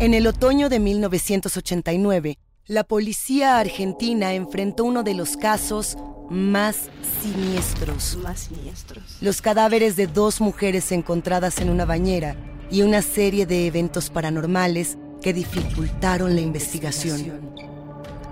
En 0.00 0.14
el 0.14 0.28
otoño 0.28 0.68
de 0.68 0.78
1989, 0.78 2.38
la 2.66 2.84
policía 2.84 3.58
argentina 3.58 4.32
enfrentó 4.32 4.84
uno 4.84 5.02
de 5.02 5.14
los 5.14 5.36
casos 5.36 5.98
más 6.30 6.88
siniestros. 7.20 8.16
Más 8.22 8.42
siniestros. 8.42 9.18
Los 9.20 9.42
cadáveres 9.42 9.96
de 9.96 10.06
dos 10.06 10.40
mujeres 10.40 10.92
encontradas 10.92 11.58
en 11.58 11.68
una 11.68 11.84
bañera 11.84 12.36
y 12.70 12.82
una 12.82 13.02
serie 13.02 13.44
de 13.44 13.66
eventos 13.66 14.08
paranormales 14.08 14.98
que 15.20 15.32
dificultaron 15.32 16.36
la 16.36 16.42
investigación. 16.42 17.52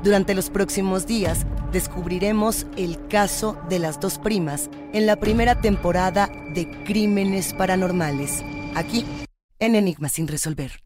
Durante 0.04 0.34
los 0.34 0.50
próximos 0.50 1.04
días 1.04 1.46
descubriremos 1.72 2.68
el 2.76 3.08
caso 3.08 3.58
de 3.68 3.80
las 3.80 3.98
dos 3.98 4.18
primas 4.18 4.70
en 4.92 5.04
la 5.04 5.16
primera 5.16 5.60
temporada 5.60 6.30
de 6.54 6.84
Crímenes 6.84 7.54
Paranormales, 7.54 8.44
aquí 8.76 9.04
en 9.58 9.74
Enigma 9.74 10.08
sin 10.08 10.28
resolver. 10.28 10.85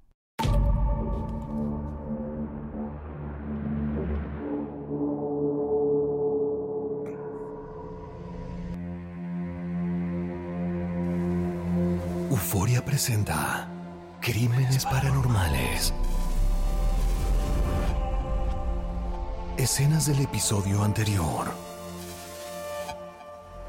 Presenta 13.00 13.66
Crímenes 14.20 14.84
Paranormales. 14.84 15.94
Escenas 19.56 20.04
del 20.04 20.20
episodio 20.20 20.84
anterior. 20.84 21.46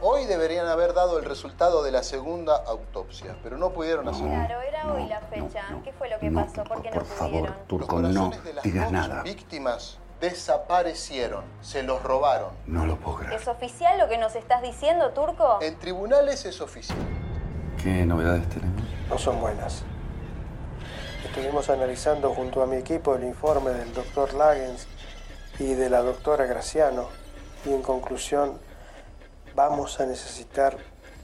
Hoy 0.02 0.25
deberían 0.25 0.68
haber 0.68 0.94
dado 0.94 1.18
el 1.18 1.24
resultado 1.24 1.81
de 1.81 1.94
la 1.94 2.03
segunda 2.03 2.58
autopsia, 2.68 3.38
pero 3.42 3.58
no 3.58 3.69
pudieron 3.69 4.09
hacerlo. 4.09 4.31
Claro, 4.31 4.59
era 4.68 4.92
hoy 4.92 5.08
la 5.08 5.22
fecha. 5.22 5.63
¿Qué 5.81 5.94
fue 5.94 6.09
lo 6.09 6.19
que 6.19 6.30
pasó? 6.30 6.66
¿Por 6.66 6.81
qué 6.81 6.90
no 6.90 6.96
Por 6.96 7.06
pudieron? 7.06 7.18
favor, 7.31 7.50
Los 7.52 7.68
Turco, 7.69 8.02
no 8.02 8.09
corazones 8.09 8.44
de 8.44 8.53
las 8.53 8.63
digas 8.66 8.92
nada. 8.92 9.24
víctimas 9.24 9.98
desaparecieron, 10.19 11.46
se 11.62 11.84
los 11.84 12.03
robaron. 12.03 12.50
No 12.68 12.86
lo 12.86 12.98
puedo 12.98 13.19
creer. 13.19 13.40
¿Es 13.40 13.48
oficial 13.48 13.98
lo 13.98 14.09
que 14.09 14.18
nos 14.18 14.36
estás 14.36 14.62
diciendo, 14.62 15.12
Turco? 15.12 15.59
En 15.62 15.80
tribunales 15.80 16.44
es 16.44 16.59
oficial. 16.59 16.98
¿Qué 17.81 18.06
novedades 18.06 18.48
tenemos? 18.50 18.71
No 19.12 19.18
son 19.18 19.42
buenas. 19.42 19.84
Estuvimos 21.26 21.70
analizando 21.70 22.34
junto 22.34 22.64
a 22.64 22.66
mi 22.66 22.78
equipo 22.78 23.16
el 23.16 23.26
informe 23.26 23.72
del 23.72 23.94
doctor 23.94 24.34
Lagens 24.34 24.88
y 25.60 25.74
de 25.74 25.90
la 25.90 26.02
doctora 26.02 26.46
Graciano 26.46 27.08
y 27.66 27.74
en 27.74 27.82
conclusión 27.82 28.58
vamos 29.54 30.00
a 30.00 30.06
necesitar 30.06 30.78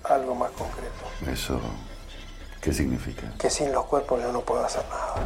algo 0.03 0.35
más 0.35 0.51
concreto, 0.51 1.31
¿Eso 1.31 1.59
qué 2.61 2.71
significa? 2.73 3.33
que 3.39 3.49
sin 3.49 3.71
los 3.71 3.85
cuerpos 3.85 4.21
yo 4.21 4.31
no 4.31 4.41
puedo 4.41 4.63
hacer 4.63 4.83
nada. 4.89 5.25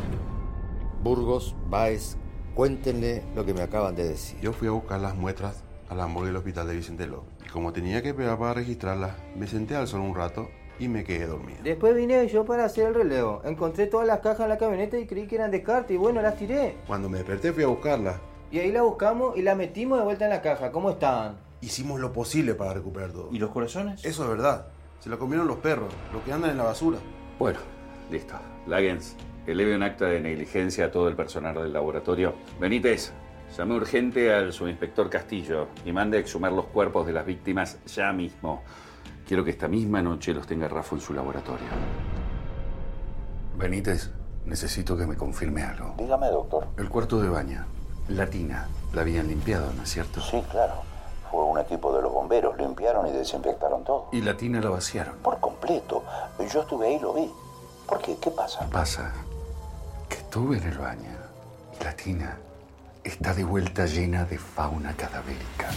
Burgos, 1.04 1.56
Baez, 1.68 2.16
cuéntenle 2.56 3.24
lo 3.36 3.44
que 3.44 3.54
me 3.56 3.62
acaban 3.64 3.96
de 3.96 4.08
decir. 4.08 4.40
Yo 4.40 4.54
fui 4.54 4.68
a 4.68 4.72
buscar 4.72 5.00
las 5.00 5.16
muestras 5.16 5.64
a 5.90 5.96
la 5.96 6.08
morgue 6.08 6.28
del 6.28 6.38
hospital 6.38 6.68
de 6.68 6.76
Vicente 6.76 7.08
López. 7.08 7.34
Y 7.46 7.50
como 7.50 7.74
tenía 7.74 8.02
que 8.02 8.10
esperar 8.10 8.38
para 8.38 8.54
registrarlas, 8.54 9.12
me 9.36 9.48
senté 9.48 9.76
al 9.76 9.88
sol 9.88 10.02
un 10.02 10.16
rato 10.16 10.48
y 10.82 10.88
me 10.88 11.04
quedé 11.04 11.28
dormido. 11.28 11.60
Después 11.64 11.96
vine 11.96 12.28
yo 12.28 12.44
para 12.44 12.66
hacer 12.66 12.88
el 12.88 12.96
relevo. 12.96 13.44
Encontré 13.46 13.86
todas 13.86 14.08
las 14.08 14.20
cajas 14.20 14.42
en 14.42 14.50
la 14.50 14.58
camioneta 14.58 14.98
y 14.98 15.06
creí 15.06 15.28
que 15.28 15.36
eran 15.36 15.52
descarte 15.52 15.94
y 15.94 15.98
bueno, 15.98 16.24
las 16.24 16.36
tiré. 16.36 16.76
Cuando 16.88 17.08
me 17.08 17.20
desperté 17.20 17.54
fui 17.54 17.64
a 17.64 17.68
buscarlas. 17.68 18.20
Y 18.52 18.58
ahí 18.58 18.72
la 18.72 18.82
buscamos 18.82 19.38
y 19.38 19.44
la 19.44 19.54
metimos 19.54 20.00
de 20.00 20.06
vuelta 20.06 20.26
en 20.26 20.32
la 20.32 20.42
caja. 20.42 20.72
¿Cómo 20.72 20.90
estaban? 20.90 21.38
Hicimos 21.62 22.00
lo 22.00 22.12
posible 22.12 22.56
para 22.56 22.74
recuperar 22.74 23.12
todo. 23.12 23.30
¿Y 23.32 23.38
los 23.38 23.52
corazones? 23.52 24.04
Eso 24.04 24.24
es 24.24 24.30
verdad. 24.30 24.70
Se 25.00 25.10
lo 25.10 25.20
comieron 25.20 25.48
los 25.48 25.58
perros, 25.58 25.94
los 26.12 26.24
que 26.24 26.34
andan 26.34 26.50
en 26.50 26.58
la 26.58 26.64
basura. 26.64 26.98
Bueno, 27.38 27.60
listo. 28.10 28.34
Lagens, 28.66 29.16
eleve 29.46 29.76
un 29.76 29.84
acta 29.84 30.06
de 30.06 30.20
negligencia 30.20 30.86
a 30.86 30.92
todo 30.92 31.08
el 31.08 31.16
personal 31.16 31.54
del 31.54 31.74
laboratorio. 31.74 32.34
Benítez, 32.60 33.14
llame 33.56 33.76
urgente 33.76 34.34
al 34.34 34.52
subinspector 34.52 35.12
Castillo 35.12 35.68
y 35.86 35.92
mande 35.92 36.18
a 36.18 36.22
exhumar 36.22 36.52
los 36.52 36.66
cuerpos 36.66 37.06
de 37.06 37.14
las 37.14 37.26
víctimas 37.28 37.78
ya 37.86 38.12
mismo. 38.12 38.64
Quiero 39.28 39.44
que 39.44 39.52
esta 39.52 39.68
misma 39.68 40.02
noche 40.02 40.34
los 40.34 40.46
tenga 40.46 40.68
Rafa 40.68 40.96
en 40.96 41.02
su 41.02 41.14
laboratorio. 41.14 41.68
Benítez, 43.58 44.12
necesito 44.46 44.98
que 44.98 45.06
me 45.06 45.16
confirme 45.16 45.64
algo. 45.64 45.94
Dígame, 45.98 46.28
doctor. 46.28 46.68
El 46.78 46.90
cuarto 46.90 47.22
de 47.22 47.30
baño, 47.30 47.66
la 48.10 48.28
tina, 48.28 48.68
la 48.94 49.02
habían 49.02 49.28
limpiado, 49.28 49.72
¿no 49.74 49.84
es 49.84 49.90
cierto? 49.90 50.20
Sí, 50.22 50.42
claro. 50.50 50.74
Fue 51.30 51.44
un 51.44 51.60
equipo 51.60 51.96
de 51.96 52.02
los 52.02 52.12
bomberos, 52.12 52.58
limpiaron 52.58 53.08
y 53.08 53.12
desinfectaron 53.12 53.84
todo. 53.86 54.10
Y 54.12 54.22
la 54.22 54.36
tina 54.36 54.60
la 54.60 54.70
vaciaron. 54.70 55.16
Por 55.18 55.40
completo. 55.40 56.04
Yo 56.52 56.62
estuve 56.62 56.88
ahí 56.88 56.96
y 56.96 57.00
lo 57.00 57.14
vi. 57.14 57.32
¿Por 57.88 58.02
qué? 58.02 58.18
¿Qué 58.20 58.32
pasa? 58.32 58.68
Pasa 58.70 59.14
que 60.10 60.18
estuve 60.18 60.58
en 60.58 60.64
el 60.64 60.78
baño 60.78 61.12
y 61.80 61.84
la 61.84 61.96
tina 61.96 62.38
está 63.04 63.34
de 63.34 63.44
vuelta 63.44 63.86
llena 63.86 64.26
de 64.26 64.38
fauna 64.38 64.94
cadavérica. 64.96 65.70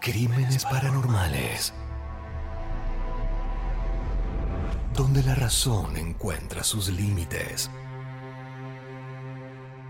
Crímenes 0.00 0.64
Paranormales. 0.64 1.74
Donde 4.94 5.22
la 5.22 5.34
razón 5.34 5.94
encuentra 5.98 6.64
sus 6.64 6.88
límites. 6.88 7.70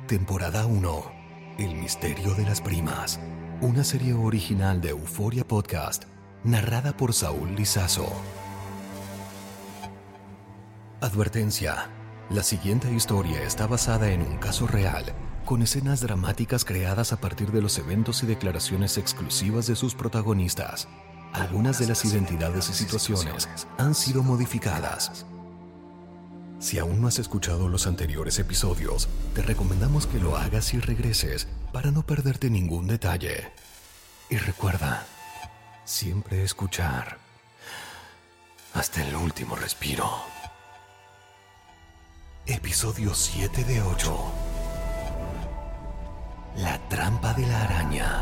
Temporada 0.08 0.66
1. 0.66 1.12
El 1.58 1.76
misterio 1.76 2.34
de 2.34 2.42
las 2.42 2.60
primas. 2.60 3.20
Una 3.60 3.84
serie 3.84 4.12
original 4.14 4.80
de 4.80 4.88
Euforia 4.88 5.46
Podcast, 5.46 6.06
narrada 6.42 6.96
por 6.96 7.12
Saúl 7.12 7.54
Lizazo. 7.54 8.12
Advertencia. 11.00 11.88
La 12.30 12.42
siguiente 12.42 12.92
historia 12.92 13.44
está 13.44 13.68
basada 13.68 14.10
en 14.10 14.22
un 14.22 14.38
caso 14.38 14.66
real, 14.66 15.04
con 15.50 15.62
escenas 15.62 16.00
dramáticas 16.00 16.64
creadas 16.64 17.12
a 17.12 17.20
partir 17.20 17.50
de 17.50 17.60
los 17.60 17.76
eventos 17.76 18.22
y 18.22 18.26
declaraciones 18.26 18.96
exclusivas 18.98 19.66
de 19.66 19.74
sus 19.74 19.96
protagonistas. 19.96 20.86
Algunas 21.32 21.80
de 21.80 21.88
las 21.88 22.04
identidades 22.04 22.70
y 22.70 22.72
situaciones 22.72 23.48
han 23.76 23.96
sido 23.96 24.22
modificadas. 24.22 25.26
Si 26.60 26.78
aún 26.78 27.00
no 27.00 27.08
has 27.08 27.18
escuchado 27.18 27.68
los 27.68 27.88
anteriores 27.88 28.38
episodios, 28.38 29.08
te 29.34 29.42
recomendamos 29.42 30.06
que 30.06 30.20
lo 30.20 30.36
hagas 30.36 30.72
y 30.72 30.78
regreses 30.78 31.48
para 31.72 31.90
no 31.90 32.06
perderte 32.06 32.48
ningún 32.48 32.86
detalle. 32.86 33.50
Y 34.28 34.36
recuerda, 34.36 35.04
siempre 35.84 36.44
escuchar 36.44 37.18
hasta 38.72 39.04
el 39.04 39.16
último 39.16 39.56
respiro. 39.56 40.08
Episodio 42.46 43.16
7 43.16 43.64
de 43.64 43.82
8. 43.82 44.39
La 46.62 46.78
trampa 46.90 47.32
de 47.32 47.46
la 47.46 47.62
araña. 47.62 48.20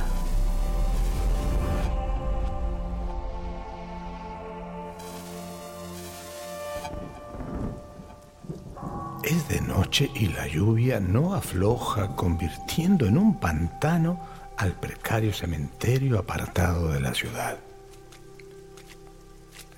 Es 9.25 9.49
de 9.49 9.61
noche 9.61 10.09
y 10.15 10.29
la 10.29 10.47
lluvia 10.47 11.01
no 11.01 11.35
afloja, 11.35 12.15
convirtiendo 12.15 13.07
en 13.07 13.19
un 13.19 13.41
pantano 13.41 14.21
al 14.57 14.73
precario 14.73 15.33
cementerio 15.33 16.21
apartado 16.21 16.91
de 16.93 17.01
la 17.01 17.15
ciudad. 17.15 17.59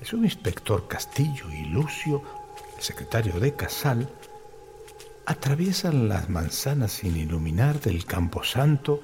El 0.02 0.06
subinspector 0.06 0.86
Castillo 0.86 1.50
y 1.50 1.64
Lucio, 1.64 2.22
el 2.76 2.82
secretario 2.82 3.40
de 3.40 3.54
Casal, 3.54 4.06
atraviesan 5.26 6.08
las 6.08 6.28
manzanas 6.28 6.92
sin 6.92 7.16
iluminar 7.16 7.80
del 7.80 8.04
Camposanto 8.04 9.02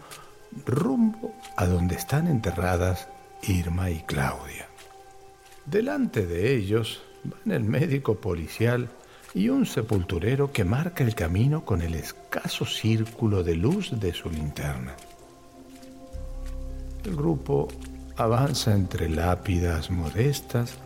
rumbo 0.64 1.34
a 1.56 1.66
donde 1.66 1.96
están 1.96 2.26
enterradas 2.26 3.08
Irma 3.42 3.90
y 3.90 4.00
Claudia. 4.00 4.68
Delante 5.66 6.26
de 6.26 6.54
ellos 6.54 7.02
van 7.24 7.54
el 7.54 7.64
médico 7.64 8.16
policial 8.16 8.88
y 9.34 9.48
un 9.48 9.66
sepulturero 9.66 10.52
que 10.52 10.64
marca 10.64 11.04
el 11.04 11.14
camino 11.14 11.64
con 11.64 11.82
el 11.82 11.94
escaso 11.94 12.64
círculo 12.64 13.42
de 13.42 13.54
luz 13.54 13.98
de 14.00 14.14
su 14.14 14.30
linterna. 14.30 14.94
El 17.04 17.14
grupo 17.14 17.68
avanza 18.16 18.72
entre 18.72 19.08
lápidas 19.08 19.90
modestas, 19.90 20.78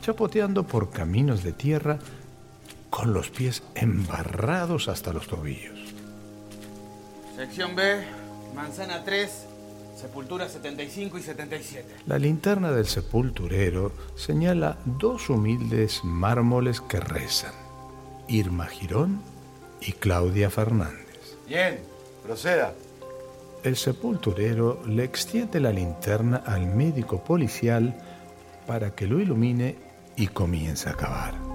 chapoteando 0.00 0.66
por 0.66 0.90
caminos 0.90 1.42
de 1.42 1.52
tierra 1.52 1.98
con 2.94 3.12
los 3.12 3.28
pies 3.28 3.64
embarrados 3.74 4.86
hasta 4.86 5.12
los 5.12 5.26
tobillos. 5.26 5.76
Sección 7.34 7.74
B, 7.74 8.04
manzana 8.54 9.02
3, 9.02 9.46
sepultura 10.00 10.48
75 10.48 11.18
y 11.18 11.22
77. 11.22 11.88
La 12.06 12.20
linterna 12.20 12.70
del 12.70 12.86
sepulturero 12.86 13.90
señala 14.14 14.78
dos 14.84 15.28
humildes 15.28 16.04
mármoles 16.04 16.80
que 16.80 17.00
rezan, 17.00 17.52
Irma 18.28 18.66
Girón 18.66 19.20
y 19.80 19.90
Claudia 19.90 20.48
Fernández. 20.48 21.36
Bien, 21.48 21.80
proceda. 22.24 22.74
El 23.64 23.74
sepulturero 23.74 24.80
le 24.86 25.02
extiende 25.02 25.58
la 25.58 25.72
linterna 25.72 26.44
al 26.46 26.66
médico 26.66 27.24
policial 27.24 27.92
para 28.68 28.94
que 28.94 29.08
lo 29.08 29.18
ilumine 29.18 29.74
y 30.14 30.28
comience 30.28 30.88
a 30.88 30.94
cavar. 30.94 31.53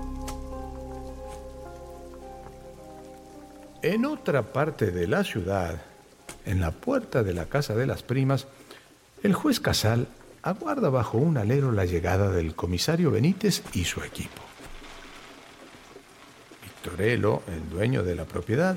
En 3.82 4.06
otra 4.06 4.52
parte 4.52 4.92
de 4.92 5.08
la 5.08 5.24
ciudad, 5.24 5.82
en 6.46 6.60
la 6.60 6.72
puerta 6.72 7.24
de 7.24 7.34
la 7.34 7.46
casa 7.46 7.76
de 7.76 7.88
las 7.88 8.04
primas, 8.04 8.46
el 9.24 9.34
juez 9.34 9.62
Casal 9.62 10.08
aguarda 10.42 10.90
bajo 10.90 11.18
un 11.18 11.38
alero 11.38 11.72
la 11.72 11.86
llegada 11.86 12.30
del 12.30 12.56
comisario 12.56 13.10
Benítez 13.10 13.64
y 13.74 13.86
su 13.86 14.04
equipo. 14.04 14.42
Victorelo, 16.62 17.42
el 17.48 17.70
dueño 17.70 18.04
de 18.04 18.16
la 18.16 18.26
propiedad, 18.26 18.76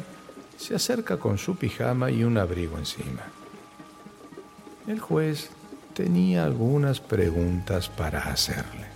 se 0.56 0.76
acerca 0.76 1.16
con 1.16 1.37
su 1.37 1.56
pijama 1.56 2.12
y 2.12 2.22
un 2.22 2.38
abrigo 2.38 2.78
encima. 2.78 3.22
El 4.87 5.00
juez 5.00 5.50
tenía 5.94 6.44
algunas 6.44 7.00
preguntas 7.00 7.88
para 7.88 8.20
hacerle. 8.28 8.87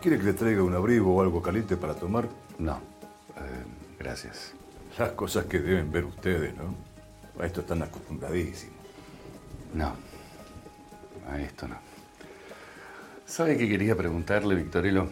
¿Quiere 0.00 0.18
que 0.18 0.24
le 0.24 0.32
traiga 0.32 0.62
un 0.62 0.74
abrigo 0.74 1.14
o 1.14 1.20
algo 1.20 1.42
caliente 1.42 1.76
para 1.76 1.94
tomar? 1.94 2.26
No, 2.58 2.76
eh, 3.36 3.64
gracias. 3.98 4.54
Las 4.98 5.10
cosas 5.10 5.46
que 5.46 5.58
deben 5.58 5.90
ver 5.90 6.04
ustedes, 6.04 6.54
¿no? 6.56 6.74
A 7.42 7.46
esto 7.46 7.62
están 7.62 7.82
acostumbradísimos. 7.82 8.76
No, 9.74 9.92
a 11.28 11.40
esto 11.40 11.66
no. 11.66 11.76
¿Sabe 13.26 13.56
qué 13.56 13.68
quería 13.68 13.96
preguntarle, 13.96 14.54
Victorelo? 14.54 15.08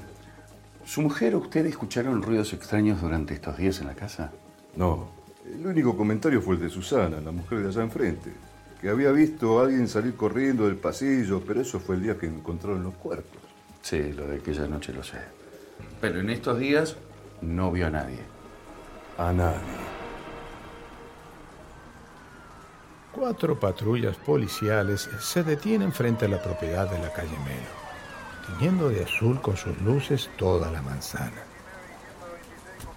¿Su 0.85 1.03
mujer 1.03 1.35
o 1.35 1.39
usted 1.39 1.67
escucharon 1.67 2.23
ruidos 2.23 2.53
extraños 2.53 3.01
durante 3.01 3.35
estos 3.35 3.57
días 3.57 3.81
en 3.81 3.89
la 3.89 3.95
casa? 3.95 4.31
No, 4.77 5.09
el 5.45 5.67
único 5.67 5.97
comentario 5.97 6.41
fue 6.41 6.55
el 6.55 6.61
de 6.61 6.71
Susana, 6.71 7.21
la 7.21 7.33
mujer 7.33 7.61
de 7.63 7.69
allá 7.69 7.83
enfrente, 7.83 8.33
que 8.81 8.89
había 8.89 9.11
visto 9.11 9.59
a 9.59 9.65
alguien 9.65 9.89
salir 9.89 10.15
corriendo 10.15 10.67
del 10.67 10.77
pasillo, 10.77 11.43
pero 11.45 11.61
eso 11.61 11.81
fue 11.81 11.97
el 11.97 12.03
día 12.03 12.19
que 12.19 12.27
encontraron 12.27 12.85
los 12.85 12.95
cuerpos. 12.95 13.41
Sí, 13.81 14.13
lo 14.13 14.29
de 14.29 14.37
aquella 14.37 14.69
noche 14.69 14.93
lo 14.93 15.03
sé. 15.03 15.19
Pero 16.01 16.21
en 16.21 16.31
estos 16.31 16.59
días 16.59 16.97
no 17.41 17.73
vio 17.73 17.89
a 17.89 17.91
nadie. 17.91 18.19
A 19.19 19.31
nadie. 19.31 19.83
Cuatro 23.13 23.61
patrullas 23.61 24.17
policiales 24.17 25.09
se 25.21 25.43
detienen 25.43 25.93
frente 25.93 26.25
a 26.25 26.29
la 26.29 26.43
propiedad 26.43 26.91
de 26.91 26.99
la 26.99 27.13
calle 27.13 27.37
Melo, 27.45 28.57
tiñendo 28.59 28.89
de 28.89 29.05
azul 29.05 29.39
con 29.43 29.59
sus 29.59 29.79
luces 29.83 30.31
toda 30.39 30.71
la 30.71 30.81
manzana. 30.81 31.43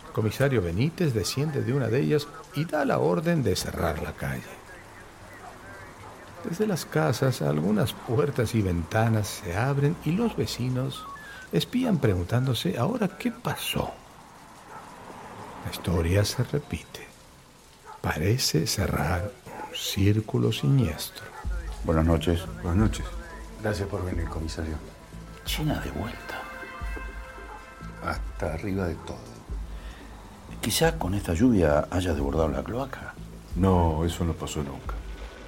El 0.07 0.13
comisario 0.13 0.62
Benítez 0.62 1.13
desciende 1.13 1.62
de 1.62 1.73
una 1.73 1.89
de 1.89 2.00
ellas 2.00 2.29
y 2.56 2.63
da 2.63 2.85
la 2.85 3.00
orden 3.00 3.44
de 3.44 3.57
cerrar 3.57 4.01
la 4.01 4.13
calle. 4.13 4.44
Desde 6.50 6.65
las 6.65 6.85
casas 6.85 7.41
algunas 7.41 7.91
puertas 7.91 8.56
y 8.56 8.61
ventanas 8.61 9.27
se 9.27 9.57
abren 9.57 9.97
y 10.06 10.11
los 10.11 10.38
vecinos 10.38 11.06
espían 11.51 11.97
preguntándose 11.97 12.77
ahora 12.77 13.09
qué 13.18 13.31
pasó. 13.31 13.94
La 15.65 15.71
historia 15.71 16.23
se 16.23 16.44
repite. 16.44 17.07
Parece 18.00 18.67
cerrar 18.67 19.31
un 19.47 19.75
círculo 19.75 20.51
siniestro. 20.51 21.25
Buenas 21.83 22.06
noches. 22.06 22.45
Buenas 22.62 22.75
noches. 22.75 23.06
Gracias 23.63 23.89
por 23.89 24.06
venir, 24.06 24.25
comisario. 24.29 24.75
China 25.44 25.79
de 25.79 25.89
vuelta. 25.89 26.41
Hasta 28.06 28.53
arriba 28.53 28.85
de 28.88 28.94
todo. 28.94 29.17
Quizá 30.62 31.00
con 31.00 31.15
esta 31.15 31.33
lluvia 31.33 31.88
haya 31.89 32.13
desbordado 32.13 32.50
la 32.50 32.63
cloaca. 32.63 33.15
No, 33.56 34.06
eso 34.06 34.23
no 34.23 34.33
pasó 34.33 34.61
nunca. 34.61 34.94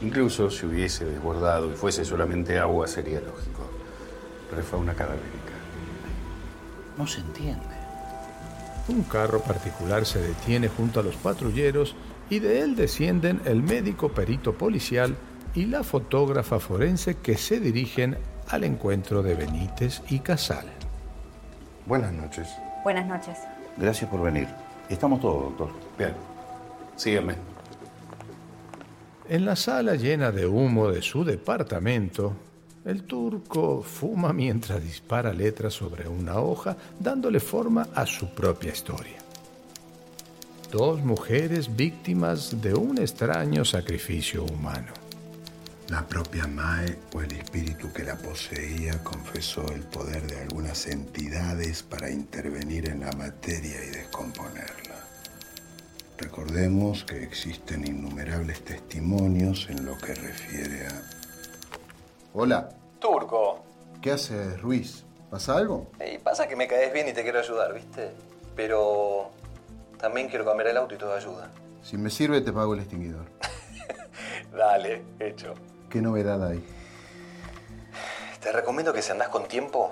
Incluso 0.02 0.50
si 0.50 0.66
hubiese 0.66 1.06
desbordado 1.06 1.72
y 1.72 1.76
fuese 1.76 2.04
solamente 2.06 2.58
agua, 2.58 2.88
sería 2.88 3.20
lógico. 3.20 3.70
Pero 4.50 4.62
es 4.62 4.68
fauna 4.68 4.96
cadavérica. 4.96 5.54
No 6.98 7.06
se 7.06 7.20
entiende. 7.20 7.67
Un 8.90 9.04
carro 9.04 9.42
particular 9.42 10.06
se 10.06 10.22
detiene 10.22 10.70
junto 10.70 11.00
a 11.00 11.04
los 11.04 11.16
patrulleros 11.16 11.96
y 12.30 12.40
de 12.40 12.62
él 12.62 12.76
descienden 12.76 13.42
el 13.46 13.62
médico 13.62 14.10
perito 14.10 14.54
policial 14.54 15.16
y 15.56 15.66
la 15.66 15.84
fotógrafa 15.84 16.60
forense 16.60 17.16
que 17.16 17.38
se 17.38 17.60
dirigen 17.60 18.18
al 18.48 18.64
encuentro 18.64 19.22
de 19.24 19.36
Benítez 19.36 20.02
y 20.10 20.20
Casal. 20.20 20.68
Buenas 21.86 22.14
noches. 22.14 22.48
Buenas 22.84 23.06
noches. 23.08 23.38
Gracias 23.78 24.10
por 24.10 24.22
venir. 24.22 24.48
Estamos 24.90 25.20
todos, 25.20 25.44
doctor. 25.44 25.70
Bien. 25.98 26.14
Sígueme. 26.96 27.36
En 29.30 29.46
la 29.46 29.58
sala 29.58 29.96
llena 29.96 30.32
de 30.32 30.48
humo 30.48 30.90
de 30.90 31.02
su 31.02 31.26
departamento, 31.26 32.34
el 32.88 33.04
turco 33.04 33.84
fuma 33.84 34.32
mientras 34.32 34.82
dispara 34.82 35.34
letras 35.34 35.74
sobre 35.74 36.08
una 36.08 36.40
hoja, 36.40 36.78
dándole 36.98 37.42
forma 37.42 37.90
a 37.94 38.06
su 38.06 38.30
propia 38.30 38.72
historia. 38.72 39.18
Dos 40.72 41.04
mujeres 41.04 41.76
víctimas 41.76 42.62
de 42.62 42.74
un 42.74 42.98
extraño 42.98 43.66
sacrificio 43.66 44.46
humano. 44.46 44.94
La 45.90 46.08
propia 46.08 46.48
Mae 46.48 46.98
o 47.14 47.22
el 47.22 47.32
espíritu 47.34 47.92
que 47.92 48.04
la 48.04 48.18
poseía 48.18 49.04
confesó 49.04 49.66
el 49.74 49.82
poder 49.82 50.26
de 50.26 50.42
algunas 50.42 50.88
entidades 50.88 51.84
para 51.84 52.10
intervenir 52.10 52.90
en 52.90 53.02
la 53.02 53.12
materia 53.14 53.84
y 53.84 53.90
descomponerla. 53.90 54.96
Recordemos 56.18 57.04
que 57.04 57.22
existen 57.22 57.86
innumerables 57.86 58.64
testimonios 58.64 59.68
en 59.70 59.86
lo 59.86 59.98
que 59.98 60.16
refiere 60.16 60.88
a... 60.88 61.27
Hola, 62.34 62.70
Turco. 63.00 63.64
¿qué 64.02 64.12
haces, 64.12 64.62
Ruiz? 64.62 65.04
¿Pasa 65.30 65.58
algo? 65.58 65.88
Y 66.00 66.18
pasa 66.20 66.48
que 66.48 66.56
me 66.56 66.68
caes 66.68 66.94
bien 66.94 67.08
y 67.08 67.14
te 67.14 67.24
quiero 67.24 67.40
ayudar, 67.40 67.74
¿viste? 67.74 68.12
Pero 68.56 69.32
también 70.00 70.30
quiero 70.30 70.46
cambiar 70.46 70.70
el 70.70 70.78
auto 70.78 70.96
y 70.96 70.98
toda 70.98 71.18
ayuda. 71.18 71.50
Si 71.82 71.98
me 71.98 72.10
sirve, 72.10 72.42
te 72.42 72.54
pago 72.54 72.74
el 72.74 72.82
extinguidor. 72.82 73.26
Dale, 74.56 75.04
hecho. 75.20 75.54
¿Qué 75.90 76.02
novedad 76.02 76.46
hay? 76.46 76.64
Te 78.42 78.52
recomiendo 78.52 78.94
que 78.94 79.02
si 79.02 79.12
andás 79.12 79.30
con 79.30 79.48
tiempo, 79.48 79.92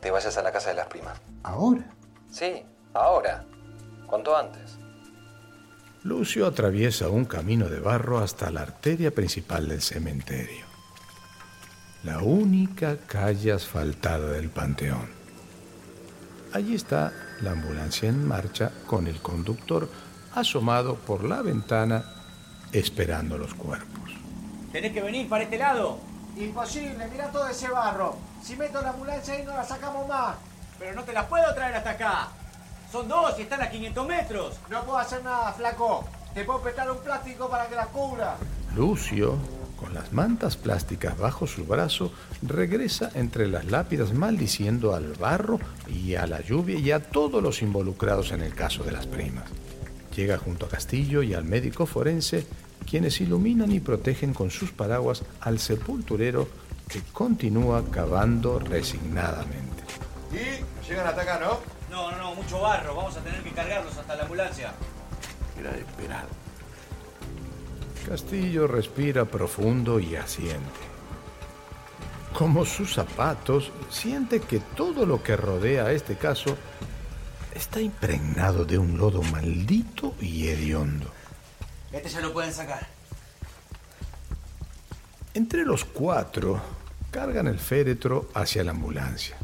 te 0.00 0.10
vayas 0.10 0.36
a 0.36 0.42
la 0.42 0.52
casa 0.52 0.70
de 0.70 0.76
las 0.76 0.86
primas. 0.86 1.20
¿Ahora? 1.42 1.84
Sí, 2.30 2.64
ahora. 2.94 3.44
Cuanto 4.06 4.36
antes. 4.36 4.78
Lucio 6.04 6.46
atraviesa 6.46 7.08
un 7.08 7.24
camino 7.24 7.68
de 7.68 7.80
barro 7.80 8.18
hasta 8.18 8.50
la 8.50 8.62
arteria 8.62 9.10
principal 9.10 9.66
del 9.68 9.82
cementerio. 9.82 10.65
La 12.06 12.20
única 12.20 12.98
calle 12.98 13.50
asfaltada 13.50 14.30
del 14.30 14.48
panteón. 14.48 15.08
Allí 16.52 16.76
está 16.76 17.12
la 17.40 17.50
ambulancia 17.50 18.08
en 18.08 18.24
marcha 18.24 18.70
con 18.86 19.08
el 19.08 19.20
conductor 19.20 19.90
asomado 20.32 20.94
por 20.94 21.24
la 21.24 21.42
ventana 21.42 22.04
esperando 22.70 23.36
los 23.36 23.54
cuerpos. 23.54 24.12
Tenés 24.70 24.92
que 24.92 25.02
venir 25.02 25.28
para 25.28 25.42
este 25.42 25.58
lado. 25.58 25.98
Imposible, 26.36 27.08
mira 27.10 27.32
todo 27.32 27.48
ese 27.48 27.68
barro. 27.70 28.14
Si 28.40 28.54
meto 28.54 28.80
la 28.82 28.90
ambulancia 28.90 29.34
ahí 29.34 29.42
no 29.44 29.54
la 29.54 29.64
sacamos 29.64 30.06
más. 30.06 30.36
Pero 30.78 30.94
no 30.94 31.02
te 31.02 31.12
las 31.12 31.24
puedo 31.24 31.52
traer 31.56 31.74
hasta 31.74 31.90
acá. 31.90 32.28
Son 32.92 33.08
dos 33.08 33.36
y 33.36 33.42
están 33.42 33.62
a 33.62 33.68
500 33.68 34.06
metros. 34.06 34.60
No 34.70 34.84
puedo 34.84 34.98
hacer 34.98 35.24
nada, 35.24 35.52
flaco. 35.54 36.04
Te 36.32 36.44
puedo 36.44 36.62
prestar 36.62 36.88
un 36.88 36.98
plástico 36.98 37.50
para 37.50 37.66
que 37.66 37.74
las 37.74 37.88
cubra. 37.88 38.36
Lucio, 38.76 39.40
con 39.76 39.94
las 39.94 40.12
mantas 40.12 40.56
plásticas 40.56 41.18
bajo 41.18 41.46
su 41.46 41.64
brazo, 41.64 42.12
regresa 42.42 43.10
entre 43.14 43.46
las 43.46 43.66
lápidas 43.66 44.12
maldiciendo 44.12 44.94
al 44.94 45.12
barro 45.14 45.60
y 45.86 46.14
a 46.14 46.26
la 46.26 46.40
lluvia 46.40 46.78
y 46.78 46.90
a 46.90 47.00
todos 47.00 47.42
los 47.42 47.62
involucrados 47.62 48.32
en 48.32 48.42
el 48.42 48.54
caso 48.54 48.84
de 48.84 48.92
las 48.92 49.06
primas. 49.06 49.44
Llega 50.14 50.38
junto 50.38 50.66
a 50.66 50.70
Castillo 50.70 51.22
y 51.22 51.34
al 51.34 51.44
médico 51.44 51.84
forense, 51.86 52.46
quienes 52.88 53.20
iluminan 53.20 53.70
y 53.70 53.80
protegen 53.80 54.32
con 54.32 54.50
sus 54.50 54.70
paraguas 54.70 55.22
al 55.40 55.58
sepulturero 55.58 56.48
que 56.88 57.02
continúa 57.12 57.84
cavando 57.90 58.58
resignadamente. 58.58 59.82
¿Y? 60.32 60.88
¿Llegan 60.88 61.06
hasta 61.06 61.22
acá, 61.22 61.38
no? 61.40 61.58
No, 61.90 62.10
no, 62.10 62.18
no, 62.18 62.34
mucho 62.34 62.60
barro. 62.60 62.94
Vamos 62.94 63.16
a 63.16 63.20
tener 63.20 63.42
que 63.42 63.50
cargarlos 63.50 63.96
hasta 63.96 64.16
la 64.16 64.22
ambulancia. 64.22 64.72
Era 65.58 65.72
de 65.72 65.80
esperar. 65.80 66.45
Castillo 68.06 68.68
respira 68.68 69.24
profundo 69.24 69.98
y 69.98 70.14
asiente. 70.14 70.80
Como 72.32 72.64
sus 72.64 72.94
zapatos, 72.94 73.72
siente 73.90 74.38
que 74.40 74.60
todo 74.60 75.06
lo 75.06 75.24
que 75.24 75.36
rodea 75.36 75.90
este 75.90 76.14
caso 76.14 76.56
está 77.52 77.80
impregnado 77.80 78.64
de 78.64 78.78
un 78.78 78.96
lodo 78.96 79.22
maldito 79.22 80.14
y 80.20 80.46
hediondo. 80.46 81.10
Este 81.90 82.08
ya 82.08 82.20
lo 82.20 82.32
pueden 82.32 82.52
sacar. 82.52 82.86
Entre 85.34 85.64
los 85.64 85.84
cuatro, 85.84 86.62
cargan 87.10 87.48
el 87.48 87.58
féretro 87.58 88.30
hacia 88.34 88.62
la 88.62 88.70
ambulancia, 88.70 89.36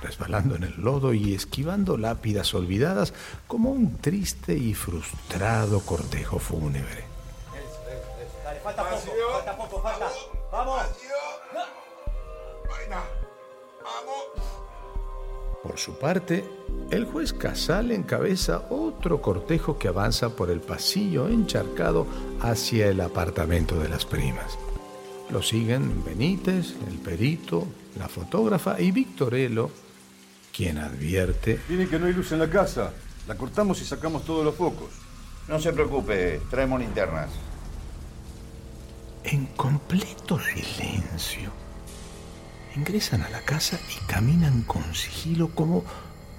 resbalando 0.00 0.56
en 0.56 0.62
el 0.62 0.80
lodo 0.80 1.12
y 1.12 1.34
esquivando 1.34 1.98
lápidas 1.98 2.54
olvidadas 2.54 3.12
como 3.46 3.70
un 3.70 3.98
triste 3.98 4.54
y 4.54 4.72
frustrado 4.72 5.80
cortejo 5.80 6.38
fúnebre. 6.38 7.17
Por 15.68 15.78
su 15.78 15.98
parte, 15.98 16.46
el 16.90 17.04
juez 17.04 17.34
Casal 17.34 17.90
encabeza 17.90 18.62
otro 18.70 19.20
cortejo 19.20 19.78
que 19.78 19.88
avanza 19.88 20.30
por 20.34 20.48
el 20.48 20.62
pasillo 20.62 21.28
encharcado 21.28 22.06
hacia 22.40 22.88
el 22.88 23.02
apartamento 23.02 23.78
de 23.78 23.90
las 23.90 24.06
primas. 24.06 24.58
Lo 25.28 25.42
siguen 25.42 26.02
Benítez, 26.06 26.74
el 26.88 26.96
perito, 26.96 27.66
la 27.98 28.08
fotógrafa 28.08 28.80
y 28.80 28.92
Victorelo, 28.92 29.70
quien 30.56 30.78
advierte 30.78 31.60
Tiene 31.68 31.86
que 31.86 31.98
no 31.98 32.06
hay 32.06 32.14
luz 32.14 32.32
en 32.32 32.38
la 32.38 32.48
casa. 32.48 32.94
La 33.26 33.34
cortamos 33.36 33.82
y 33.82 33.84
sacamos 33.84 34.24
todos 34.24 34.42
los 34.42 34.54
focos. 34.54 34.88
No 35.48 35.60
se 35.60 35.74
preocupe, 35.74 36.40
traemos 36.48 36.80
linternas. 36.80 37.28
En 39.22 39.44
completo 39.48 40.40
silencio, 40.40 41.52
ingresan 42.78 43.22
a 43.22 43.28
la 43.30 43.40
casa 43.40 43.78
y 43.90 44.06
caminan 44.06 44.62
con 44.62 44.94
sigilo 44.94 45.48
como 45.48 45.82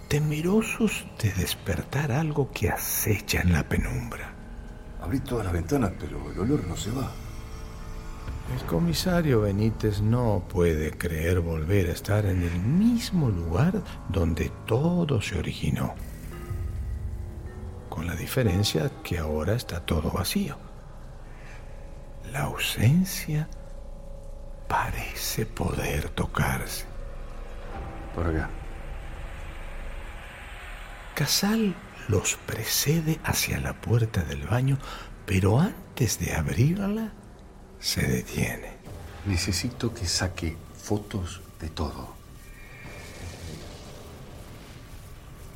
temerosos 0.08 1.05
de 1.22 1.34
despertar 1.34 2.13
algo 2.13 2.50
que 2.51 2.69
acecha 2.69 3.41
en 3.41 3.51
la 3.51 3.67
penumbra. 3.67 4.34
Abrí 5.01 5.19
todas 5.19 5.46
las 5.46 5.53
ventanas, 5.53 5.91
pero 6.00 6.31
el 6.31 6.39
olor 6.39 6.65
no 6.65 6.77
se 6.77 6.91
va. 6.91 7.12
El 8.53 8.65
comisario 8.65 9.41
Benítez 9.41 10.01
no 10.01 10.43
puede 10.50 10.91
creer 10.91 11.41
volver 11.41 11.89
a 11.89 11.93
estar 11.93 12.25
en 12.25 12.41
el 12.41 12.60
mismo 12.60 13.29
lugar 13.29 13.84
donde 14.08 14.50
todo 14.65 15.22
se 15.22 15.38
originó. 15.38 15.93
Con 17.89 18.08
la 18.08 18.15
diferencia 18.15 18.89
que 19.03 19.19
ahora 19.19 19.55
está 19.55 19.86
todo 19.86 20.10
vacío. 20.10 20.58
La 22.31 22.43
ausencia 22.43 23.50
parece 24.69 25.45
poder 25.45 26.09
tocarse. 26.09 26.85
Por 28.15 28.27
acá. 28.27 28.49
Casal 31.15 31.75
los 32.07 32.35
precede 32.45 33.19
hacia 33.25 33.59
la 33.59 33.73
puerta 33.73 34.23
del 34.23 34.47
baño, 34.47 34.77
pero 35.25 35.59
antes 35.59 36.19
de 36.19 36.33
abrirla, 36.33 37.11
se 37.79 38.07
detiene. 38.07 38.77
Necesito 39.25 39.93
que 39.93 40.05
saque 40.05 40.55
fotos 40.81 41.41
de 41.59 41.69
todo. 41.69 42.15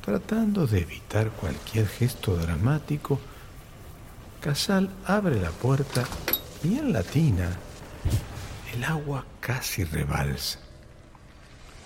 Tratando 0.04 0.66
de 0.66 0.80
evitar 0.80 1.30
cualquier 1.30 1.86
gesto 1.88 2.36
dramático, 2.36 3.18
Casal 4.40 4.90
abre 5.06 5.40
la 5.40 5.50
puerta 5.50 6.04
y 6.62 6.78
en 6.78 6.92
la 6.92 7.02
tina 7.02 7.48
el 8.74 8.84
agua 8.84 9.24
casi 9.40 9.84
rebalsa, 9.84 10.58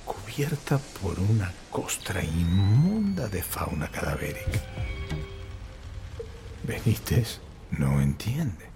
cubierta 0.07 0.78
por 1.02 1.21
una 1.21 1.52
costra 1.71 2.25
inmunda 2.25 3.28
de 3.28 3.42
fauna 3.42 3.88
cadavérica. 3.88 4.59
Benítez 6.62 7.40
no 7.73 8.00
entiende. 8.00 8.71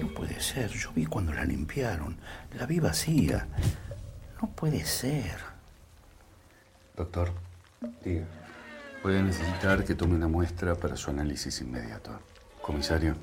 No 0.00 0.08
puede 0.08 0.38
ser. 0.40 0.70
Yo 0.70 0.92
vi 0.92 1.06
cuando 1.06 1.32
la 1.32 1.44
limpiaron. 1.44 2.18
La 2.58 2.66
vi 2.66 2.78
vacía. 2.78 3.48
No 4.42 4.48
puede 4.48 4.84
ser. 4.84 5.38
Doctor, 6.94 7.32
diga. 8.04 8.26
Voy 9.02 9.16
a 9.16 9.22
necesitar 9.22 9.82
que 9.84 9.94
tome 9.94 10.14
una 10.14 10.28
muestra 10.28 10.74
para 10.74 10.96
su 10.96 11.10
análisis 11.10 11.60
inmediato. 11.62 12.10
Comisario. 12.60 13.16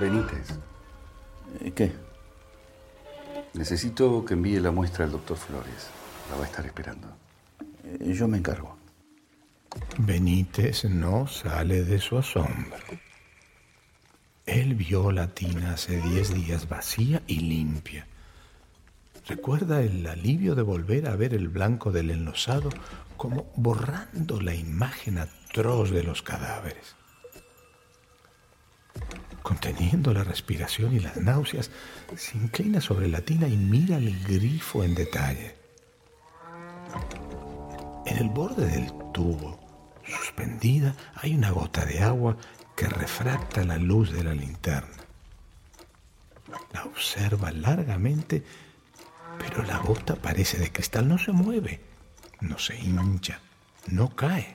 Benítez. 0.00 0.58
¿Qué? 1.74 1.92
Necesito 3.54 4.24
que 4.24 4.34
envíe 4.34 4.60
la 4.60 4.70
muestra 4.70 5.04
al 5.04 5.12
doctor 5.12 5.36
Flores. 5.36 5.88
La 6.30 6.36
va 6.36 6.44
a 6.44 6.46
estar 6.46 6.64
esperando. 6.64 7.08
Eh, 7.84 8.12
Yo 8.14 8.28
me 8.28 8.38
encargo. 8.38 8.76
Benítez 9.98 10.84
no 10.84 11.26
sale 11.26 11.84
de 11.84 11.98
su 11.98 12.18
asombro. 12.18 12.78
Él 14.46 14.74
vio 14.74 15.12
la 15.12 15.28
tina 15.28 15.74
hace 15.74 16.00
diez 16.00 16.34
días 16.34 16.68
vacía 16.68 17.22
y 17.26 17.40
limpia. 17.40 18.06
Recuerda 19.26 19.82
el 19.82 20.06
alivio 20.06 20.54
de 20.54 20.62
volver 20.62 21.08
a 21.08 21.14
ver 21.14 21.32
el 21.32 21.48
blanco 21.48 21.92
del 21.92 22.10
enlosado 22.10 22.70
como 23.16 23.52
borrando 23.54 24.40
la 24.40 24.54
imagen 24.54 25.18
atroz 25.18 25.90
de 25.90 26.02
los 26.02 26.22
cadáveres. 26.22 26.96
Conteniendo 29.42 30.14
la 30.14 30.24
respiración 30.24 30.94
y 30.94 31.00
las 31.00 31.16
náuseas, 31.16 31.70
se 32.16 32.36
inclina 32.38 32.80
sobre 32.80 33.08
la 33.08 33.20
tina 33.20 33.48
y 33.48 33.56
mira 33.56 33.96
el 33.96 34.22
grifo 34.24 34.84
en 34.84 34.94
detalle. 34.94 35.56
En 38.06 38.18
el 38.18 38.28
borde 38.28 38.66
del 38.66 38.92
tubo, 39.12 39.58
suspendida, 40.04 40.94
hay 41.14 41.34
una 41.34 41.50
gota 41.50 41.84
de 41.84 42.00
agua 42.00 42.36
que 42.76 42.86
refracta 42.86 43.64
la 43.64 43.78
luz 43.78 44.12
de 44.12 44.24
la 44.24 44.34
linterna. 44.34 44.96
La 46.72 46.84
observa 46.84 47.50
largamente, 47.50 48.44
pero 49.38 49.62
la 49.62 49.78
gota 49.78 50.16
parece 50.16 50.58
de 50.58 50.70
cristal, 50.70 51.08
no 51.08 51.18
se 51.18 51.32
mueve, 51.32 51.80
no 52.40 52.58
se 52.58 52.78
hincha, 52.78 53.40
no 53.86 54.14
cae. 54.14 54.54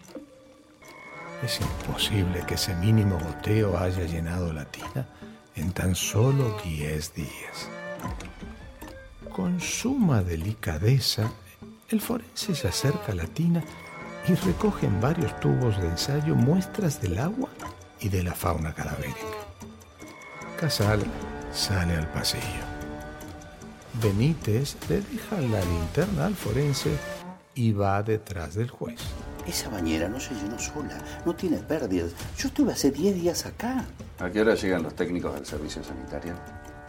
Es 1.44 1.62
imposible 1.62 2.44
que 2.48 2.56
ese 2.56 2.74
mínimo 2.75 3.20
goteo 3.20 3.77
haya 3.77 4.03
llenado 4.06 4.51
la 4.53 4.65
tina 4.65 5.08
en 5.56 5.72
tan 5.72 5.96
solo 5.96 6.58
10 6.63 7.13
días. 7.13 7.70
Con 9.36 9.60
suma 9.60 10.24
delicadeza, 10.24 11.32
el 11.89 12.01
forense 12.01 12.56
se 12.56 12.67
acerca 12.67 13.12
a 13.12 13.15
la 13.15 13.25
tina 13.25 13.63
y 14.27 14.34
recoge 14.34 14.88
en 14.88 15.00
varios 15.00 15.39
tubos 15.39 15.79
de 15.79 15.88
ensayo 15.88 16.36
muestras 16.36 17.01
del 17.01 17.20
agua 17.20 17.50
y 18.00 18.10
de 18.10 18.24
la 18.24 18.34
fauna 18.34 18.74
cadavérica. 18.74 19.17
Casal 20.60 21.03
sale 21.53 21.96
al 21.96 22.08
pasillo. 22.12 22.65
Benítez 24.01 24.75
le 24.89 25.01
deja 25.01 25.38
la 25.38 25.62
linterna 25.62 26.25
al 26.25 26.36
forense 26.36 26.91
y 27.53 27.72
va 27.72 28.01
detrás 28.03 28.56
del 28.56 28.70
juez. 28.70 29.00
Esa 29.47 29.69
bañera 29.69 30.09
no 30.09 30.19
se 30.19 30.33
llenó 30.35 30.59
sola, 30.59 30.97
no 31.25 31.33
tiene 31.33 31.57
pérdidas. 31.57 32.11
Yo 32.37 32.49
estuve 32.49 32.73
hace 32.73 32.91
10 32.91 33.15
días 33.15 33.45
acá, 33.45 33.85
¿A 34.19 34.29
qué 34.29 34.41
hora 34.41 34.55
llegan 34.55 34.83
los 34.83 34.95
técnicos 34.95 35.33
del 35.35 35.45
servicio 35.45 35.83
sanitario? 35.83 36.33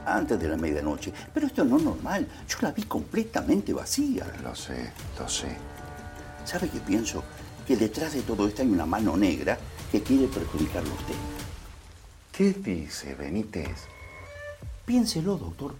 antes 0.07 0.41
de 0.41 0.49
la 0.49 0.57
medianoche. 0.57 1.13
Pero 1.35 1.47
esto 1.47 1.65
no 1.65 1.77
es 1.77 1.83
normal. 1.83 2.27
Yo 2.49 2.57
la 2.63 2.73
vi 2.73 2.85
completamente 2.85 3.75
vacía. 3.75 4.27
Lo 4.43 4.55
sé, 4.55 4.91
lo 5.19 5.29
sé. 5.29 5.55
¿Sabe 6.47 6.71
qué 6.71 6.81
pienso? 6.81 7.23
Que 7.67 7.77
detrás 7.77 8.15
de 8.15 8.23
todo 8.23 8.49
esto 8.49 8.63
hay 8.63 8.69
una 8.69 8.87
mano 8.87 9.19
negra 9.19 9.59
que 9.93 10.03
quiere 10.03 10.27
perjudicarlo 10.29 10.91
a 10.91 10.95
usted. 10.95 11.15
¿Qué 12.33 12.55
dice 12.55 13.15
Benítez? 13.17 13.85
Piénselo, 14.87 15.37
doctor. 15.37 15.75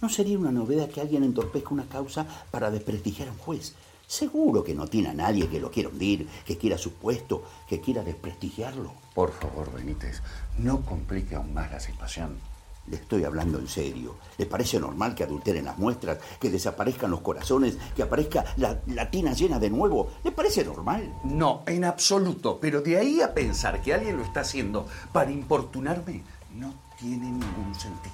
No 0.00 0.08
sería 0.08 0.38
una 0.38 0.50
novedad 0.50 0.88
que 0.88 1.02
alguien 1.02 1.22
entorpezca 1.22 1.68
una 1.70 1.84
causa 1.86 2.26
para 2.50 2.70
desprestigiar 2.70 3.28
a 3.28 3.32
un 3.32 3.38
juez. 3.38 3.74
Seguro 4.06 4.62
que 4.62 4.74
no 4.74 4.86
tiene 4.86 5.08
a 5.08 5.14
nadie 5.14 5.48
que 5.48 5.60
lo 5.60 5.70
quiera 5.70 5.88
hundir, 5.88 6.28
que 6.44 6.58
quiera 6.58 6.78
su 6.78 6.92
puesto, 6.94 7.44
que 7.68 7.80
quiera 7.80 8.02
desprestigiarlo. 8.02 8.92
Por 9.14 9.32
favor, 9.32 9.72
Benítez, 9.72 10.22
no 10.58 10.82
complique 10.82 11.34
aún 11.34 11.54
más 11.54 11.70
la 11.70 11.80
situación. 11.80 12.38
Le 12.86 12.96
estoy 12.96 13.24
hablando 13.24 13.58
en 13.58 13.66
serio. 13.66 14.16
¿Le 14.36 14.44
parece 14.44 14.78
normal 14.78 15.14
que 15.14 15.24
adulteren 15.24 15.64
las 15.64 15.78
muestras, 15.78 16.18
que 16.38 16.50
desaparezcan 16.50 17.10
los 17.10 17.22
corazones, 17.22 17.78
que 17.96 18.02
aparezca 18.02 18.44
la, 18.58 18.78
la 18.88 19.10
tina 19.10 19.32
llena 19.32 19.58
de 19.58 19.70
nuevo? 19.70 20.10
¿Le 20.22 20.32
parece 20.32 20.64
normal? 20.64 21.14
No, 21.24 21.62
en 21.66 21.84
absoluto. 21.84 22.58
Pero 22.60 22.82
de 22.82 22.98
ahí 22.98 23.22
a 23.22 23.32
pensar 23.32 23.80
que 23.80 23.94
alguien 23.94 24.18
lo 24.18 24.22
está 24.22 24.40
haciendo 24.40 24.86
para 25.12 25.30
importunarme, 25.30 26.22
no 26.54 26.74
tiene 26.98 27.24
ningún 27.24 27.74
sentido. 27.74 28.12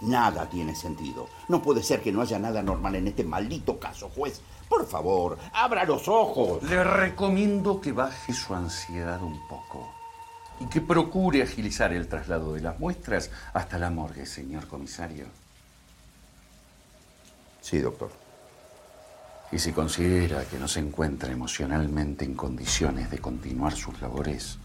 Nada 0.00 0.48
tiene 0.48 0.74
sentido. 0.74 1.28
No 1.48 1.62
puede 1.62 1.82
ser 1.82 2.00
que 2.00 2.10
no 2.10 2.22
haya 2.22 2.38
nada 2.38 2.62
normal 2.62 2.96
en 2.96 3.08
este 3.08 3.22
maldito 3.22 3.78
caso, 3.78 4.08
juez. 4.08 4.40
Por 4.70 4.86
favor, 4.86 5.36
abra 5.52 5.84
los 5.84 6.06
ojos. 6.06 6.62
Le 6.62 6.84
recomiendo 6.84 7.80
que 7.80 7.90
baje 7.90 8.32
su 8.32 8.54
ansiedad 8.54 9.20
un 9.20 9.46
poco 9.48 9.92
y 10.60 10.66
que 10.66 10.80
procure 10.80 11.42
agilizar 11.42 11.92
el 11.92 12.06
traslado 12.06 12.54
de 12.54 12.60
las 12.60 12.78
muestras 12.78 13.32
hasta 13.52 13.78
la 13.78 13.90
morgue, 13.90 14.24
señor 14.26 14.68
comisario. 14.68 15.26
Sí, 17.60 17.78
doctor. 17.78 18.12
Y 19.50 19.58
si 19.58 19.72
considera 19.72 20.44
que 20.44 20.56
no 20.56 20.68
se 20.68 20.78
encuentra 20.78 21.32
emocionalmente 21.32 22.24
en 22.24 22.34
condiciones 22.34 23.10
de 23.10 23.18
continuar 23.18 23.72
sus 23.72 24.00
labores, 24.00 24.56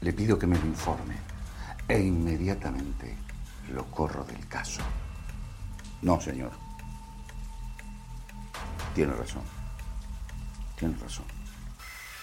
le 0.00 0.12
pido 0.12 0.36
que 0.40 0.48
me 0.48 0.58
lo 0.58 0.66
informe 0.66 1.14
e 1.86 2.00
inmediatamente 2.00 3.14
lo 3.72 3.84
corro 3.84 4.24
del 4.24 4.48
caso. 4.48 4.82
No, 6.02 6.20
señor. 6.20 6.71
Tiene 8.94 9.12
razón. 9.14 9.42
Tiene 10.78 10.96
razón. 10.98 11.24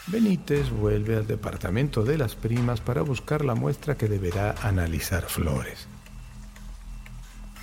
Benítez 0.08 0.72
vuelve 0.72 1.18
al 1.18 1.28
departamento 1.28 2.04
de 2.04 2.18
las 2.18 2.36
primas 2.36 2.82
para 2.82 3.02
buscar 3.02 3.46
la 3.46 3.54
muestra 3.54 3.96
que 3.96 4.08
deberá 4.08 4.56
analizar 4.64 5.24
Flores. 5.26 5.88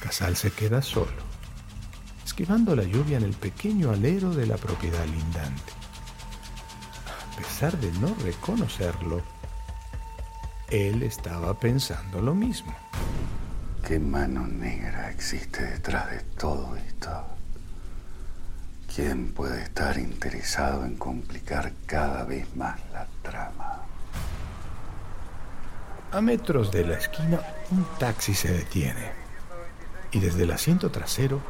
Casal 0.01 0.37
se 0.37 0.53
queda 0.53 0.81
solo, 0.83 1.23
esquivando 2.25 2.77
la 2.77 2.85
lluvia 2.85 3.17
en 3.17 3.25
el 3.25 3.35
pequeño 3.35 3.91
alero 3.91 4.31
de 4.31 4.47
la 4.47 4.57
propiedad 4.57 5.05
lindante. 5.07 5.73
A 7.33 7.37
pesar 7.37 7.77
de 7.79 7.91
no 7.99 8.15
reconocerlo, 8.23 9.23
él 10.71 11.03
estaba 11.03 11.59
pensando 11.59 12.21
lo 12.21 12.35
mismo. 12.35 12.75
¿Qué 13.87 13.99
mano 13.99 14.47
negra 14.47 15.11
existe 15.11 15.65
detrás 15.65 16.11
de 16.11 16.21
todo 16.37 16.77
esto? 16.77 17.36
¿Quién 18.97 19.35
puede 19.35 19.63
estar 19.63 19.99
interesado 19.99 20.87
en 20.87 20.97
complicar 20.97 21.71
cada 21.85 22.25
vez 22.25 22.47
más 22.57 22.81
la 22.95 23.07
trama? 23.21 23.83
A 26.13 26.21
metros 26.23 26.73
de 26.73 26.87
la 26.87 26.97
esquina, 26.97 27.39
un 27.73 27.85
taxi 27.99 28.33
se 28.33 28.51
detiene. 28.51 29.13
Y 30.13 30.19
desde 30.19 30.45
el 30.45 30.51
asiento 30.51 30.91
trasero, 30.91 31.43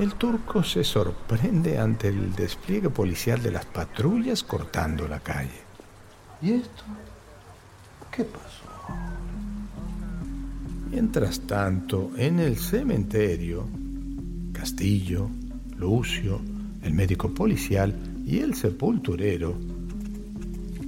el 0.00 0.14
turco 0.14 0.64
se 0.64 0.82
sorprende 0.82 1.78
ante 1.78 2.08
el 2.08 2.34
despliegue 2.34 2.90
policial 2.90 3.40
de 3.40 3.52
las 3.52 3.64
patrullas 3.64 4.42
cortando 4.42 5.06
la 5.06 5.20
calle. 5.20 5.60
¿Y 6.40 6.54
esto? 6.54 6.82
¿Qué 8.10 8.24
pasó? 8.24 8.64
Mientras 10.90 11.38
tanto, 11.42 12.10
en 12.16 12.40
el 12.40 12.58
cementerio, 12.58 13.68
Castillo, 14.52 15.30
Lucio, 15.82 16.40
el 16.84 16.94
médico 16.94 17.34
policial 17.34 17.92
y 18.24 18.38
el 18.38 18.54
sepulturero 18.54 19.58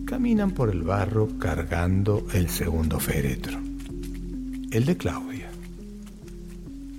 caminan 0.07 0.53
por 0.53 0.71
el 0.71 0.83
barro 0.83 1.37
cargando 1.37 2.25
el 2.33 2.49
segundo 2.49 3.01
féretro, 3.01 3.59
el 4.71 4.85
de 4.85 4.97
Claudia. 4.97 5.51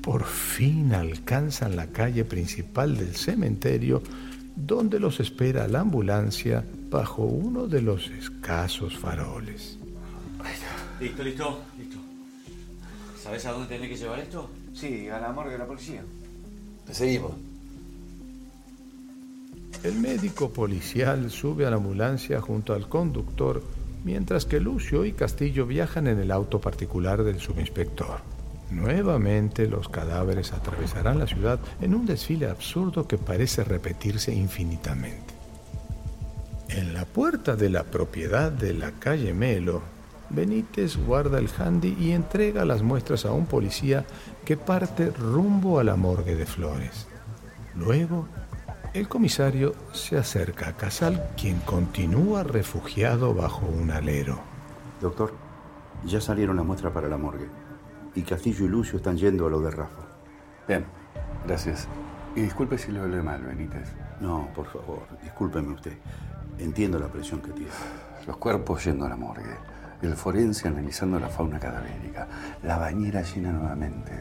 Por 0.01 0.25
fin 0.25 0.93
alcanzan 0.93 1.77
la 1.77 1.87
calle 1.87 2.25
principal 2.25 2.97
del 2.97 3.15
cementerio 3.15 4.03
donde 4.57 4.99
los 4.99 5.21
espera 5.21 5.65
la 5.69 5.79
ambulancia 5.79 6.65
bajo 6.89 7.23
uno 7.23 7.65
de 7.65 7.81
los 7.81 8.09
escasos 8.09 8.97
faroles. 8.97 9.79
Listo, 10.99 11.23
listo, 11.23 11.61
listo. 11.77 11.97
¿Sabes 13.23 13.45
a 13.45 13.53
dónde 13.53 13.69
tenés 13.69 13.89
que 13.89 13.95
llevar 13.95 14.19
esto? 14.19 14.49
Sí, 14.73 15.07
a 15.07 15.17
la 15.17 15.31
morgue 15.31 15.53
de 15.53 15.59
la 15.59 15.65
policía. 15.65 16.03
Te 16.85 16.93
seguimos. 16.93 17.54
El 19.85 19.99
médico 19.99 20.49
policial 20.49 21.29
sube 21.29 21.67
a 21.67 21.69
la 21.69 21.75
ambulancia 21.75 22.41
junto 22.41 22.73
al 22.73 22.89
conductor, 22.89 23.61
mientras 24.03 24.45
que 24.45 24.59
Lucio 24.59 25.05
y 25.05 25.13
Castillo 25.13 25.67
viajan 25.67 26.07
en 26.07 26.17
el 26.17 26.31
auto 26.31 26.59
particular 26.59 27.23
del 27.23 27.39
subinspector. 27.39 28.21
Nuevamente 28.71 29.67
los 29.67 29.87
cadáveres 29.87 30.53
atravesarán 30.53 31.19
la 31.19 31.27
ciudad 31.27 31.59
en 31.81 31.93
un 31.93 32.07
desfile 32.07 32.49
absurdo 32.49 33.07
que 33.07 33.19
parece 33.19 33.63
repetirse 33.63 34.33
infinitamente. 34.33 35.35
En 36.69 36.95
la 36.95 37.05
puerta 37.05 37.55
de 37.55 37.69
la 37.69 37.83
propiedad 37.83 38.51
de 38.51 38.73
la 38.73 38.89
calle 38.93 39.35
Melo, 39.35 39.83
Benítez 40.31 40.97
guarda 40.97 41.37
el 41.37 41.49
handy 41.59 41.95
y 41.99 42.13
entrega 42.13 42.65
las 42.65 42.81
muestras 42.81 43.23
a 43.25 43.33
un 43.33 43.45
policía 43.45 44.03
que 44.45 44.57
parte 44.57 45.11
rumbo 45.11 45.77
a 45.77 45.83
la 45.83 45.95
morgue 45.95 46.35
de 46.35 46.47
Flores. 46.47 47.05
Luego, 47.75 48.27
el 48.95 49.09
comisario 49.09 49.75
se 49.91 50.17
acerca 50.17 50.69
a 50.69 50.77
Casal, 50.77 51.21
quien 51.35 51.59
continúa 51.59 52.43
refugiado 52.43 53.33
bajo 53.33 53.65
un 53.65 53.91
alero. 53.91 54.39
Doctor, 55.01 55.33
ya 56.05 56.21
salieron 56.21 56.55
las 56.55 56.65
muestras 56.65 56.93
para 56.93 57.09
la 57.09 57.17
morgue. 57.17 57.49
Y 58.15 58.21
Castillo 58.21 58.63
y 58.63 58.69
Lucio 58.69 58.95
están 58.95 59.17
yendo 59.17 59.47
a 59.47 59.49
lo 59.49 59.59
de 59.59 59.71
Rafa. 59.71 60.03
Bien, 60.65 60.85
gracias. 61.45 61.89
Y 62.37 62.41
disculpe 62.41 62.77
si 62.77 62.93
lo 62.93 63.01
hablé 63.01 63.21
mal, 63.21 63.43
Benítez. 63.43 63.91
No, 64.21 64.47
por 64.55 64.67
favor, 64.67 65.01
discúlpeme 65.21 65.73
usted. 65.73 65.97
Entiendo 66.57 66.97
la 66.97 67.09
presión 67.09 67.41
que 67.41 67.51
tiene. 67.51 67.71
Los 68.25 68.37
cuerpos 68.37 68.85
yendo 68.85 69.05
a 69.05 69.09
la 69.09 69.17
morgue. 69.17 69.57
El 70.01 70.15
forense 70.15 70.69
analizando 70.69 71.19
la 71.19 71.27
fauna 71.27 71.59
cadavérica. 71.59 72.29
La 72.63 72.77
bañera 72.77 73.23
llena 73.23 73.51
nuevamente. 73.51 74.13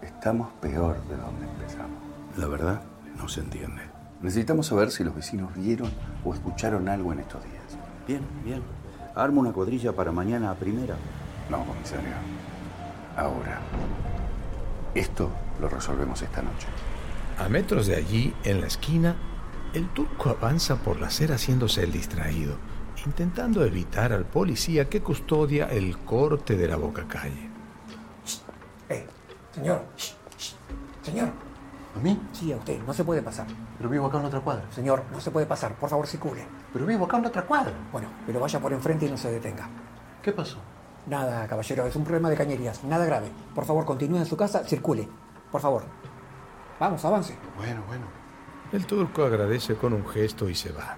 Estamos 0.00 0.52
peor 0.60 1.02
de 1.08 1.16
donde 1.16 1.44
empezamos. 1.44 1.98
La 2.36 2.46
verdad, 2.46 2.82
no 3.16 3.28
se 3.28 3.40
entiende. 3.40 3.82
Necesitamos 4.20 4.66
saber 4.66 4.90
si 4.90 5.04
los 5.04 5.14
vecinos 5.14 5.54
vieron 5.54 5.90
o 6.24 6.32
escucharon 6.32 6.88
algo 6.88 7.12
en 7.12 7.20
estos 7.20 7.42
días. 7.42 7.62
Bien, 8.06 8.22
bien. 8.44 8.62
Armo 9.14 9.40
una 9.40 9.52
cuadrilla 9.52 9.92
para 9.92 10.12
mañana 10.12 10.50
a 10.50 10.54
primera. 10.54 10.96
No, 11.50 11.64
comisario. 11.64 12.10
Ahora. 13.16 13.60
Esto 14.94 15.30
lo 15.60 15.68
resolvemos 15.68 16.20
esta 16.22 16.42
noche. 16.42 16.66
A 17.38 17.48
metros 17.48 17.86
de 17.86 17.96
allí, 17.96 18.34
en 18.44 18.60
la 18.60 18.66
esquina, 18.66 19.16
el 19.74 19.88
turco 19.88 20.30
avanza 20.30 20.76
por 20.76 21.00
la 21.00 21.06
acera 21.08 21.36
haciéndose 21.36 21.82
el 21.82 21.92
distraído, 21.92 22.56
intentando 23.06 23.64
evitar 23.64 24.12
al 24.12 24.26
policía 24.26 24.88
que 24.88 25.00
custodia 25.00 25.66
el 25.66 25.98
corte 25.98 26.56
de 26.56 26.68
la 26.68 26.76
boca 26.76 27.08
calle. 27.08 27.48
Eh, 28.88 29.06
señor. 29.54 29.82
Señor. 31.02 31.51
¿A 31.94 31.98
mí? 31.98 32.20
Sí, 32.32 32.52
a 32.52 32.56
usted. 32.56 32.80
No 32.82 32.92
se 32.92 33.04
puede 33.04 33.22
pasar. 33.22 33.46
Pero 33.76 33.90
vivo 33.90 34.06
acá 34.06 34.18
en 34.18 34.24
otra 34.26 34.40
cuadra. 34.40 34.64
Señor, 34.70 35.04
no 35.12 35.20
se 35.20 35.30
puede 35.30 35.46
pasar. 35.46 35.74
Por 35.74 35.90
favor, 35.90 36.06
circule. 36.06 36.46
Pero 36.72 36.86
vivo 36.86 37.04
acá 37.04 37.18
en 37.18 37.26
otra 37.26 37.42
cuadra. 37.42 37.72
Bueno, 37.92 38.08
pero 38.26 38.40
vaya 38.40 38.58
por 38.60 38.72
enfrente 38.72 39.06
y 39.06 39.10
no 39.10 39.16
se 39.16 39.30
detenga. 39.30 39.68
¿Qué 40.22 40.32
pasó? 40.32 40.58
Nada, 41.06 41.46
caballero. 41.46 41.86
Es 41.86 41.96
un 41.96 42.04
problema 42.04 42.30
de 42.30 42.36
cañerías. 42.36 42.82
Nada 42.84 43.04
grave. 43.04 43.30
Por 43.54 43.64
favor, 43.64 43.84
continúe 43.84 44.18
en 44.18 44.26
su 44.26 44.36
casa. 44.36 44.64
Circule. 44.64 45.08
Por 45.50 45.60
favor. 45.60 45.84
Vamos, 46.80 47.04
avance. 47.04 47.36
Bueno, 47.56 47.82
bueno. 47.86 48.06
El 48.72 48.86
turco 48.86 49.24
agradece 49.24 49.74
con 49.74 49.92
un 49.92 50.06
gesto 50.08 50.48
y 50.48 50.54
se 50.54 50.72
va. 50.72 50.96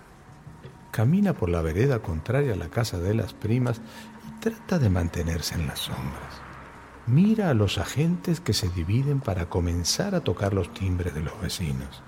Camina 0.92 1.32
por 1.32 1.48
la 1.48 1.60
vereda 1.60 1.98
contraria 1.98 2.52
a 2.52 2.56
la 2.56 2.68
casa 2.68 2.98
de 2.98 3.14
las 3.14 3.34
primas 3.34 3.80
y 4.28 4.40
trata 4.40 4.78
de 4.78 4.88
mantenerse 4.88 5.56
en 5.56 5.66
las 5.66 5.80
sombras. 5.80 6.40
Mira 7.06 7.50
a 7.50 7.54
los 7.54 7.76
agentes 7.76 8.40
que 8.40 8.54
se 8.54 8.70
dividen 8.70 9.20
para 9.20 9.50
comenzar 9.50 10.14
a 10.14 10.20
tocar 10.20 10.54
los 10.54 10.72
timbres 10.72 11.14
de 11.14 11.20
los 11.20 11.38
vecinos. 11.38 12.02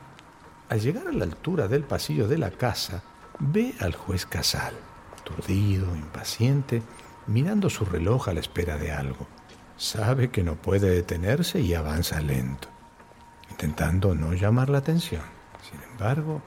Al 0.71 0.81
llegar 0.81 1.07
a 1.07 1.13
la 1.13 1.25
altura 1.25 1.69
del 1.69 1.85
pasillo 1.85 2.27
de 2.29 2.39
la 2.39 2.51
casa, 2.51 3.03
ve 3.39 3.75
al 3.81 3.95
juez 3.95 4.25
Casal, 4.25 4.75
aturdido, 5.21 5.95
impaciente, 5.95 6.83
mirando 7.27 7.69
su 7.69 7.85
reloj 7.85 8.29
a 8.29 8.33
la 8.33 8.41
espera 8.41 8.79
de 8.79 8.91
algo. 8.91 9.27
Sabe 9.77 10.31
que 10.31 10.43
no 10.43 10.55
puede 10.55 10.89
detenerse 10.89 11.61
y 11.61 11.75
avanza 11.75 12.23
lento, 12.23 12.69
intentando 13.51 14.15
no 14.15 14.33
llamar 14.33 14.71
la 14.71 14.79
atención. 14.79 15.23
Sin 15.71 15.79
embargo, 15.91 16.41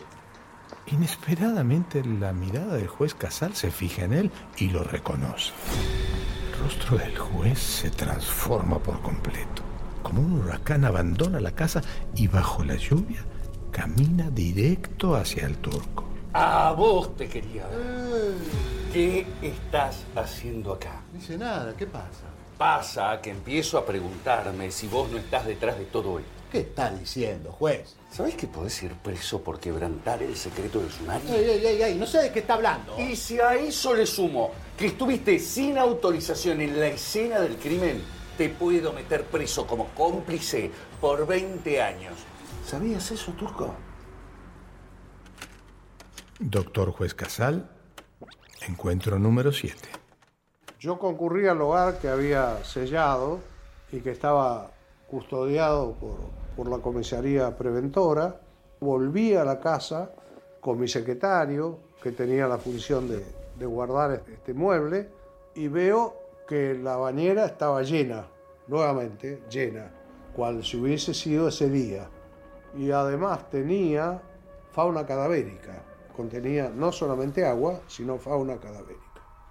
inesperadamente 0.88 2.04
la 2.04 2.34
mirada 2.34 2.78
del 2.78 2.88
juez 2.88 3.14
Casal 3.14 3.56
se 3.56 3.70
fija 3.70 4.06
en 4.06 4.14
él 4.14 4.32
y 4.58 4.70
lo 4.70 4.84
reconoce. 4.84 5.54
El 6.60 6.66
rostro 6.66 6.98
del 6.98 7.18
juez 7.18 7.58
se 7.58 7.90
transforma 7.90 8.80
por 8.80 9.02
completo. 9.02 9.64
Como 10.04 10.22
un 10.22 10.42
huracán 10.42 10.84
abandona 10.84 11.40
la 11.40 11.52
casa 11.52 11.82
y 12.16 12.28
bajo 12.28 12.66
la 12.66 12.76
lluvia 12.76 13.24
camina 13.72 14.30
directo 14.30 15.16
hacia 15.16 15.46
el 15.46 15.58
turco. 15.60 16.04
A 16.34 16.74
vos 16.74 17.16
te 17.16 17.30
quería 17.30 17.66
ver. 17.68 18.34
¿Qué 18.92 19.26
estás 19.42 20.04
haciendo 20.16 20.74
acá? 20.74 21.02
No 21.14 21.20
dice 21.20 21.38
nada, 21.38 21.74
¿qué 21.78 21.88
pasa? 21.88 22.26
Pasa 22.58 23.22
que 23.22 23.30
empiezo 23.30 23.78
a 23.78 23.86
preguntarme 23.86 24.70
si 24.70 24.88
vos 24.88 25.10
no 25.10 25.18
estás 25.18 25.46
detrás 25.46 25.78
de 25.78 25.86
todo 25.86 26.20
esto. 26.20 26.32
¿Qué 26.52 26.60
está 26.60 26.90
diciendo, 26.90 27.54
juez? 27.54 27.96
¿Sabés 28.12 28.36
que 28.36 28.48
podés 28.48 28.84
ir 28.84 28.94
preso 28.96 29.42
por 29.42 29.60
quebrantar 29.60 30.22
el 30.24 30.36
secreto 30.36 30.80
del 30.80 30.92
sumario? 30.92 31.34
Ey, 31.34 31.50
ey, 31.52 31.66
ey, 31.66 31.82
ey, 31.84 31.96
no 31.96 32.06
sé 32.06 32.24
de 32.24 32.32
qué 32.34 32.40
está 32.40 32.56
hablando. 32.56 33.00
Y 33.00 33.16
si 33.16 33.40
a 33.40 33.54
eso 33.56 33.94
le 33.94 34.06
sumo 34.06 34.52
que 34.80 34.88
estuviste 34.88 35.40
sin 35.40 35.78
autorización 35.78 36.62
en 36.62 36.80
la 36.80 36.88
escena 36.88 37.42
del 37.42 37.58
crimen, 37.58 38.02
te 38.38 38.48
puedo 38.48 38.94
meter 38.94 39.26
preso 39.26 39.68
como 39.68 39.90
cómplice 39.90 40.72
por 41.02 41.28
20 41.28 41.82
años. 41.82 42.14
¿Sabías 42.66 43.12
eso, 43.12 43.34
Turco? 43.34 43.76
Doctor 46.40 46.92
Juez 46.92 47.14
Casal, 47.14 47.70
encuentro 48.70 49.20
número 49.20 49.52
7. 49.52 49.78
Yo 50.80 50.98
concurrí 50.98 51.46
al 51.48 51.60
hogar 51.60 52.00
que 52.00 52.08
había 52.08 52.64
sellado 52.64 53.42
y 53.92 54.00
que 54.00 54.12
estaba 54.12 54.72
custodiado 55.10 55.92
por, 55.96 56.20
por 56.56 56.70
la 56.70 56.78
comisaría 56.78 57.58
preventora. 57.58 58.40
Volví 58.80 59.36
a 59.36 59.44
la 59.44 59.60
casa 59.60 60.14
con 60.62 60.80
mi 60.80 60.88
secretario, 60.88 61.80
que 62.02 62.14
tenía 62.14 62.48
la 62.48 62.58
función 62.58 63.10
de, 63.10 63.39
de 63.60 63.66
guardar 63.66 64.24
este 64.28 64.54
mueble, 64.54 65.12
y 65.54 65.68
veo 65.68 66.16
que 66.48 66.74
la 66.74 66.96
bañera 66.96 67.46
estaba 67.46 67.84
llena, 67.84 68.26
nuevamente 68.68 69.44
llena, 69.50 69.92
cual 70.36 70.64
si 70.64 70.78
hubiese 70.78 71.14
sido 71.14 71.50
ese 71.50 71.70
día. 71.70 72.10
Y 72.76 72.92
además 72.92 73.50
tenía 73.50 74.22
fauna 74.72 75.06
cadavérica, 75.06 75.84
contenía 76.16 76.70
no 76.70 76.92
solamente 76.92 77.46
agua, 77.46 77.82
sino 77.88 78.18
fauna 78.18 78.58
cadavérica. 78.58 79.04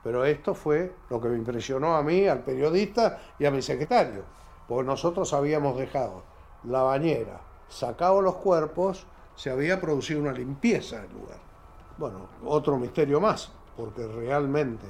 Pero 0.02 0.24
esto 0.24 0.54
fue 0.54 0.92
lo 1.10 1.20
que 1.20 1.28
me 1.28 1.36
impresionó 1.36 1.96
a 1.96 2.02
mí, 2.02 2.26
al 2.26 2.42
periodista 2.42 3.18
y 3.38 3.44
a 3.44 3.50
mi 3.50 3.60
secretario, 3.60 4.22
porque 4.66 4.86
nosotros 4.86 5.32
habíamos 5.34 5.76
dejado 5.76 6.22
la 6.64 6.82
bañera, 6.82 7.40
sacado 7.68 8.22
los 8.22 8.36
cuerpos, 8.36 9.06
se 9.34 9.50
había 9.50 9.80
producido 9.80 10.20
una 10.20 10.32
limpieza 10.32 11.00
del 11.00 11.12
lugar. 11.12 11.38
Bueno, 11.96 12.28
otro 12.44 12.78
misterio 12.78 13.20
más, 13.20 13.52
porque 13.78 14.08
realmente 14.08 14.86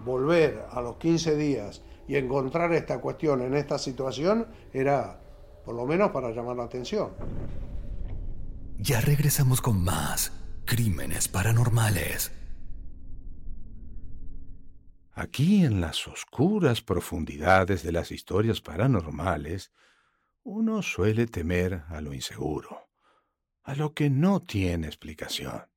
volver 0.00 0.66
a 0.72 0.80
los 0.80 0.96
15 0.96 1.36
días 1.36 1.80
y 2.08 2.16
encontrar 2.16 2.72
esta 2.72 3.00
cuestión 3.00 3.40
en 3.40 3.54
esta 3.54 3.78
situación 3.78 4.48
era 4.72 5.20
por 5.64 5.76
lo 5.76 5.86
menos 5.86 6.10
para 6.10 6.32
llamar 6.32 6.56
la 6.56 6.64
atención. 6.64 7.12
Ya 8.78 9.00
regresamos 9.00 9.60
con 9.60 9.84
más 9.84 10.32
crímenes 10.64 11.28
paranormales. 11.28 12.32
Aquí 15.12 15.64
en 15.64 15.80
las 15.80 16.08
oscuras 16.08 16.82
profundidades 16.82 17.84
de 17.84 17.92
las 17.92 18.10
historias 18.10 18.60
paranormales, 18.60 19.70
uno 20.42 20.82
suele 20.82 21.28
temer 21.28 21.84
a 21.88 22.00
lo 22.00 22.12
inseguro, 22.12 22.88
a 23.62 23.76
lo 23.76 23.94
que 23.94 24.10
no 24.10 24.40
tiene 24.40 24.88
explicación. 24.88 25.71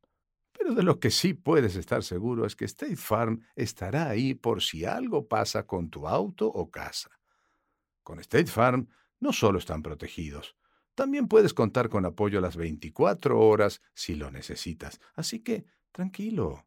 Pero 0.57 0.73
de 0.73 0.83
lo 0.83 0.99
que 0.99 1.11
sí 1.11 1.33
puedes 1.33 1.75
estar 1.75 2.03
seguro 2.03 2.45
es 2.45 2.55
que 2.55 2.65
State 2.65 2.95
Farm 2.95 3.41
estará 3.55 4.09
ahí 4.09 4.33
por 4.33 4.61
si 4.61 4.85
algo 4.85 5.27
pasa 5.27 5.65
con 5.65 5.89
tu 5.89 6.07
auto 6.07 6.47
o 6.47 6.69
casa. 6.69 7.09
Con 8.03 8.19
State 8.19 8.47
Farm 8.47 8.87
no 9.19 9.33
solo 9.33 9.59
están 9.59 9.81
protegidos, 9.81 10.55
también 10.95 11.27
puedes 11.27 11.53
contar 11.53 11.89
con 11.89 12.05
apoyo 12.05 12.39
las 12.39 12.55
24 12.55 13.37
horas 13.37 13.81
si 13.93 14.15
lo 14.15 14.31
necesitas. 14.31 15.01
Así 15.13 15.41
que, 15.41 15.65
tranquilo. 15.91 16.65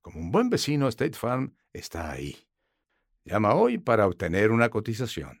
Como 0.00 0.18
un 0.18 0.32
buen 0.32 0.50
vecino, 0.50 0.88
State 0.88 1.16
Farm 1.16 1.54
está 1.72 2.10
ahí. 2.10 2.36
Llama 3.24 3.54
hoy 3.54 3.78
para 3.78 4.06
obtener 4.06 4.50
una 4.50 4.70
cotización. 4.70 5.40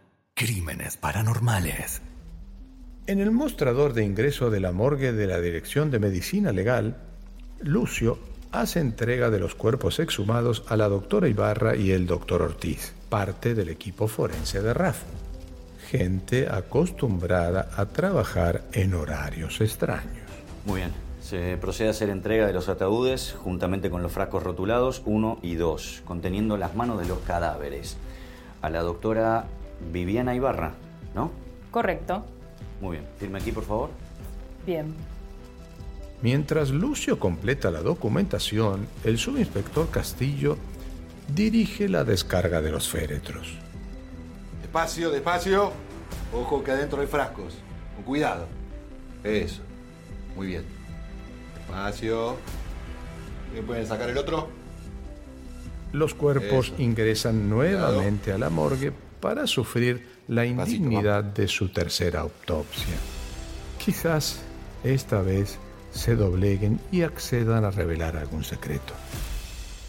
Crímenes 0.43 0.97
paranormales. 0.97 2.01
En 3.05 3.19
el 3.19 3.29
mostrador 3.29 3.93
de 3.93 4.03
ingreso 4.03 4.49
de 4.49 4.59
la 4.59 4.71
morgue 4.71 5.13
de 5.13 5.27
la 5.27 5.39
Dirección 5.39 5.91
de 5.91 5.99
Medicina 5.99 6.51
Legal, 6.51 6.97
Lucio 7.59 8.17
hace 8.51 8.79
entrega 8.79 9.29
de 9.29 9.37
los 9.37 9.53
cuerpos 9.53 9.99
exhumados 9.99 10.63
a 10.67 10.77
la 10.77 10.89
doctora 10.89 11.27
Ibarra 11.27 11.75
y 11.75 11.91
el 11.91 12.07
doctor 12.07 12.41
Ortiz, 12.41 12.95
parte 13.07 13.53
del 13.53 13.69
equipo 13.69 14.07
forense 14.07 14.63
de 14.63 14.73
RAF. 14.73 15.03
Gente 15.91 16.47
acostumbrada 16.49 17.69
a 17.77 17.85
trabajar 17.85 18.63
en 18.73 18.95
horarios 18.95 19.61
extraños. 19.61 20.25
Muy 20.65 20.79
bien. 20.79 20.91
Se 21.21 21.55
procede 21.57 21.89
a 21.89 21.91
hacer 21.91 22.09
entrega 22.09 22.47
de 22.47 22.53
los 22.53 22.67
ataúdes 22.67 23.35
juntamente 23.37 23.91
con 23.91 24.01
los 24.01 24.11
frascos 24.11 24.41
rotulados 24.41 25.03
1 25.05 25.37
y 25.43 25.53
2, 25.53 26.01
conteniendo 26.03 26.57
las 26.57 26.75
manos 26.75 26.99
de 26.99 27.05
los 27.05 27.19
cadáveres. 27.19 27.95
A 28.63 28.71
la 28.71 28.81
doctora 28.81 29.45
Viviana 29.91 30.35
Ibarra, 30.35 30.73
¿no? 31.15 31.31
Correcto. 31.71 32.25
Muy 32.81 32.97
bien. 32.97 33.07
Firme 33.19 33.39
aquí, 33.39 33.51
por 33.51 33.63
favor. 33.63 33.89
Bien. 34.65 34.93
Mientras 36.21 36.69
Lucio 36.69 37.17
completa 37.19 37.71
la 37.71 37.81
documentación, 37.81 38.87
el 39.03 39.17
subinspector 39.17 39.89
Castillo 39.89 40.57
dirige 41.33 41.89
la 41.89 42.03
descarga 42.03 42.61
de 42.61 42.71
los 42.71 42.89
féretros. 42.89 43.53
Despacio, 44.61 45.09
despacio. 45.09 45.71
Ojo 46.33 46.63
que 46.63 46.71
adentro 46.71 47.01
hay 47.01 47.07
frascos. 47.07 47.55
Con 47.95 48.05
cuidado. 48.05 48.47
Eso. 49.23 49.61
Muy 50.35 50.47
bien. 50.47 50.63
Despacio. 51.57 52.35
¿Me 53.53 53.61
pueden 53.61 53.85
sacar 53.85 54.09
el 54.09 54.17
otro? 54.17 54.47
Los 55.91 56.13
cuerpos 56.13 56.67
Eso. 56.67 56.81
ingresan 56.81 57.49
nuevamente 57.49 58.31
a 58.31 58.37
la 58.37 58.49
morgue 58.49 58.93
para 59.21 59.47
sufrir 59.47 60.07
la 60.27 60.45
indignidad 60.45 61.23
de 61.23 61.47
su 61.47 61.69
tercera 61.69 62.21
autopsia. 62.21 62.95
Quizás 63.83 64.39
esta 64.83 65.21
vez 65.21 65.59
se 65.91 66.15
dobleguen 66.15 66.79
y 66.91 67.03
accedan 67.03 67.63
a 67.65 67.71
revelar 67.71 68.17
algún 68.17 68.43
secreto. 68.43 68.93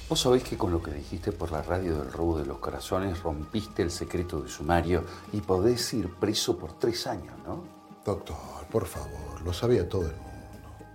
Vos 0.08 0.20
sabés 0.20 0.42
que 0.42 0.58
con 0.58 0.70
lo 0.72 0.82
que 0.82 0.90
dijiste 0.90 1.32
por 1.32 1.50
la 1.52 1.62
radio 1.62 1.96
del 1.96 2.12
robo 2.12 2.38
de 2.38 2.44
los 2.44 2.58
corazones 2.58 3.22
rompiste 3.22 3.82
el 3.82 3.90
secreto 3.90 4.42
de 4.42 4.48
sumario 4.48 5.04
y 5.32 5.40
podés 5.40 5.94
ir 5.94 6.10
preso 6.10 6.58
por 6.58 6.78
tres 6.78 7.06
años, 7.06 7.34
¿no? 7.46 7.64
Doctor, 8.04 8.36
por 8.70 8.86
favor, 8.86 9.40
lo 9.42 9.52
sabía 9.54 9.88
todo 9.88 10.02
el 10.02 10.16
mundo. 10.16 10.32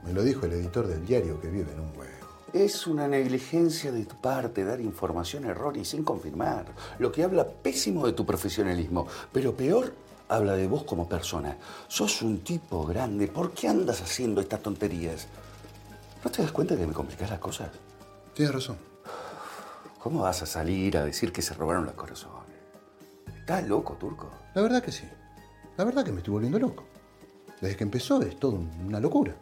Me 0.05 0.13
lo 0.13 0.21
dijo 0.23 0.45
el 0.45 0.53
editor 0.53 0.85
del 0.87 1.05
diario 1.05 1.41
que 1.41 1.47
vive 1.47 1.71
en 1.71 1.79
un 1.79 1.97
huevo. 1.97 2.16
Es 2.53 2.87
una 2.87 3.09
negligencia 3.09 3.91
de 3.91 4.05
tu 4.05 4.15
parte 4.15 4.63
dar 4.63 4.79
información 4.79 5.43
errónea 5.43 5.81
y 5.81 5.85
sin 5.85 6.03
confirmar, 6.03 6.65
lo 6.97 7.11
que 7.11 7.23
habla 7.23 7.45
pésimo 7.45 8.05
de 8.05 8.13
tu 8.13 8.25
profesionalismo, 8.25 9.05
pero 9.33 9.53
peor 9.53 9.93
habla 10.29 10.53
de 10.53 10.67
vos 10.67 10.83
como 10.83 11.09
persona. 11.09 11.57
Sos 11.89 12.21
un 12.21 12.39
tipo 12.39 12.85
grande, 12.85 13.27
¿por 13.27 13.51
qué 13.51 13.67
andas 13.67 14.01
haciendo 14.01 14.39
estas 14.39 14.61
tonterías? 14.61 15.27
¿No 16.23 16.31
te 16.31 16.41
das 16.41 16.53
cuenta 16.53 16.77
que 16.77 16.87
me 16.87 16.93
complicás 16.93 17.29
las 17.29 17.39
cosas? 17.39 17.69
Tienes 18.33 18.53
razón. 18.53 18.77
¿Cómo 19.99 20.21
vas 20.21 20.41
a 20.41 20.45
salir 20.45 20.97
a 20.97 21.03
decir 21.03 21.33
que 21.33 21.41
se 21.41 21.53
robaron 21.53 21.85
los 21.85 21.95
corazones? 21.95 22.55
¿Estás 23.39 23.67
loco, 23.67 23.95
Turco? 23.95 24.31
La 24.55 24.61
verdad 24.61 24.81
que 24.81 24.93
sí. 24.93 25.03
La 25.75 25.83
verdad 25.83 26.05
que 26.05 26.13
me 26.13 26.19
estoy 26.19 26.31
volviendo 26.31 26.59
loco. 26.59 26.85
Desde 27.59 27.75
que 27.75 27.83
empezó 27.83 28.21
es 28.21 28.39
todo 28.39 28.57
una 28.85 29.01
locura. 29.01 29.35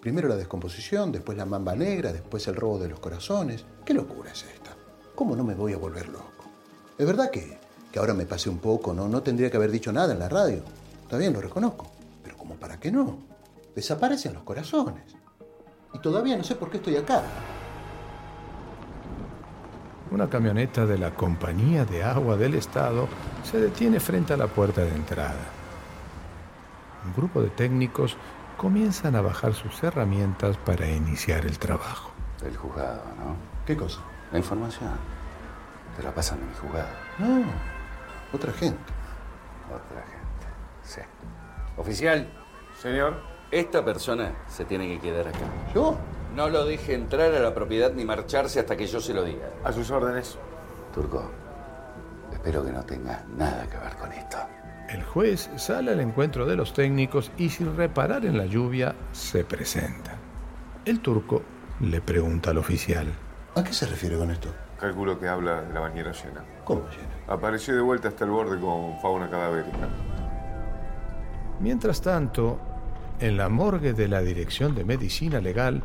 Primero 0.00 0.28
la 0.28 0.36
descomposición, 0.36 1.12
después 1.12 1.36
la 1.36 1.44
mamba 1.44 1.76
negra, 1.76 2.10
después 2.10 2.48
el 2.48 2.56
robo 2.56 2.78
de 2.78 2.88
los 2.88 3.00
corazones. 3.00 3.66
¿Qué 3.84 3.92
locura 3.92 4.32
es 4.32 4.44
esta? 4.44 4.74
¿Cómo 5.14 5.36
no 5.36 5.44
me 5.44 5.54
voy 5.54 5.74
a 5.74 5.78
volver 5.78 6.08
loco? 6.08 6.46
Es 6.96 7.06
verdad 7.06 7.30
que, 7.30 7.58
que 7.92 7.98
ahora 7.98 8.14
me 8.14 8.24
pasé 8.24 8.48
un 8.48 8.58
poco, 8.58 8.94
¿no? 8.94 9.08
No 9.08 9.22
tendría 9.22 9.50
que 9.50 9.58
haber 9.58 9.70
dicho 9.70 9.92
nada 9.92 10.14
en 10.14 10.18
la 10.18 10.30
radio. 10.30 10.62
Está 11.02 11.18
bien, 11.18 11.34
lo 11.34 11.42
reconozco. 11.42 11.86
Pero 12.22 12.38
como 12.38 12.54
para 12.54 12.80
qué 12.80 12.90
no? 12.90 13.18
Desaparecen 13.74 14.32
los 14.32 14.42
corazones. 14.42 15.14
Y 15.92 15.98
todavía 15.98 16.36
no 16.36 16.44
sé 16.44 16.54
por 16.54 16.70
qué 16.70 16.78
estoy 16.78 16.96
acá. 16.96 17.22
Una 20.10 20.30
camioneta 20.30 20.86
de 20.86 20.96
la 20.96 21.14
Compañía 21.14 21.84
de 21.84 22.02
Agua 22.02 22.38
del 22.38 22.54
Estado 22.54 23.06
se 23.44 23.60
detiene 23.60 24.00
frente 24.00 24.32
a 24.32 24.38
la 24.38 24.46
puerta 24.46 24.80
de 24.80 24.94
entrada. 24.94 25.44
Un 27.04 27.12
grupo 27.14 27.42
de 27.42 27.50
técnicos 27.50 28.16
comienzan 28.60 29.16
a 29.16 29.22
bajar 29.22 29.54
sus 29.54 29.82
herramientas 29.82 30.58
para 30.58 30.86
iniciar 30.86 31.46
el 31.46 31.58
trabajo. 31.58 32.10
El 32.44 32.54
juzgado, 32.54 33.00
¿no? 33.18 33.34
¿Qué 33.64 33.74
cosa? 33.74 34.00
La 34.32 34.36
información. 34.36 34.90
Te 35.96 36.02
la 36.02 36.14
pasan 36.14 36.40
en 36.40 36.48
mi 36.48 36.54
juzgado. 36.54 36.88
No, 37.18 37.42
otra 38.34 38.52
gente. 38.52 38.92
Otra 39.64 40.02
gente. 40.02 40.46
Sí. 40.82 41.00
Oficial. 41.78 42.30
Señor. 42.78 43.22
Esta 43.50 43.82
persona 43.82 44.34
se 44.46 44.66
tiene 44.66 44.88
que 44.88 45.00
quedar 45.00 45.28
acá. 45.28 45.38
¿Yo? 45.74 45.96
No 46.36 46.50
lo 46.50 46.66
deje 46.66 46.92
entrar 46.92 47.32
a 47.34 47.40
la 47.40 47.54
propiedad 47.54 47.94
ni 47.94 48.04
marcharse 48.04 48.60
hasta 48.60 48.76
que 48.76 48.86
yo 48.86 49.00
se 49.00 49.14
lo 49.14 49.24
diga. 49.24 49.48
A 49.64 49.72
sus 49.72 49.90
órdenes. 49.90 50.36
Turco, 50.92 51.30
espero 52.30 52.62
que 52.62 52.72
no 52.72 52.82
tenga 52.84 53.24
nada 53.38 53.66
que 53.70 53.78
ver 53.78 53.96
con 53.96 54.12
esto. 54.12 54.36
El 54.90 55.04
juez 55.04 55.48
sale 55.56 55.92
al 55.92 56.00
encuentro 56.00 56.46
de 56.46 56.56
los 56.56 56.74
técnicos 56.74 57.30
y 57.38 57.50
sin 57.50 57.76
reparar 57.76 58.26
en 58.26 58.36
la 58.36 58.46
lluvia 58.46 58.96
se 59.12 59.44
presenta. 59.44 60.18
El 60.84 60.98
turco 60.98 61.42
le 61.78 62.00
pregunta 62.00 62.50
al 62.50 62.58
oficial. 62.58 63.06
¿A 63.54 63.62
qué 63.62 63.72
se 63.72 63.86
refiere 63.86 64.18
con 64.18 64.32
esto? 64.32 64.52
Calculo 64.80 65.20
que 65.20 65.28
habla 65.28 65.62
de 65.62 65.72
la 65.72 65.78
bañera 65.78 66.10
llena. 66.10 66.44
¿Cómo 66.64 66.82
llena? 66.90 67.08
Apareció 67.28 67.76
de 67.76 67.82
vuelta 67.82 68.08
hasta 68.08 68.24
el 68.24 68.32
borde 68.32 68.58
con 68.58 68.98
fauna 69.00 69.30
cadavérica. 69.30 69.88
Mientras 71.60 72.02
tanto, 72.02 72.58
en 73.20 73.36
la 73.36 73.48
morgue 73.48 73.92
de 73.92 74.08
la 74.08 74.22
Dirección 74.22 74.74
de 74.74 74.84
Medicina 74.84 75.40
Legal, 75.40 75.84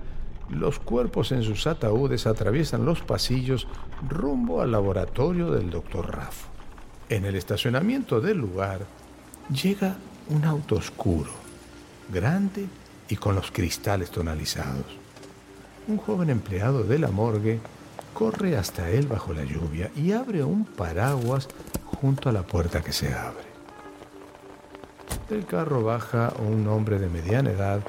los 0.50 0.80
cuerpos 0.80 1.32
en 1.32 1.44
sus 1.44 1.68
ataúdes 1.68 2.26
atraviesan 2.26 2.86
los 2.86 3.02
pasillos 3.02 3.68
rumbo 4.08 4.62
al 4.62 4.72
laboratorio 4.72 5.52
del 5.52 5.70
doctor 5.70 6.16
Raffo. 6.16 6.55
En 7.08 7.24
el 7.24 7.36
estacionamiento 7.36 8.20
del 8.20 8.38
lugar 8.38 8.80
llega 9.52 9.96
un 10.30 10.44
auto 10.44 10.76
oscuro, 10.76 11.30
grande 12.12 12.66
y 13.10 13.16
con 13.16 13.36
los 13.36 13.52
cristales 13.52 14.10
tonalizados. 14.10 14.98
Un 15.88 15.98
joven 15.98 16.32
empleado 16.32 16.84
de 16.84 16.98
la 16.98 17.10
morgue 17.10 17.60
corre 18.16 18.58
hasta 18.58 18.90
él 18.90 19.06
bajo 19.06 19.34
la 19.34 19.44
lluvia 19.44 19.92
y 19.96 20.14
abre 20.14 20.44
un 20.44 20.66
paraguas 20.66 21.48
junto 21.86 22.30
a 22.30 22.32
la 22.32 22.42
puerta 22.42 22.82
que 22.82 22.92
se 22.92 23.14
abre. 23.14 23.46
Del 25.30 25.46
carro 25.46 25.84
baja 25.84 26.34
un 26.40 26.68
hombre 26.68 26.98
de 26.98 27.10
mediana 27.10 27.52
edad, 27.52 27.82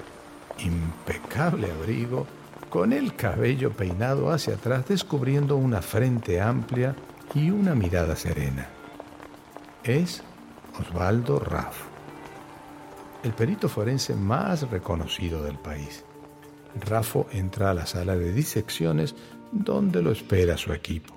impecable 0.58 1.70
abrigo, 1.70 2.26
con 2.68 2.92
el 2.92 3.14
cabello 3.14 3.70
peinado 3.72 4.30
hacia 4.30 4.54
atrás, 4.54 4.86
descubriendo 4.86 5.56
una 5.56 5.80
frente 5.80 6.40
amplia 6.42 6.94
y 7.34 7.50
una 7.50 7.74
mirada 7.74 8.14
serena. 8.16 8.75
Es 9.86 10.20
Osvaldo 10.80 11.38
Raff, 11.38 11.84
el 13.22 13.32
perito 13.32 13.68
forense 13.68 14.16
más 14.16 14.68
reconocido 14.68 15.44
del 15.44 15.58
país. 15.58 16.04
Raffo 16.80 17.28
entra 17.30 17.70
a 17.70 17.74
la 17.74 17.86
sala 17.86 18.16
de 18.16 18.32
disecciones 18.32 19.14
donde 19.52 20.02
lo 20.02 20.10
espera 20.10 20.56
su 20.56 20.72
equipo. 20.72 21.14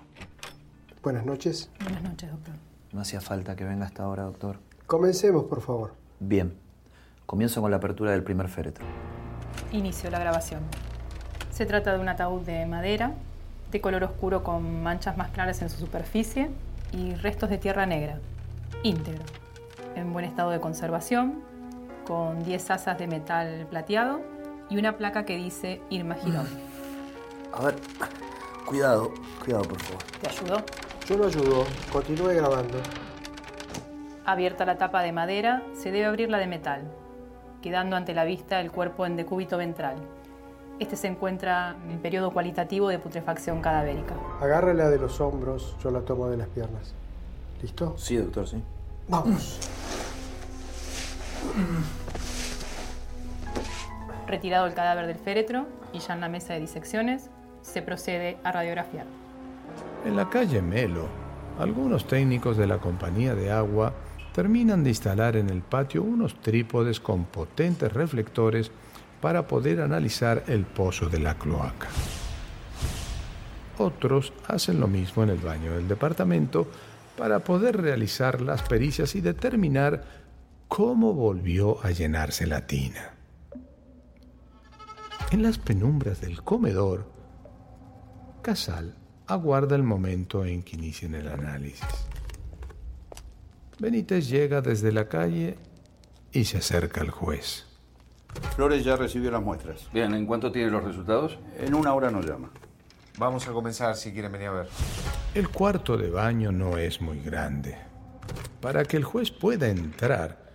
Buenas 1.01 1.25
noches. 1.25 1.71
Buenas 1.81 2.03
noches, 2.03 2.29
doctor. 2.29 2.53
No 2.91 3.01
hacía 3.01 3.21
falta 3.21 3.55
que 3.55 3.63
venga 3.63 3.87
hasta 3.87 4.03
ahora, 4.03 4.21
doctor. 4.21 4.59
Comencemos, 4.85 5.45
por 5.45 5.61
favor. 5.61 5.95
Bien. 6.19 6.53
Comienzo 7.25 7.61
con 7.61 7.71
la 7.71 7.77
apertura 7.77 8.11
del 8.11 8.21
primer 8.21 8.49
féretro. 8.49 8.85
Inicio 9.71 10.11
la 10.11 10.19
grabación. 10.19 10.61
Se 11.49 11.65
trata 11.65 11.93
de 11.93 11.99
un 11.99 12.07
ataúd 12.07 12.41
de 12.41 12.67
madera, 12.67 13.13
de 13.71 13.81
color 13.81 14.03
oscuro 14.03 14.43
con 14.43 14.83
manchas 14.83 15.17
más 15.17 15.31
claras 15.31 15.59
en 15.63 15.71
su 15.71 15.79
superficie 15.79 16.51
y 16.91 17.15
restos 17.15 17.49
de 17.49 17.57
tierra 17.57 17.87
negra, 17.87 18.19
íntegro, 18.83 19.23
en 19.95 20.13
buen 20.13 20.25
estado 20.25 20.51
de 20.51 20.59
conservación, 20.59 21.43
con 22.05 22.43
10 22.43 22.71
asas 22.71 22.97
de 22.97 23.07
metal 23.07 23.67
plateado 23.69 24.21
y 24.69 24.77
una 24.77 24.97
placa 24.97 25.25
que 25.25 25.35
dice 25.35 25.81
Irma 25.89 26.15
Girón. 26.15 26.47
A 27.53 27.63
ver, 27.63 27.75
cuidado, 28.65 29.11
cuidado, 29.43 29.63
por 29.63 29.79
favor. 29.79 30.03
¿Te 30.21 30.29
ayudó? 30.29 30.63
Yo 31.07 31.17
lo 31.17 31.25
ayudo. 31.25 31.65
Continúe 31.91 32.35
grabando. 32.35 32.77
Abierta 34.25 34.65
la 34.65 34.77
tapa 34.77 35.01
de 35.01 35.11
madera, 35.11 35.63
se 35.73 35.91
debe 35.91 36.05
abrir 36.05 36.29
la 36.29 36.37
de 36.37 36.45
metal, 36.45 36.83
quedando 37.61 37.95
ante 37.95 38.13
la 38.13 38.25
vista 38.25 38.59
el 38.61 38.71
cuerpo 38.71 39.05
en 39.05 39.15
decúbito 39.15 39.57
ventral. 39.57 39.95
Este 40.79 40.95
se 40.95 41.07
encuentra 41.07 41.75
en 41.89 41.99
periodo 41.99 42.31
cualitativo 42.31 42.89
de 42.89 42.99
putrefacción 42.99 43.59
cadavérica. 43.59 44.15
Agárrela 44.39 44.89
de 44.89 44.99
los 44.99 45.19
hombros, 45.19 45.75
yo 45.83 45.91
la 45.91 46.01
tomo 46.01 46.29
de 46.29 46.37
las 46.37 46.47
piernas. 46.47 46.93
¿Listo? 47.61 47.95
Sí, 47.97 48.17
doctor, 48.17 48.47
sí. 48.47 48.61
Vamos. 49.07 49.59
Retirado 54.27 54.67
el 54.67 54.73
cadáver 54.73 55.07
del 55.07 55.17
féretro 55.17 55.67
y 55.91 55.99
ya 55.99 56.13
en 56.13 56.21
la 56.21 56.29
mesa 56.29 56.53
de 56.53 56.59
disecciones, 56.59 57.29
se 57.61 57.81
procede 57.81 58.37
a 58.43 58.51
radiografiar. 58.51 59.05
En 60.05 60.15
la 60.15 60.29
calle 60.29 60.61
Melo, 60.61 61.07
algunos 61.59 62.07
técnicos 62.07 62.55
de 62.55 62.67
la 62.67 62.77
compañía 62.77 63.35
de 63.35 63.51
agua 63.51 63.93
terminan 64.33 64.83
de 64.83 64.91
instalar 64.91 65.35
en 65.35 65.49
el 65.49 65.61
patio 65.61 66.03
unos 66.03 66.39
trípodes 66.41 66.99
con 66.99 67.25
potentes 67.25 67.91
reflectores 67.91 68.71
para 69.19 69.47
poder 69.47 69.81
analizar 69.81 70.43
el 70.47 70.65
pozo 70.65 71.09
de 71.09 71.19
la 71.19 71.35
cloaca. 71.35 71.87
Otros 73.77 74.33
hacen 74.47 74.79
lo 74.79 74.87
mismo 74.87 75.23
en 75.23 75.29
el 75.29 75.39
baño 75.39 75.73
del 75.73 75.87
departamento 75.87 76.67
para 77.19 77.39
poder 77.39 77.81
realizar 77.81 78.39
las 78.39 78.61
pericias 78.63 79.13
y 79.13 79.19
determinar 79.19 80.05
cómo 80.69 81.13
volvió 81.13 81.83
a 81.85 81.91
llenarse 81.91 82.47
la 82.47 82.65
tina. 82.65 83.11
En 85.29 85.43
las 85.43 85.57
penumbras 85.57 86.21
del 86.21 86.41
comedor, 86.41 87.11
Casal 88.41 88.95
aguarda 89.27 89.75
el 89.75 89.83
momento 89.83 90.45
en 90.45 90.63
que 90.63 90.77
inicien 90.77 91.13
el 91.13 91.27
análisis. 91.27 91.83
Benítez 93.79 94.29
llega 94.29 94.61
desde 94.61 94.93
la 94.93 95.09
calle 95.09 95.57
y 96.31 96.45
se 96.45 96.59
acerca 96.59 97.01
al 97.01 97.11
juez. 97.11 97.65
Flores 98.55 98.85
ya 98.85 98.95
recibió 98.95 99.29
las 99.29 99.43
muestras. 99.43 99.89
Bien, 99.91 100.13
¿en 100.13 100.25
cuánto 100.25 100.53
tiene 100.53 100.71
los 100.71 100.85
resultados? 100.85 101.37
En 101.57 101.73
una 101.73 101.93
hora 101.93 102.11
nos 102.11 102.25
llama. 102.25 102.49
Vamos 103.17 103.45
a 103.49 103.51
comenzar 103.51 103.97
si 103.97 104.13
quieren 104.13 104.31
venir 104.31 104.47
a 104.47 104.51
ver. 104.51 104.69
El 105.35 105.49
cuarto 105.49 105.95
de 105.95 106.09
baño 106.09 106.51
no 106.51 106.79
es 106.79 107.01
muy 107.01 107.21
grande. 107.21 107.77
Para 108.61 108.83
que 108.83 108.97
el 108.97 109.03
juez 109.03 109.29
pueda 109.29 109.67
entrar, 109.67 110.49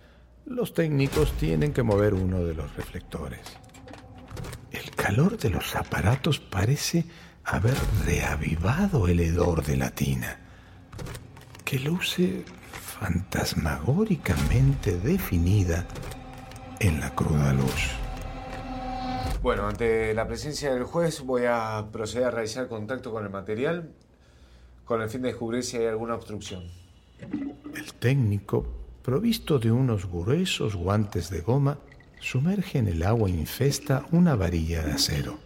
los 0.45 0.73
técnicos 0.73 1.31
tienen 1.37 1.71
que 1.71 1.81
mover 1.81 2.13
uno 2.13 2.43
de 2.43 2.55
los 2.55 2.75
reflectores. 2.75 3.39
El 4.71 4.91
calor 4.91 5.37
de 5.37 5.49
los 5.49 5.77
aparatos 5.77 6.41
parece 6.41 7.05
haber 7.45 7.77
reavivado 8.05 9.07
el 9.07 9.21
hedor 9.21 9.63
de 9.63 9.77
la 9.77 9.91
tina, 9.91 10.41
que 11.63 11.79
luce 11.79 12.43
fantasmagóricamente 12.99 14.99
definida 14.99 15.85
en 16.81 16.99
la 16.99 17.15
cruda 17.15 17.53
luz. 17.53 17.91
Bueno, 19.41 19.69
ante 19.69 20.13
la 20.13 20.27
presencia 20.27 20.73
del 20.73 20.83
juez 20.83 21.21
voy 21.21 21.43
a 21.47 21.87
proceder 21.93 22.27
a 22.27 22.31
realizar 22.31 22.67
contacto 22.67 23.13
con 23.13 23.23
el 23.23 23.29
material 23.29 23.95
con 24.85 25.01
el 25.01 25.09
fin 25.09 25.23
de 25.23 25.29
descubrir 25.29 25.63
si 25.63 25.77
hay 25.77 25.87
alguna 25.87 26.15
obstrucción. 26.15 26.63
El 27.75 27.93
técnico, 27.95 28.65
provisto 29.01 29.59
de 29.59 29.71
unos 29.71 30.09
gruesos 30.09 30.75
guantes 30.75 31.29
de 31.29 31.41
goma, 31.41 31.77
sumerge 32.19 32.79
en 32.79 32.87
el 32.87 33.03
agua 33.03 33.29
infesta 33.29 34.05
una 34.11 34.35
varilla 34.35 34.83
de 34.83 34.93
acero. 34.93 35.37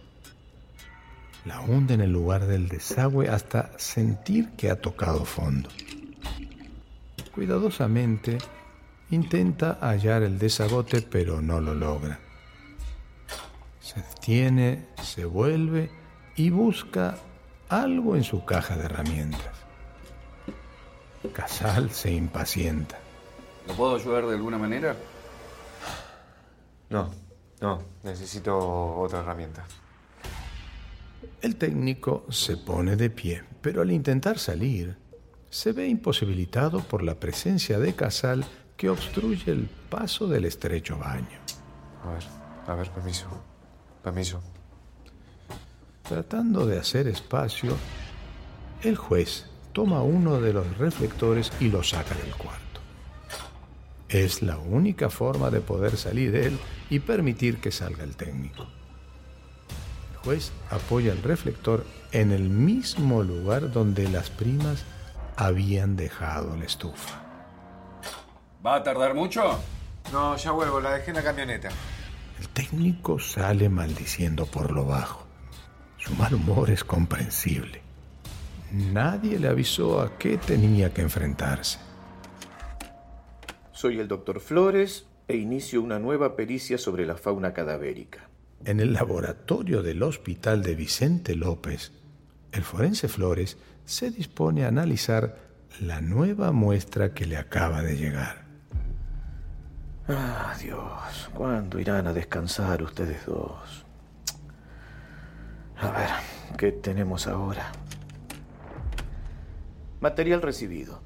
La 1.46 1.60
hunde 1.60 1.94
en 1.94 2.02
el 2.02 2.12
lugar 2.12 2.46
del 2.46 2.68
desagüe 2.68 3.28
hasta 3.28 3.72
sentir 3.78 4.50
que 4.50 4.70
ha 4.70 4.80
tocado 4.80 5.24
fondo. 5.24 5.70
Cuidadosamente 7.34 8.38
intenta 9.10 9.78
hallar 9.80 10.22
el 10.22 10.38
desagote 10.38 11.00
pero 11.00 11.40
no 11.40 11.60
lo 11.60 11.74
logra. 11.74 12.20
Se 13.80 14.02
detiene, 14.02 14.86
se 15.02 15.24
vuelve 15.24 15.90
y 16.36 16.50
busca 16.50 17.16
algo 17.70 18.16
en 18.16 18.24
su 18.24 18.44
caja 18.44 18.76
de 18.76 18.84
herramientas. 18.84 19.54
Casal 21.32 21.90
se 21.90 22.12
impacienta. 22.12 22.98
¿Lo 23.66 23.74
puedo 23.74 23.94
ayudar 23.94 24.26
de 24.26 24.34
alguna 24.34 24.58
manera? 24.58 24.96
No, 26.90 27.10
No, 27.60 27.78
necesito 28.02 28.58
otra 28.96 29.20
herramienta. 29.20 29.64
El 31.40 31.56
técnico 31.56 32.24
se 32.30 32.56
pone 32.56 32.96
de 32.96 33.10
pie, 33.10 33.44
pero 33.60 33.82
al 33.82 33.92
intentar 33.92 34.38
salir, 34.38 34.96
se 35.50 35.72
ve 35.72 35.86
imposibilitado 35.86 36.80
por 36.80 37.02
la 37.02 37.14
presencia 37.14 37.78
de 37.78 37.94
Casal 37.94 38.44
que 38.76 38.88
obstruye 38.88 39.52
el 39.52 39.68
paso 39.90 40.26
del 40.26 40.46
estrecho 40.46 40.98
baño. 40.98 41.38
A 42.02 42.12
ver, 42.12 42.24
a 42.66 42.74
ver, 42.74 42.90
permiso. 42.90 43.28
Permiso. 44.02 44.40
Tratando 46.10 46.66
de 46.66 46.76
hacer 46.76 47.06
espacio, 47.06 47.76
el 48.82 48.96
juez 48.96 49.46
toma 49.72 50.02
uno 50.02 50.40
de 50.40 50.52
los 50.52 50.76
reflectores 50.76 51.52
y 51.60 51.68
lo 51.68 51.84
saca 51.84 52.16
del 52.16 52.34
cuarto. 52.34 52.80
Es 54.08 54.42
la 54.42 54.58
única 54.58 55.08
forma 55.08 55.50
de 55.50 55.60
poder 55.60 55.96
salir 55.96 56.32
de 56.32 56.48
él 56.48 56.58
y 56.90 56.98
permitir 56.98 57.60
que 57.60 57.70
salga 57.70 58.02
el 58.02 58.16
técnico. 58.16 58.66
El 60.10 60.18
juez 60.24 60.50
apoya 60.70 61.12
el 61.12 61.22
reflector 61.22 61.86
en 62.10 62.32
el 62.32 62.50
mismo 62.50 63.22
lugar 63.22 63.70
donde 63.70 64.08
las 64.08 64.30
primas 64.30 64.82
habían 65.36 65.94
dejado 65.94 66.56
la 66.56 66.64
estufa. 66.64 67.22
¿Va 68.66 68.74
a 68.74 68.82
tardar 68.82 69.14
mucho? 69.14 69.60
No, 70.12 70.36
ya 70.36 70.50
vuelvo, 70.50 70.80
la 70.80 70.94
dejé 70.94 71.10
en 71.10 71.16
la 71.18 71.22
camioneta. 71.22 71.68
El 72.40 72.48
técnico 72.48 73.20
sale 73.20 73.68
maldiciendo 73.68 74.44
por 74.46 74.72
lo 74.72 74.84
bajo. 74.84 75.29
Su 76.00 76.14
mal 76.14 76.34
humor 76.34 76.70
es 76.70 76.82
comprensible. 76.82 77.82
Nadie 78.72 79.38
le 79.38 79.48
avisó 79.48 80.00
a 80.00 80.16
qué 80.16 80.38
tenía 80.38 80.92
que 80.94 81.02
enfrentarse. 81.02 81.78
Soy 83.72 83.98
el 84.00 84.08
doctor 84.08 84.40
Flores 84.40 85.06
e 85.28 85.36
inicio 85.36 85.82
una 85.82 85.98
nueva 85.98 86.36
pericia 86.36 86.78
sobre 86.78 87.06
la 87.06 87.16
fauna 87.16 87.52
cadavérica. 87.52 88.28
En 88.64 88.80
el 88.80 88.92
laboratorio 88.92 89.82
del 89.82 90.02
hospital 90.02 90.62
de 90.62 90.74
Vicente 90.74 91.34
López, 91.34 91.92
el 92.52 92.62
forense 92.62 93.08
Flores 93.08 93.58
se 93.84 94.10
dispone 94.10 94.64
a 94.64 94.68
analizar 94.68 95.36
la 95.80 96.00
nueva 96.00 96.52
muestra 96.52 97.12
que 97.12 97.26
le 97.26 97.36
acaba 97.36 97.82
de 97.82 97.96
llegar. 97.96 98.44
Ah, 100.08 100.54
Dios, 100.60 101.30
¿cuándo 101.34 101.78
irán 101.78 102.06
a 102.06 102.12
descansar 102.12 102.82
ustedes 102.82 103.24
dos? 103.26 103.84
A 105.80 105.90
ver, 105.92 106.10
¿qué 106.58 106.72
tenemos 106.72 107.26
ahora? 107.26 107.72
Material 110.00 110.42
recibido. 110.42 111.00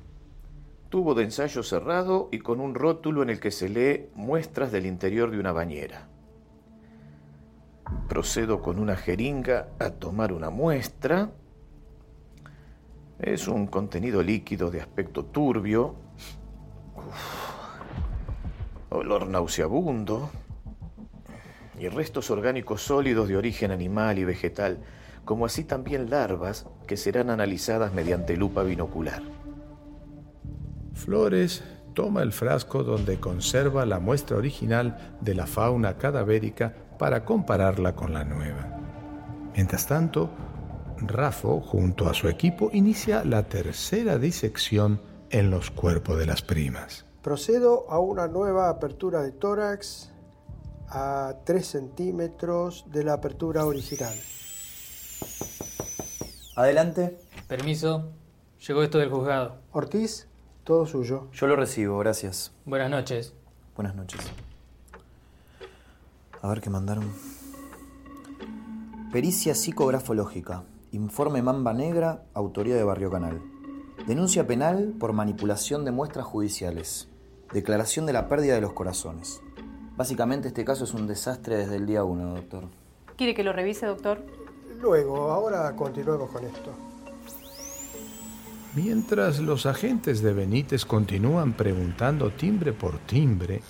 Tubo 0.89 1.15
de 1.15 1.23
ensayo 1.23 1.63
cerrado 1.63 2.29
y 2.33 2.41
con 2.41 2.61
un 2.61 2.75
rótulo 2.75 3.23
en 3.23 3.31
el 3.31 3.39
que 3.39 3.53
se 3.53 3.69
lee 3.69 4.09
muestras 4.17 4.73
del 4.73 4.87
interior 4.87 5.31
de 5.31 5.39
una 5.39 5.53
bañera. 5.53 6.09
Procedo 8.09 8.63
con 8.63 8.81
una 8.81 8.97
jeringa 8.97 9.69
a 9.79 9.91
tomar 9.91 10.33
una 10.33 10.51
muestra. 10.51 11.31
Es 13.21 13.47
un 13.47 13.69
contenido 13.69 14.25
líquido 14.25 14.73
de 14.73 14.81
aspecto 14.81 15.25
turbio. 15.25 15.95
Olor 18.91 19.29
nauseabundo. 19.29 20.31
Y 21.79 21.89
restos 21.89 22.31
orgánicos 22.31 22.83
sólidos 22.83 23.29
de 23.29 23.37
origen 23.37 23.71
animal 23.71 24.19
y 24.19 24.25
vegetal, 24.25 24.79
como 25.25 25.47
así 25.47 25.65
también 25.65 26.11
larvas 26.11 26.67
que 26.87 26.97
serán 26.97 27.31
analizadas 27.31 27.93
mediante 27.93 28.37
lupa 28.37 28.63
binocular. 28.63 29.23
Flores 30.95 31.65
toma 31.95 32.23
el 32.23 32.33
frasco 32.33 32.83
donde 32.83 33.19
conserva 33.19 33.87
la 33.87 33.99
muestra 33.99 34.37
original 34.37 35.17
de 35.21 35.35
la 35.35 35.47
fauna 35.47 35.97
cadavérica 35.97 36.75
para 36.99 37.25
compararla 37.25 37.95
con 37.95 38.13
la 38.13 38.25
nueva. 38.25 38.69
Mientras 39.55 39.87
tanto, 39.87 40.31
Rafo, 40.99 41.61
junto 41.61 42.09
a 42.09 42.15
su 42.15 42.29
equipo, 42.29 42.71
inicia 42.73 43.25
la 43.25 43.45
tercera 43.45 44.19
disección 44.19 45.01
en 45.31 45.51
los 45.51 45.71
cuerpos 45.71 46.19
de 46.19 46.27
las 46.27 46.43
primas. 46.43 47.05
Procedo 47.23 47.87
a 47.91 47.99
una 47.99 48.29
nueva 48.29 48.69
apertura 48.69 49.23
de 49.23 49.33
tórax 49.33 50.13
a 50.95 51.41
3 51.45 51.67
centímetros 51.67 52.85
de 52.89 53.03
la 53.03 53.15
apertura 53.15 53.67
original. 53.67 54.15
Adelante. 56.55 57.19
Permiso. 57.49 58.13
Llegó 58.67 58.83
esto 58.83 58.99
del 58.99 59.11
juzgado. 59.11 59.57
Ortiz, 59.73 60.29
todo 60.63 60.87
suyo. 60.87 61.29
Yo 61.33 61.47
lo 61.49 61.57
recibo, 61.57 61.99
gracias. 61.99 62.53
Buenas 62.65 62.91
noches. 62.91 63.35
Buenas 63.75 63.97
noches. 63.97 64.21
A 66.41 66.49
ver 66.49 66.61
qué 66.61 66.71
mandaron. 66.71 67.13
Pericia 69.13 69.55
psicografológica. 69.55 70.63
Informe 70.93 71.43
Mamba 71.43 71.75
Negra, 71.75 72.25
autoría 72.35 72.77
de 72.77 72.85
Barrio 72.85 73.11
Canal. 73.11 73.43
Denuncia 74.07 74.47
penal 74.47 74.95
por 74.99 75.13
manipulación 75.13 75.85
de 75.85 75.91
muestras 75.91 76.25
judiciales. 76.25 77.09
Declaración 77.53 78.07
de 78.07 78.13
la 78.13 78.29
pérdida 78.29 78.55
de 78.55 78.61
los 78.61 78.73
corazones. 78.73 79.41
Básicamente 79.97 80.49
este 80.49 80.65
caso 80.65 80.85
es 80.85 80.95
un 80.95 81.07
desastre 81.07 81.57
desde 81.57 81.77
el 81.77 81.87
día 81.87 82.03
1, 82.05 82.35
doctor. 82.35 82.65
¿Quiere 83.17 83.35
que 83.35 83.45
lo 83.45 83.53
revise, 83.53 83.87
doctor? 83.87 84.19
Luego, 84.81 85.31
ahora 85.31 85.75
continuemos 85.77 86.31
con 86.31 86.45
esto. 86.45 86.73
Mientras 88.75 89.39
los 89.39 89.67
agentes 89.67 90.21
de 90.21 90.33
Benítez 90.33 90.85
continúan 90.85 91.53
preguntando 91.53 92.31
timbre 92.31 92.73
por 92.73 92.99
timbre, 92.99 93.63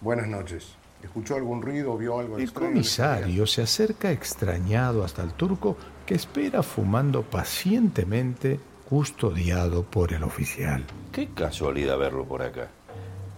Buenas 0.00 0.28
noches. 0.28 0.74
¿Escuchó 1.02 1.34
algún 1.36 1.60
ruido 1.62 1.92
o 1.94 1.98
vio 1.98 2.18
algo 2.18 2.36
el 2.36 2.44
extraño? 2.44 2.70
comisario 2.72 3.46
se 3.46 3.62
acerca 3.62 4.12
extrañado 4.12 5.02
hasta 5.02 5.22
el 5.22 5.32
turco 5.32 5.76
que 6.06 6.14
espera 6.14 6.62
fumando 6.62 7.22
pacientemente 7.22 8.60
custodiado 8.88 9.82
por 9.84 10.12
el 10.12 10.22
oficial. 10.22 10.84
Qué 11.10 11.28
casualidad 11.34 11.98
verlo 11.98 12.24
por 12.26 12.42
acá. 12.42 12.68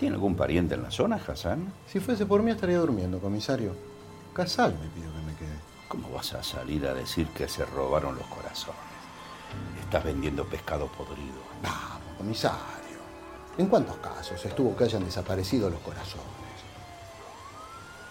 ¿Tiene 0.01 0.15
algún 0.15 0.35
pariente 0.35 0.77
en 0.77 0.83
la 0.83 0.91
zona, 0.91 1.17
Hassan? 1.17 1.75
Si 1.87 2.01
fuese 2.01 2.25
por 2.25 2.43
mí 2.43 2.51
estaría 2.51 2.79
durmiendo, 2.79 3.19
comisario. 3.19 3.77
Casal 4.33 4.73
me 4.81 4.89
pidió 4.89 5.13
que 5.13 5.21
me 5.27 5.35
quede. 5.35 5.61
¿Cómo 5.89 6.11
vas 6.11 6.33
a 6.33 6.43
salir 6.43 6.87
a 6.87 6.95
decir 6.95 7.29
que 7.29 7.47
se 7.47 7.67
robaron 7.67 8.17
los 8.17 8.27
corazones? 8.29 8.81
Estás 9.79 10.03
vendiendo 10.03 10.47
pescado 10.47 10.87
podrido. 10.87 11.43
Vamos, 11.63 12.17
comisario. 12.17 12.97
¿En 13.59 13.67
cuántos 13.67 13.99
casos 13.99 14.43
estuvo 14.43 14.75
que 14.75 14.85
hayan 14.85 15.05
desaparecido 15.05 15.69
los 15.69 15.81
corazones? 15.81 16.25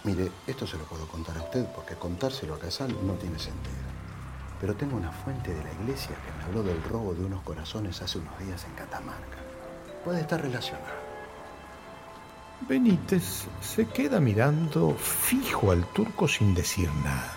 Mire, 0.03 0.31
esto 0.45 0.67
se 0.67 0.77
lo 0.77 0.83
puedo 0.83 1.07
contar 1.07 1.39
a 1.39 1.41
usted 1.41 1.65
porque 1.73 1.95
contárselo 1.95 2.53
a 2.53 2.59
Casal 2.59 2.95
no 3.03 3.13
tiene 3.13 3.39
sentido. 3.39 3.89
Pero 4.61 4.75
tengo 4.75 4.95
una 4.95 5.11
fuente 5.11 5.55
de 5.55 5.63
la 5.63 5.73
iglesia 5.73 6.15
que 6.23 6.37
me 6.37 6.43
habló 6.43 6.61
del 6.61 6.83
robo 6.83 7.15
de 7.15 7.25
unos 7.25 7.41
corazones 7.41 7.99
hace 8.03 8.19
unos 8.19 8.37
días 8.37 8.63
en 8.65 8.75
Catamarca. 8.75 9.39
Puede 10.05 10.21
estar 10.21 10.39
relacionado. 10.39 11.08
Benítez 12.67 13.47
se 13.61 13.87
queda 13.87 14.19
mirando 14.19 14.93
fijo 14.93 15.71
al 15.71 15.85
turco 15.87 16.27
sin 16.27 16.53
decir 16.53 16.89
nada. 17.03 17.33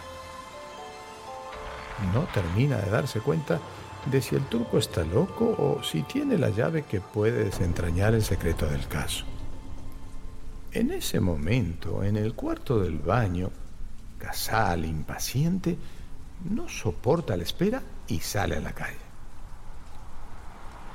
No 2.12 2.22
termina 2.34 2.78
de 2.78 2.90
darse 2.90 3.20
cuenta 3.20 3.60
de 4.06 4.20
si 4.20 4.34
el 4.34 4.44
turco 4.46 4.78
está 4.78 5.04
loco 5.04 5.54
o 5.56 5.82
si 5.82 6.02
tiene 6.02 6.36
la 6.36 6.50
llave 6.50 6.82
que 6.82 7.00
puede 7.00 7.44
desentrañar 7.44 8.14
el 8.14 8.22
secreto 8.22 8.66
del 8.66 8.88
caso. 8.88 9.24
En 10.72 10.90
ese 10.90 11.20
momento, 11.20 12.02
en 12.02 12.16
el 12.16 12.34
cuarto 12.34 12.80
del 12.80 12.98
baño, 12.98 13.50
Casal, 14.18 14.84
impaciente, 14.84 15.76
no 16.48 16.68
soporta 16.68 17.36
la 17.36 17.42
espera 17.42 17.82
y 18.06 18.20
sale 18.20 18.56
a 18.56 18.60
la 18.60 18.72
calle. 18.72 18.96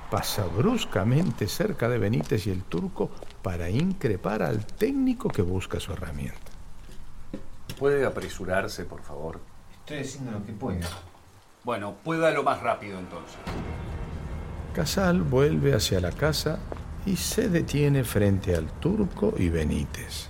Pasa 0.09 0.45
bruscamente 0.45 1.47
cerca 1.47 1.89
de 1.89 1.97
Benítez 1.97 2.47
y 2.47 2.51
el 2.51 2.63
turco 2.63 3.11
para 3.47 3.69
increpar 3.69 4.43
al 4.43 4.65
técnico 4.65 5.29
que 5.29 5.41
busca 5.41 5.79
su 5.79 5.93
herramienta. 5.93 6.51
¿Puede 7.79 8.05
apresurarse, 8.05 8.83
por 8.83 9.01
favor? 9.01 9.39
Estoy 9.71 9.99
haciendo 9.99 10.31
lo 10.31 10.45
que 10.45 10.51
pueda. 10.51 10.85
Bueno, 11.63 11.95
pueda 12.03 12.29
lo 12.31 12.43
más 12.43 12.61
rápido 12.61 12.99
entonces. 12.99 13.37
Casal 14.75 15.21
vuelve 15.21 15.73
hacia 15.73 16.01
la 16.01 16.11
casa 16.11 16.59
y 17.05 17.15
se 17.15 17.47
detiene 17.47 18.03
frente 18.03 18.53
al 18.53 18.65
turco 18.81 19.33
y 19.37 19.47
Benítez. 19.47 20.27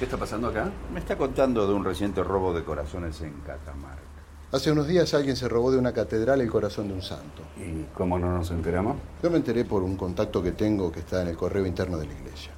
¿Qué 0.00 0.06
está 0.06 0.16
pasando 0.16 0.48
acá? 0.48 0.68
Me 0.92 0.98
está 0.98 1.16
contando 1.16 1.64
de 1.64 1.74
un 1.74 1.84
reciente 1.84 2.24
robo 2.24 2.52
de 2.52 2.64
corazones 2.64 3.20
en 3.20 3.34
Catamarca. 3.46 4.07
Hace 4.50 4.72
unos 4.72 4.86
días 4.86 5.12
alguien 5.12 5.36
se 5.36 5.46
robó 5.46 5.70
de 5.70 5.76
una 5.76 5.92
catedral 5.92 6.40
el 6.40 6.50
corazón 6.50 6.88
de 6.88 6.94
un 6.94 7.02
santo. 7.02 7.42
¿Y 7.58 7.84
cómo 7.94 8.18
no 8.18 8.32
nos 8.32 8.50
enteramos? 8.50 8.96
Yo 9.22 9.30
me 9.30 9.36
enteré 9.36 9.66
por 9.66 9.82
un 9.82 9.94
contacto 9.94 10.42
que 10.42 10.52
tengo 10.52 10.90
que 10.90 11.00
está 11.00 11.20
en 11.20 11.28
el 11.28 11.36
correo 11.36 11.66
interno 11.66 11.98
de 11.98 12.06
la 12.06 12.14
iglesia. 12.14 12.52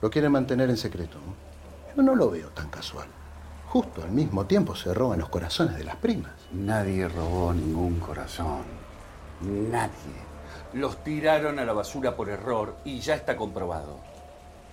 Lo 0.00 0.10
quieren 0.10 0.32
mantener 0.32 0.68
en 0.68 0.76
secreto. 0.76 1.18
¿no? 1.18 1.94
Yo 1.96 2.02
no 2.02 2.16
lo 2.16 2.28
veo 2.28 2.48
tan 2.48 2.68
casual. 2.70 3.06
Justo 3.68 4.02
al 4.02 4.10
mismo 4.10 4.46
tiempo 4.46 4.74
se 4.74 4.92
roban 4.92 5.20
los 5.20 5.28
corazones 5.28 5.76
de 5.76 5.84
las 5.84 5.94
primas. 5.94 6.32
Nadie 6.52 7.06
robó 7.06 7.54
ningún 7.54 8.00
corazón. 8.00 8.64
Nadie. 9.42 9.92
Los 10.72 11.04
tiraron 11.04 11.60
a 11.60 11.64
la 11.64 11.72
basura 11.72 12.16
por 12.16 12.30
error 12.30 12.74
y 12.84 12.98
ya 12.98 13.14
está 13.14 13.36
comprobado. 13.36 13.98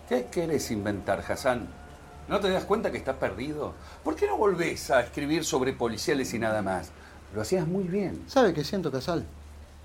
¿Qué 0.07 0.25
querés 0.31 0.71
inventar, 0.71 1.23
Hassan? 1.29 1.67
¿No 2.29 2.39
te 2.39 2.51
das 2.51 2.63
cuenta 2.65 2.91
que 2.91 2.99
estás 2.99 3.15
perdido? 3.15 3.73
¿Por 4.03 4.15
qué 4.15 4.27
no 4.27 4.37
volvés 4.37 4.91
a 4.91 5.01
escribir 5.01 5.43
sobre 5.43 5.73
policiales 5.73 6.31
y 6.35 6.37
nada 6.37 6.61
más? 6.61 6.91
Lo 7.33 7.41
hacías 7.41 7.67
muy 7.67 7.85
bien. 7.85 8.23
¿Sabe 8.27 8.53
qué 8.53 8.63
siento, 8.63 8.91
Casal? 8.91 9.25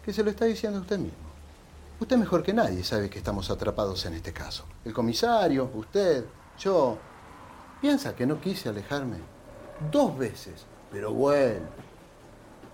Que 0.05 0.13
se 0.13 0.23
lo 0.23 0.29
está 0.29 0.45
diciendo 0.45 0.81
usted 0.81 0.99
mismo. 0.99 1.17
Usted 2.01 2.19
mejor 2.19 2.43
que 2.43 2.53
nadie 2.53 2.85
sabe 2.85 3.09
que 3.09 3.17
estamos 3.17 3.51
atrapados 3.51 4.05
en 4.05 4.13
este 4.13 4.35
caso. 4.35 4.67
El 4.85 4.93
comisario, 4.93 5.71
usted, 5.73 6.27
yo. 6.59 6.99
¿Piensa 7.81 8.15
que 8.15 8.27
no 8.27 8.39
quise 8.39 8.69
alejarme? 8.69 9.17
Dos 9.91 10.19
veces. 10.19 10.67
Pero 10.93 11.13
bueno. 11.13 11.65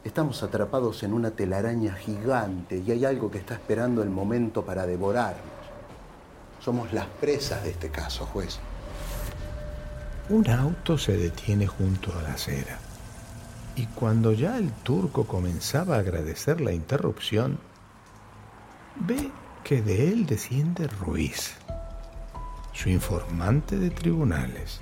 Estamos 0.02 0.42
atrapados 0.42 1.04
en 1.04 1.12
una 1.12 1.30
telaraña 1.30 1.94
gigante 1.94 2.78
y 2.78 2.90
hay 2.90 3.04
algo 3.04 3.30
que 3.30 3.38
está 3.38 3.54
esperando 3.54 4.02
el 4.02 4.10
momento 4.10 4.64
para 4.64 4.84
devorarnos. 4.84 5.44
Somos 6.58 6.92
las 6.92 7.06
presas 7.06 7.62
de 7.62 7.70
este 7.70 7.90
caso, 7.90 8.26
juez. 8.26 8.58
Un 10.30 10.48
auto 10.48 10.96
se 10.96 11.16
detiene 11.16 11.66
junto 11.66 12.16
a 12.16 12.22
la 12.22 12.34
acera. 12.34 12.78
Y 13.74 13.86
cuando 13.86 14.32
ya 14.32 14.58
el 14.58 14.70
turco 14.70 15.24
comenzaba 15.24 15.96
a 15.96 15.98
agradecer 15.98 16.60
la 16.60 16.72
interrupción, 16.72 17.58
ve 18.94 19.28
que 19.64 19.82
de 19.82 20.06
él 20.06 20.26
desciende 20.26 20.86
Ruiz, 20.86 21.56
su 22.72 22.90
informante 22.90 23.76
de 23.76 23.90
tribunales. 23.90 24.80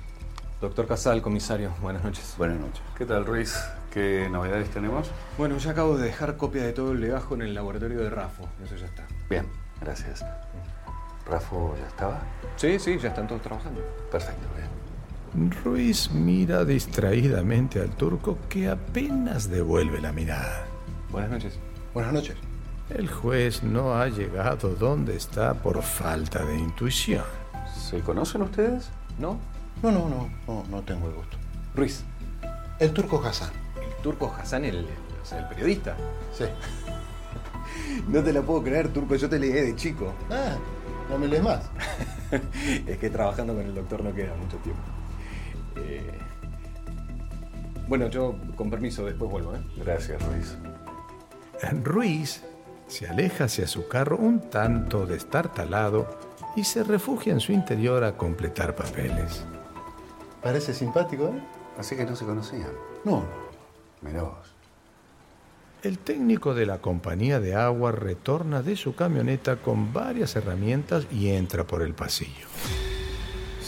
Doctor 0.61 0.85
Casal, 0.85 1.23
comisario, 1.23 1.73
buenas 1.81 2.03
noches. 2.03 2.35
Buenas 2.37 2.59
noches. 2.59 2.83
¿Qué 2.95 3.07
tal, 3.07 3.25
Ruiz? 3.25 3.55
¿Qué 3.89 4.29
novedades 4.29 4.69
tenemos? 4.69 5.09
Bueno, 5.35 5.57
ya 5.57 5.71
acabo 5.71 5.97
de 5.97 6.05
dejar 6.05 6.37
copia 6.37 6.61
de 6.61 6.73
todo 6.73 6.91
el 6.91 7.01
legajo 7.01 7.33
en 7.33 7.41
el 7.41 7.55
laboratorio 7.55 7.97
de 8.01 8.11
Rafo. 8.11 8.47
Eso 8.63 8.75
ya 8.75 8.85
está. 8.85 9.07
Bien, 9.27 9.47
gracias. 9.81 10.23
¿Rafo 11.25 11.75
ya 11.75 11.87
estaba? 11.87 12.21
Sí, 12.55 12.77
sí, 12.77 12.99
ya 12.99 13.09
están 13.09 13.27
todos 13.27 13.41
trabajando. 13.41 13.81
Perfecto, 14.11 14.47
bien. 14.55 14.78
Ruiz 15.63 16.09
mira 16.11 16.65
distraídamente 16.65 17.79
al 17.79 17.91
turco 17.91 18.37
que 18.49 18.67
apenas 18.67 19.49
devuelve 19.49 20.01
la 20.01 20.11
mirada. 20.11 20.65
Buenas 21.11 21.29
noches. 21.29 21.59
Buenas 21.93 22.13
noches. 22.13 22.35
El 22.89 23.07
juez 23.07 23.61
no 23.61 23.95
ha 23.95 24.07
llegado 24.07 24.69
donde 24.69 25.15
está 25.15 25.53
por 25.53 25.81
falta 25.83 26.43
de 26.43 26.57
intuición. 26.57 27.23
¿Se 27.73 27.99
conocen 27.99 28.41
ustedes? 28.41 28.89
¿No? 29.19 29.37
No, 29.83 29.91
no, 29.91 30.09
no, 30.09 30.29
no, 30.47 30.65
no 30.69 30.81
tengo 30.81 31.07
el 31.07 31.13
gusto. 31.13 31.37
Ruiz. 31.75 32.03
El 32.79 32.91
turco 32.91 33.23
Hassan. 33.23 33.51
¿El 33.81 34.01
turco 34.01 34.33
Hassan, 34.35 34.65
el, 34.65 34.85
o 34.85 35.25
sea, 35.25 35.39
el 35.39 35.47
periodista? 35.47 35.95
Sí. 36.33 36.45
No 38.07 38.23
te 38.23 38.33
la 38.33 38.41
puedo 38.41 38.63
creer, 38.63 38.89
turco, 38.89 39.15
yo 39.15 39.29
te 39.29 39.37
leí 39.37 39.51
de 39.51 39.75
chico. 39.75 40.13
Ah, 40.29 40.55
no 41.09 41.19
me 41.19 41.27
lees 41.27 41.43
más. 41.43 41.69
es 42.87 42.97
que 42.97 43.09
trabajando 43.09 43.53
con 43.53 43.63
el 43.63 43.75
doctor 43.75 44.03
no 44.03 44.13
queda 44.13 44.35
mucho 44.35 44.57
tiempo. 44.57 44.81
Eh, 45.77 46.11
Bueno, 47.87 48.07
yo 48.07 48.35
con 48.55 48.69
permiso 48.69 49.03
después 49.05 49.31
vuelvo, 49.31 49.55
¿eh? 49.55 49.61
Gracias, 49.77 50.21
Ruiz. 50.27 50.57
Ruiz 51.83 52.43
se 52.87 53.07
aleja 53.07 53.45
hacia 53.45 53.67
su 53.67 53.87
carro 53.87 54.17
un 54.17 54.49
tanto 54.49 55.05
destartalado 55.05 56.07
y 56.55 56.63
se 56.63 56.83
refugia 56.83 57.33
en 57.33 57.39
su 57.39 57.51
interior 57.51 58.03
a 58.03 58.15
completar 58.15 58.75
papeles. 58.75 59.43
Parece 60.43 60.73
simpático, 60.73 61.29
¿eh? 61.29 61.43
Así 61.77 61.95
que 61.95 62.05
no 62.05 62.15
se 62.15 62.25
conocían. 62.25 62.71
No. 63.03 63.23
Mirá 64.01 64.23
vos. 64.23 64.55
El 65.81 65.97
técnico 65.97 66.53
de 66.53 66.65
la 66.65 66.79
compañía 66.79 67.39
de 67.39 67.55
agua 67.55 67.91
retorna 67.91 68.61
de 68.61 68.75
su 68.75 68.95
camioneta 68.95 69.57
con 69.57 69.93
varias 69.93 70.35
herramientas 70.35 71.07
y 71.11 71.29
entra 71.29 71.65
por 71.65 71.81
el 71.81 71.93
pasillo. 71.93 72.47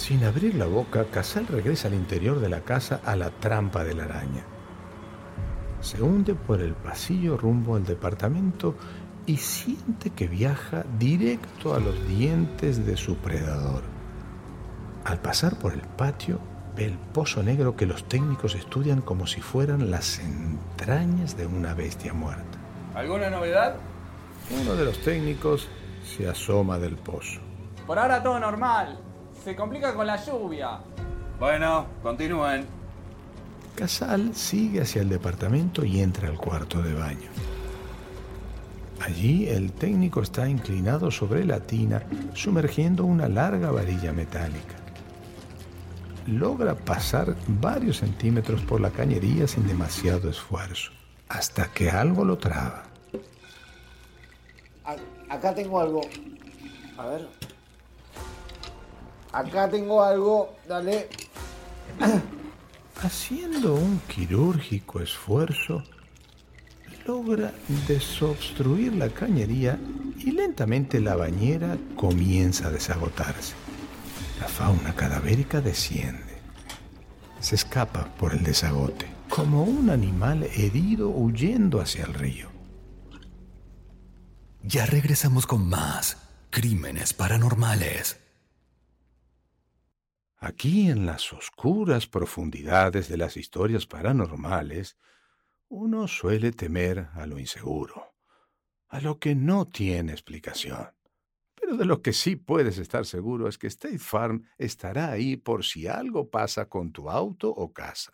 Sin 0.02 0.24
abrir 0.24 0.56
la 0.56 0.66
boca, 0.66 1.06
Casal 1.12 1.46
regresa 1.46 1.88
al 1.88 1.94
interior 1.94 2.40
de 2.40 2.50
la 2.50 2.62
casa 2.62 3.02
a 3.06 3.16
la 3.16 3.30
trampa 3.30 3.84
de 3.84 3.94
la 3.94 4.06
araña. 4.06 4.44
Se 5.80 6.02
hunde 6.02 6.34
por 6.34 6.60
el 6.60 6.74
pasillo 6.74 7.38
rumbo 7.38 7.76
al 7.76 7.86
departamento 7.86 8.74
y 9.28 9.38
siente 9.38 10.10
que 10.10 10.26
viaja 10.26 10.84
directo 10.98 11.76
a 11.76 11.80
los 11.80 12.08
dientes 12.08 12.84
de 12.84 12.98
su 12.98 13.16
predador. 13.18 13.84
Al 15.06 15.20
pasar 15.20 15.60
por 15.60 15.72
el 15.72 15.82
patio, 15.82 16.40
ve 16.76 16.86
el 16.86 16.98
pozo 16.98 17.44
negro 17.44 17.76
que 17.76 17.86
los 17.86 18.04
técnicos 18.06 18.56
estudian 18.56 19.02
como 19.02 19.28
si 19.28 19.40
fueran 19.40 19.92
las 19.92 20.18
entrañas 20.18 21.38
de 21.38 21.46
una 21.46 21.76
bestia 21.76 22.12
muerta. 22.12 22.58
¿Alguna 22.96 23.30
novedad? 23.30 23.76
Uno 24.50 24.74
de 24.74 24.84
los 24.84 24.98
técnicos 25.02 25.70
se 26.04 26.28
asoma 26.28 26.80
del 26.80 26.96
pozo. 26.96 27.40
Por 27.86 28.00
ahora 28.00 28.24
todo 28.24 28.40
normal. 28.40 29.11
Se 29.44 29.56
complica 29.56 29.94
con 29.94 30.06
la 30.08 30.24
lluvia. 30.24 30.80
Bueno, 31.40 31.88
continúen. 32.04 32.66
Casal 33.76 34.36
sigue 34.36 34.82
hacia 34.82 35.02
el 35.02 35.10
departamento 35.10 35.84
y 35.84 36.02
entra 36.02 36.28
al 36.28 36.38
cuarto 36.38 36.82
de 36.82 36.94
baño. 36.94 37.30
Allí 39.02 39.48
el 39.48 39.72
técnico 39.72 40.22
está 40.22 40.48
inclinado 40.48 41.10
sobre 41.10 41.44
la 41.44 41.60
tina, 41.62 42.04
sumergiendo 42.36 43.06
una 43.06 43.28
larga 43.28 43.72
varilla 43.72 44.14
metálica. 44.14 44.76
Logra 46.28 46.76
pasar 46.76 47.36
varios 47.48 47.98
centímetros 47.98 48.62
por 48.62 48.80
la 48.80 48.92
cañería 48.92 49.48
sin 49.48 49.66
demasiado 49.66 50.30
esfuerzo, 50.30 50.92
hasta 51.30 51.72
que 51.74 51.90
algo 51.90 52.24
lo 52.24 52.38
traba. 52.38 52.84
A- 54.86 55.34
acá 55.34 55.56
tengo 55.56 55.80
algo. 55.80 56.02
A 56.98 57.08
ver. 57.08 57.28
Acá 59.32 59.70
tengo 59.70 60.04
algo. 60.04 60.56
Dale. 60.68 61.10
Haciendo 63.02 63.76
un 63.76 64.00
quirúrgico 64.08 65.00
esfuerzo, 65.00 65.84
logra 67.08 67.52
desobstruir 67.88 68.94
la 68.94 69.10
cañería 69.10 69.80
y 70.18 70.32
lentamente 70.32 71.00
la 71.00 71.16
bañera 71.16 71.78
comienza 71.96 72.68
a 72.68 72.72
desagotarse. 72.72 73.56
La 74.40 74.48
fauna 74.48 74.94
cadavérica 74.96 75.62
desciende. 75.62 76.40
Se 77.40 77.56
escapa 77.56 78.06
por 78.20 78.34
el 78.34 78.44
desagote, 78.44 79.08
como 79.30 79.64
un 79.64 79.90
animal 79.90 80.44
herido 80.56 81.10
huyendo 81.10 81.82
hacia 81.82 82.06
el 82.06 82.14
río. 82.14 82.50
Ya 84.64 84.86
regresamos 84.86 85.48
con 85.48 85.68
más 85.68 86.18
crímenes 86.52 87.14
paranormales. 87.14 88.21
Aquí 90.44 90.90
en 90.90 91.06
las 91.06 91.34
oscuras 91.34 92.08
profundidades 92.08 93.08
de 93.08 93.16
las 93.16 93.38
historias 93.38 93.86
paranormales, 93.86 94.98
uno 95.70 96.08
suele 96.08 96.52
temer 96.52 97.10
a 97.14 97.28
lo 97.28 97.38
inseguro, 97.38 98.16
a 98.88 99.00
lo 99.02 99.20
que 99.20 99.36
no 99.36 99.68
tiene 99.68 100.14
explicación. 100.14 100.90
Pero 101.54 101.78
de 101.78 101.86
lo 101.86 102.02
que 102.02 102.12
sí 102.12 102.38
puedes 102.38 102.80
estar 102.80 103.06
seguro 103.06 103.48
es 103.48 103.60
que 103.60 103.68
State 103.68 104.00
Farm 104.00 104.50
estará 104.58 105.12
ahí 105.12 105.38
por 105.38 105.64
si 105.64 105.86
algo 105.86 106.32
pasa 106.32 106.68
con 106.68 106.92
tu 106.92 107.12
auto 107.12 107.52
o 107.52 107.72
casa. 107.72 108.12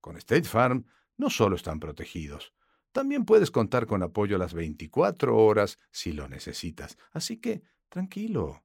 Con 0.00 0.16
State 0.16 0.44
Farm 0.44 0.86
no 1.18 1.28
solo 1.28 1.56
están 1.56 1.80
protegidos, 1.80 2.54
también 2.92 3.26
puedes 3.26 3.50
contar 3.50 3.84
con 3.84 4.02
apoyo 4.02 4.38
las 4.38 4.54
24 4.54 5.36
horas 5.36 5.78
si 5.90 6.12
lo 6.12 6.28
necesitas. 6.28 6.96
Así 7.12 7.36
que, 7.36 7.62
tranquilo. 7.90 8.64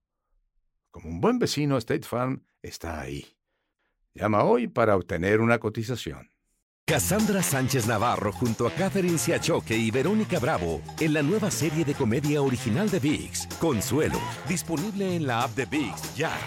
Como 0.89 1.09
un 1.09 1.19
buen 1.19 1.37
vecino, 1.37 1.77
State 1.77 2.07
Farm 2.07 2.45
está 2.61 3.01
ahí. 3.01 3.25
Llama 4.13 4.43
hoy 4.43 4.67
para 4.67 4.95
obtener 4.95 5.39
una 5.41 5.59
cotización. 5.59 6.30
Cassandra 6.91 7.41
Sánchez 7.41 7.87
Navarro 7.87 8.33
junto 8.33 8.67
a 8.67 8.71
Catherine 8.71 9.17
Siachoque 9.17 9.77
y 9.77 9.91
Verónica 9.91 10.39
Bravo 10.39 10.81
en 10.99 11.13
la 11.13 11.21
nueva 11.21 11.49
serie 11.49 11.85
de 11.85 11.93
comedia 11.93 12.41
original 12.41 12.89
de 12.89 12.99
VIX, 12.99 13.47
Consuelo, 13.61 14.19
disponible 14.45 15.15
en 15.15 15.25
la 15.25 15.43
app 15.43 15.55
de 15.55 15.65
VIX 15.67 16.15
ya. 16.17 16.37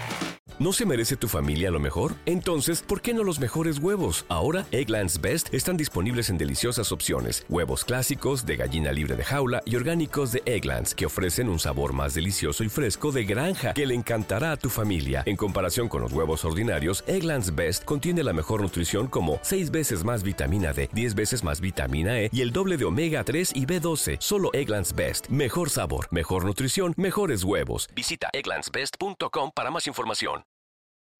¿No 0.60 0.72
se 0.72 0.86
merece 0.86 1.16
tu 1.16 1.26
familia 1.26 1.68
lo 1.72 1.80
mejor? 1.80 2.14
Entonces, 2.26 2.80
¿por 2.80 3.02
qué 3.02 3.12
no 3.12 3.24
los 3.24 3.40
mejores 3.40 3.80
huevos? 3.80 4.24
Ahora, 4.28 4.66
Egglands 4.70 5.20
Best 5.20 5.52
están 5.52 5.76
disponibles 5.76 6.30
en 6.30 6.38
deliciosas 6.38 6.92
opciones. 6.92 7.44
Huevos 7.48 7.84
clásicos, 7.84 8.46
de 8.46 8.54
gallina 8.54 8.92
libre 8.92 9.16
de 9.16 9.24
jaula 9.24 9.62
y 9.64 9.74
orgánicos 9.74 10.30
de 10.30 10.44
Egglands, 10.46 10.94
que 10.94 11.06
ofrecen 11.06 11.48
un 11.48 11.58
sabor 11.58 11.92
más 11.92 12.14
delicioso 12.14 12.62
y 12.62 12.68
fresco 12.68 13.10
de 13.10 13.24
granja 13.24 13.74
que 13.74 13.84
le 13.84 13.96
encantará 13.96 14.52
a 14.52 14.56
tu 14.56 14.70
familia. 14.70 15.24
En 15.26 15.34
comparación 15.34 15.88
con 15.88 16.02
los 16.02 16.12
huevos 16.12 16.44
ordinarios, 16.44 17.02
Egglands 17.08 17.56
Best 17.56 17.84
contiene 17.84 18.22
la 18.22 18.32
mejor 18.32 18.62
nutrición 18.62 19.08
como 19.08 19.40
6 19.42 19.72
veces 19.72 20.04
más 20.04 20.22
vitamina 20.22 20.33
D, 20.36 20.88
10 20.92 21.14
veces 21.16 21.42
más 21.42 21.60
vitamina 21.60 22.20
E 22.20 22.30
y 22.32 22.40
el 22.42 22.52
doble 22.52 22.76
de 22.76 22.84
omega 22.84 23.24
3 23.24 23.52
y 23.56 23.66
B12. 23.66 24.18
Solo 24.20 24.50
Egglands 24.52 24.94
Best. 24.94 25.28
Mejor 25.28 25.68
sabor, 25.70 26.06
mejor 26.12 26.44
nutrición, 26.44 26.94
mejores 26.96 27.42
huevos. 27.42 27.88
Visita 27.96 28.28
egglandsbest.com 28.32 29.50
para 29.52 29.70
más 29.72 29.88
información. 29.88 30.44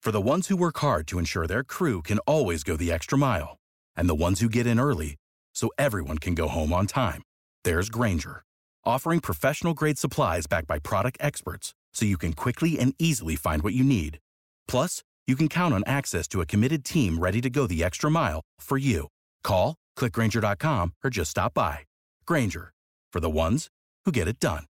For 0.05 0.11
the 0.11 0.21
ones 0.21 0.49
who 0.49 0.55
work 0.55 0.77
hard 0.81 1.07
to 1.07 1.17
ensure 1.17 1.47
their 1.47 1.63
crew 1.63 2.03
can 2.03 2.19
always 2.27 2.63
go 2.63 2.77
the 2.77 2.91
extra 2.91 3.17
mile, 3.17 3.57
and 3.95 4.07
the 4.07 4.13
ones 4.13 4.39
who 4.39 4.47
get 4.47 4.67
in 4.67 4.79
early 4.79 5.15
so 5.55 5.69
everyone 5.79 6.19
can 6.19 6.35
go 6.35 6.47
home 6.47 6.71
on 6.71 6.85
time, 6.85 7.23
there's 7.63 7.89
Granger, 7.89 8.43
offering 8.83 9.19
professional 9.19 9.73
grade 9.73 9.97
supplies 9.97 10.45
backed 10.45 10.67
by 10.67 10.77
product 10.77 11.17
experts 11.21 11.73
so 11.91 12.05
you 12.05 12.19
can 12.19 12.33
quickly 12.33 12.77
and 12.77 12.93
easily 12.99 13.35
find 13.35 13.63
what 13.63 13.73
you 13.73 13.83
need. 13.83 14.19
Plus, 14.67 15.01
you 15.27 15.35
can 15.35 15.47
count 15.47 15.73
on 15.73 15.83
access 15.87 16.27
to 16.27 16.41
a 16.41 16.45
committed 16.45 16.85
team 16.85 17.17
ready 17.17 17.41
to 17.41 17.49
go 17.49 17.65
the 17.65 17.83
extra 17.83 18.11
mile 18.11 18.41
for 18.59 18.77
you. 18.77 19.07
Call, 19.43 19.75
clickgranger.com, 19.97 20.93
or 21.03 21.09
just 21.09 21.31
stop 21.31 21.55
by. 21.55 21.79
Granger, 22.27 22.71
for 23.11 23.19
the 23.19 23.29
ones 23.29 23.67
who 24.05 24.11
get 24.11 24.27
it 24.27 24.39
done. 24.39 24.65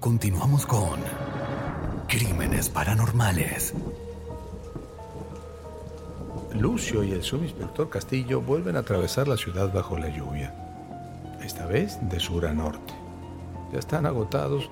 Continuamos 0.00 0.66
con 0.66 1.00
Crímenes 2.08 2.68
Paranormales. 2.68 3.72
Lucio 6.54 7.02
y 7.02 7.12
el 7.12 7.22
subinspector 7.22 7.88
Castillo 7.88 8.40
vuelven 8.40 8.76
a 8.76 8.80
atravesar 8.80 9.28
la 9.28 9.36
ciudad 9.36 9.72
bajo 9.72 9.96
la 9.96 10.08
lluvia, 10.08 10.54
esta 11.42 11.66
vez 11.66 11.98
de 12.02 12.20
sur 12.20 12.46
a 12.46 12.52
norte. 12.52 13.03
Están 13.74 14.06
agotados, 14.06 14.70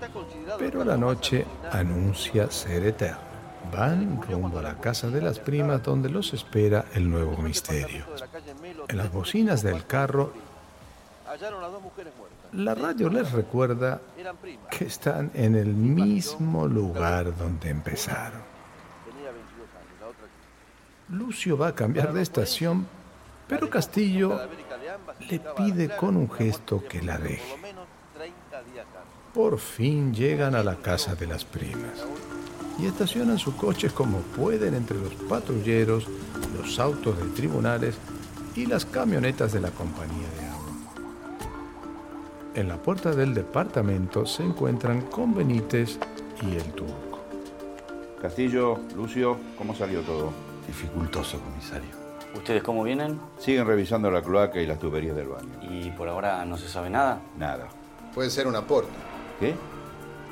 pero 0.59 0.85
la 0.85 0.97
noche 0.97 1.45
anuncia 1.71 2.51
ser 2.51 2.87
eterna. 2.87 3.19
Van 3.73 4.21
rumbo 4.23 4.59
a 4.59 4.63
la 4.63 4.79
casa 4.79 5.09
de 5.09 5.21
las 5.21 5.39
primas 5.39 5.83
donde 5.83 6.09
los 6.09 6.33
espera 6.35 6.85
el 6.95 7.11
nuevo 7.11 7.37
misterio. 7.39 8.05
En 8.89 8.97
las 8.97 9.13
bocinas 9.13 9.63
del 9.63 9.87
carro, 9.87 10.33
la 12.53 12.75
radio 12.75 13.09
les 13.09 13.33
recuerda 13.33 14.01
que 14.71 14.85
están 14.85 15.31
en 15.35 15.55
el 15.55 15.69
mismo 15.69 16.67
lugar 16.67 17.37
donde 17.37 17.71
empezaron. 17.71 18.41
Lucio 21.09 21.57
va 21.57 21.69
a 21.69 21.75
cambiar 21.75 22.13
de 22.13 22.23
estación, 22.23 22.87
pero 23.49 23.69
Castillo 23.69 24.41
le 25.29 25.41
pide 25.57 25.97
con 25.97 26.17
un 26.17 26.31
gesto 26.31 26.85
que 26.89 27.03
la 27.03 27.19
deje. 27.19 27.57
Por 29.35 29.59
fin 29.59 30.13
llegan 30.13 30.55
a 30.55 30.63
la 30.63 30.77
casa 30.77 31.15
de 31.15 31.27
las 31.27 31.47
primas 31.47 32.05
y 32.79 32.85
estacionan 32.85 33.39
sus 33.39 33.55
coches 33.55 33.91
como 33.91 34.19
pueden 34.19 34.75
entre 34.75 34.99
los 34.99 35.15
patrulleros, 35.15 36.07
los 36.55 36.79
autos 36.79 37.17
de 37.19 37.25
tribunales 37.31 37.97
y 38.55 38.67
las 38.67 38.85
camionetas 38.85 39.53
de 39.53 39.61
la 39.61 39.71
compañía 39.71 40.29
de 40.39 40.47
agua. 40.47 40.63
En 42.55 42.69
la 42.69 42.77
puerta 42.77 43.13
del 43.13 43.33
departamento 43.33 44.27
se 44.27 44.43
encuentran 44.43 45.01
con 45.03 45.35
Benítez 45.35 45.99
y 46.43 46.55
el 46.55 46.65
turco. 46.73 47.21
Castillo, 48.21 48.81
Lucio, 48.95 49.39
¿cómo 49.57 49.75
salió 49.75 50.03
todo? 50.03 50.31
Dificultoso, 50.67 51.41
comisario. 51.41 51.89
¿Ustedes 52.35 52.63
cómo 52.63 52.83
vienen? 52.85 53.19
Siguen 53.39 53.67
revisando 53.67 54.11
la 54.11 54.21
cloaca 54.21 54.61
y 54.61 54.67
las 54.67 54.79
tuberías 54.79 55.17
del 55.17 55.29
baño. 55.29 55.59
¿Y 55.63 55.91
por 55.93 56.09
ahora 56.09 56.45
no 56.45 56.59
se 56.59 56.69
sabe 56.69 56.91
nada? 56.91 57.23
Nada. 57.39 57.69
Puede 58.15 58.29
ser 58.29 58.47
un 58.47 58.57
aporte. 58.57 59.12
¿Qué? 59.43 59.57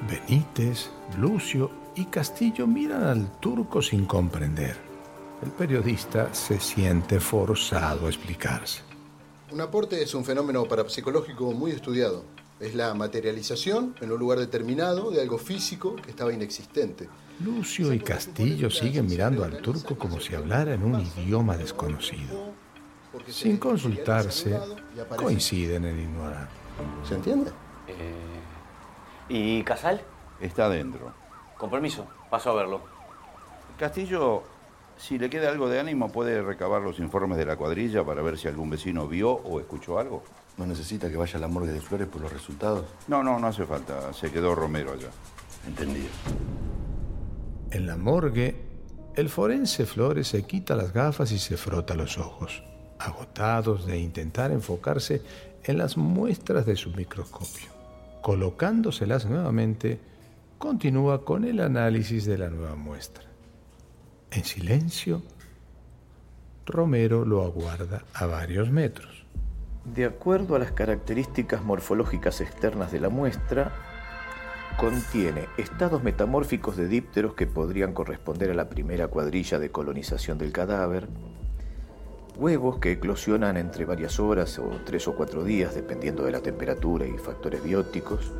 Benítez, 0.09 0.89
Lucio 1.19 1.69
y 1.97 2.05
Castillo 2.05 2.69
miran 2.69 3.03
al 3.03 3.41
turco 3.41 3.83
sin 3.83 4.05
comprender. 4.07 4.77
El 5.43 5.51
periodista 5.51 6.33
se 6.33 6.61
siente 6.61 7.19
forzado 7.19 8.07
a 8.07 8.09
explicarse. 8.09 8.83
Un 9.51 9.63
aporte 9.63 10.01
es 10.01 10.15
un 10.15 10.25
fenómeno 10.25 10.65
parapsicológico 10.67 11.51
muy 11.51 11.73
estudiado. 11.73 12.23
Es 12.61 12.77
la 12.77 12.95
materialización 12.95 13.97
en 14.01 14.13
un 14.13 14.19
lugar 14.21 14.39
determinado 14.39 15.11
de 15.11 15.21
algo 15.21 15.39
físico 15.39 15.97
que 15.97 16.11
estaba 16.11 16.33
inexistente. 16.33 17.09
Lucio 17.45 17.93
y 17.93 17.99
Castillo 17.99 18.71
siguen 18.71 19.07
mirando 19.07 19.43
al 19.43 19.61
turco 19.61 19.99
como 19.99 20.21
si 20.21 20.37
hablara 20.37 20.75
en 20.75 20.85
un 20.85 21.01
idioma 21.01 21.57
desconocido. 21.57 22.53
Sin 23.27 23.57
consultarse, 23.57 24.57
coinciden 25.17 25.85
en 25.87 25.99
ignorar. 25.99 26.49
¿Se 27.09 27.17
entiende? 27.17 27.51
Eh, 27.89 28.30
¿Y 29.31 29.63
Casal? 29.63 30.01
Está 30.41 30.67
adentro. 30.67 31.13
Con 31.57 31.71
permiso, 31.71 32.05
paso 32.29 32.51
a 32.51 32.55
verlo. 32.55 32.81
Castillo, 33.79 34.43
si 34.99 35.19
le 35.19 35.31
queda 35.31 35.51
algo 35.51 35.69
de 35.69 35.79
ánimo, 35.79 36.11
puede 36.11 36.43
recabar 36.43 36.83
los 36.83 36.99
informes 36.99 37.39
de 37.39 37.47
la 37.47 37.57
cuadrilla 37.57 38.05
para 38.05 38.23
ver 38.23 38.37
si 38.37 38.49
algún 38.49 38.71
vecino 38.71 39.07
vio 39.07 39.31
o 39.31 39.61
escuchó 39.61 40.01
algo. 40.01 40.25
¿No 40.57 40.67
necesita 40.67 41.09
que 41.09 41.17
vaya 41.17 41.39
a 41.39 41.41
la 41.41 41.47
morgue 41.47 41.71
de 41.71 41.81
Flores 41.81 42.09
por 42.09 42.21
los 42.23 42.33
resultados? 42.33 42.87
No, 43.07 43.23
no, 43.23 43.39
no 43.39 43.47
hace 43.47 43.65
falta. 43.65 44.13
Se 44.13 44.33
quedó 44.33 44.57
Romero 44.57 44.95
allá. 44.95 45.11
Entendido. 45.65 46.09
En 47.71 47.87
la 47.87 47.97
morgue, 47.97 48.57
el 49.15 49.29
forense 49.29 49.87
Flores 49.87 50.27
se 50.27 50.43
quita 50.43 50.75
las 50.75 50.93
gafas 50.93 51.31
y 51.31 51.39
se 51.39 51.57
frota 51.57 51.95
los 51.95 52.19
ojos, 52.19 52.65
agotados 52.99 53.87
de 53.87 53.97
intentar 53.97 54.51
enfocarse 54.51 55.23
en 55.63 55.79
las 55.79 55.97
muestras 55.97 56.67
de 56.67 56.75
su 56.75 56.91
microscopio. 56.91 57.80
Colocándoselas 58.23 59.27
nuevamente, 59.27 59.99
continúa 60.59 61.25
con 61.25 61.45
el 61.45 61.61
análisis 61.61 62.27
de 62.27 62.39
la 62.39 62.51
nueva 62.51 62.77
muestra. 62.77 63.25
En 64.31 64.45
silencio, 64.45 65.23
Romero 66.67 67.25
lo 67.25 67.43
aguarda 67.43 68.05
a 68.15 68.27
varios 68.27 68.71
metros. 68.71 69.25
De 69.85 70.05
acuerdo 70.05 70.55
a 70.55 70.59
las 70.59 70.73
características 70.73 71.65
morfológicas 71.65 72.41
externas 72.41 72.93
de 72.93 73.01
la 73.01 73.09
muestra, 73.09 73.73
contiene 74.77 75.47
estados 75.57 76.03
metamórficos 76.03 76.77
de 76.77 76.89
dípteros 76.89 77.35
que 77.35 77.47
podrían 77.47 77.93
corresponder 77.93 78.51
a 78.51 78.55
la 78.55 78.69
primera 78.69 79.09
cuadrilla 79.09 79.59
de 79.59 79.71
colonización 79.71 80.39
del 80.39 80.53
cadáver, 80.53 81.09
huevos 82.41 82.79
que 82.79 82.93
eclosionan 82.93 83.59
entre 83.59 83.85
varias 83.85 84.19
horas 84.19 84.59
o 84.59 84.71
tres 84.87 85.07
o 85.07 85.15
cuatro 85.15 85.45
días 85.45 85.75
dependiendo 85.75 86.25
de 86.25 86.33
la 86.33 86.41
temperatura 86.41 87.07
y 87.07 87.19
factores 87.19 87.63
bióticos. 87.63 88.33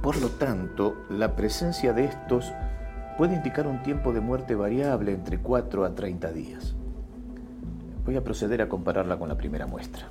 Por 0.00 0.20
lo 0.20 0.28
tanto, 0.28 1.04
la 1.10 1.34
presencia 1.34 1.92
de 1.92 2.04
estos 2.04 2.52
puede 3.18 3.34
indicar 3.34 3.66
un 3.66 3.82
tiempo 3.82 4.12
de 4.12 4.20
muerte 4.20 4.54
variable 4.54 5.12
entre 5.12 5.38
4 5.38 5.84
a 5.84 5.94
30 5.94 6.32
días. 6.32 6.76
Voy 8.04 8.16
a 8.16 8.22
proceder 8.22 8.62
a 8.62 8.68
compararla 8.68 9.18
con 9.18 9.28
la 9.28 9.36
primera 9.36 9.66
muestra. 9.66 10.06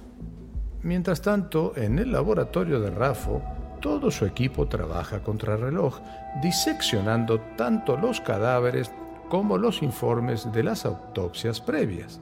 Mientras 0.83 1.21
tanto, 1.21 1.73
en 1.77 1.97
el 1.97 2.11
laboratorio 2.11 2.81
de 2.81 2.89
Rafo, 2.89 3.41
todo 3.79 4.11
su 4.11 4.25
equipo 4.25 4.67
trabaja 4.67 5.23
contra 5.23 5.55
reloj, 5.55 5.99
diseccionando 6.41 7.39
tanto 7.55 7.95
los 7.95 8.19
cadáveres 8.19 8.91
como 9.29 9.57
los 9.57 9.81
informes 9.81 10.51
de 10.51 10.63
las 10.63 10.85
autopsias 10.85 11.61
previas. 11.61 12.19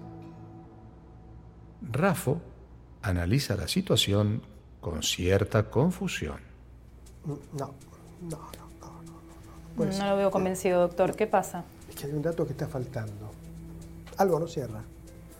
Rafo 1.91 2.41
analiza 3.01 3.55
la 3.55 3.67
situación 3.67 4.41
con 4.79 5.03
cierta 5.03 5.69
confusión. 5.69 6.37
No, 7.25 7.39
no, 7.53 7.73
no, 8.21 8.39
no. 9.77 9.85
no 9.85 10.09
lo 10.09 10.17
veo 10.17 10.31
convencido, 10.31 10.81
doctor. 10.81 11.15
¿Qué 11.15 11.27
pasa? 11.27 11.63
Es 11.89 11.95
que 11.95 12.07
hay 12.07 12.13
un 12.13 12.21
dato 12.21 12.45
que 12.45 12.51
está 12.51 12.67
faltando. 12.67 13.31
Algo 14.17 14.39
no 14.39 14.47
cierra. 14.47 14.83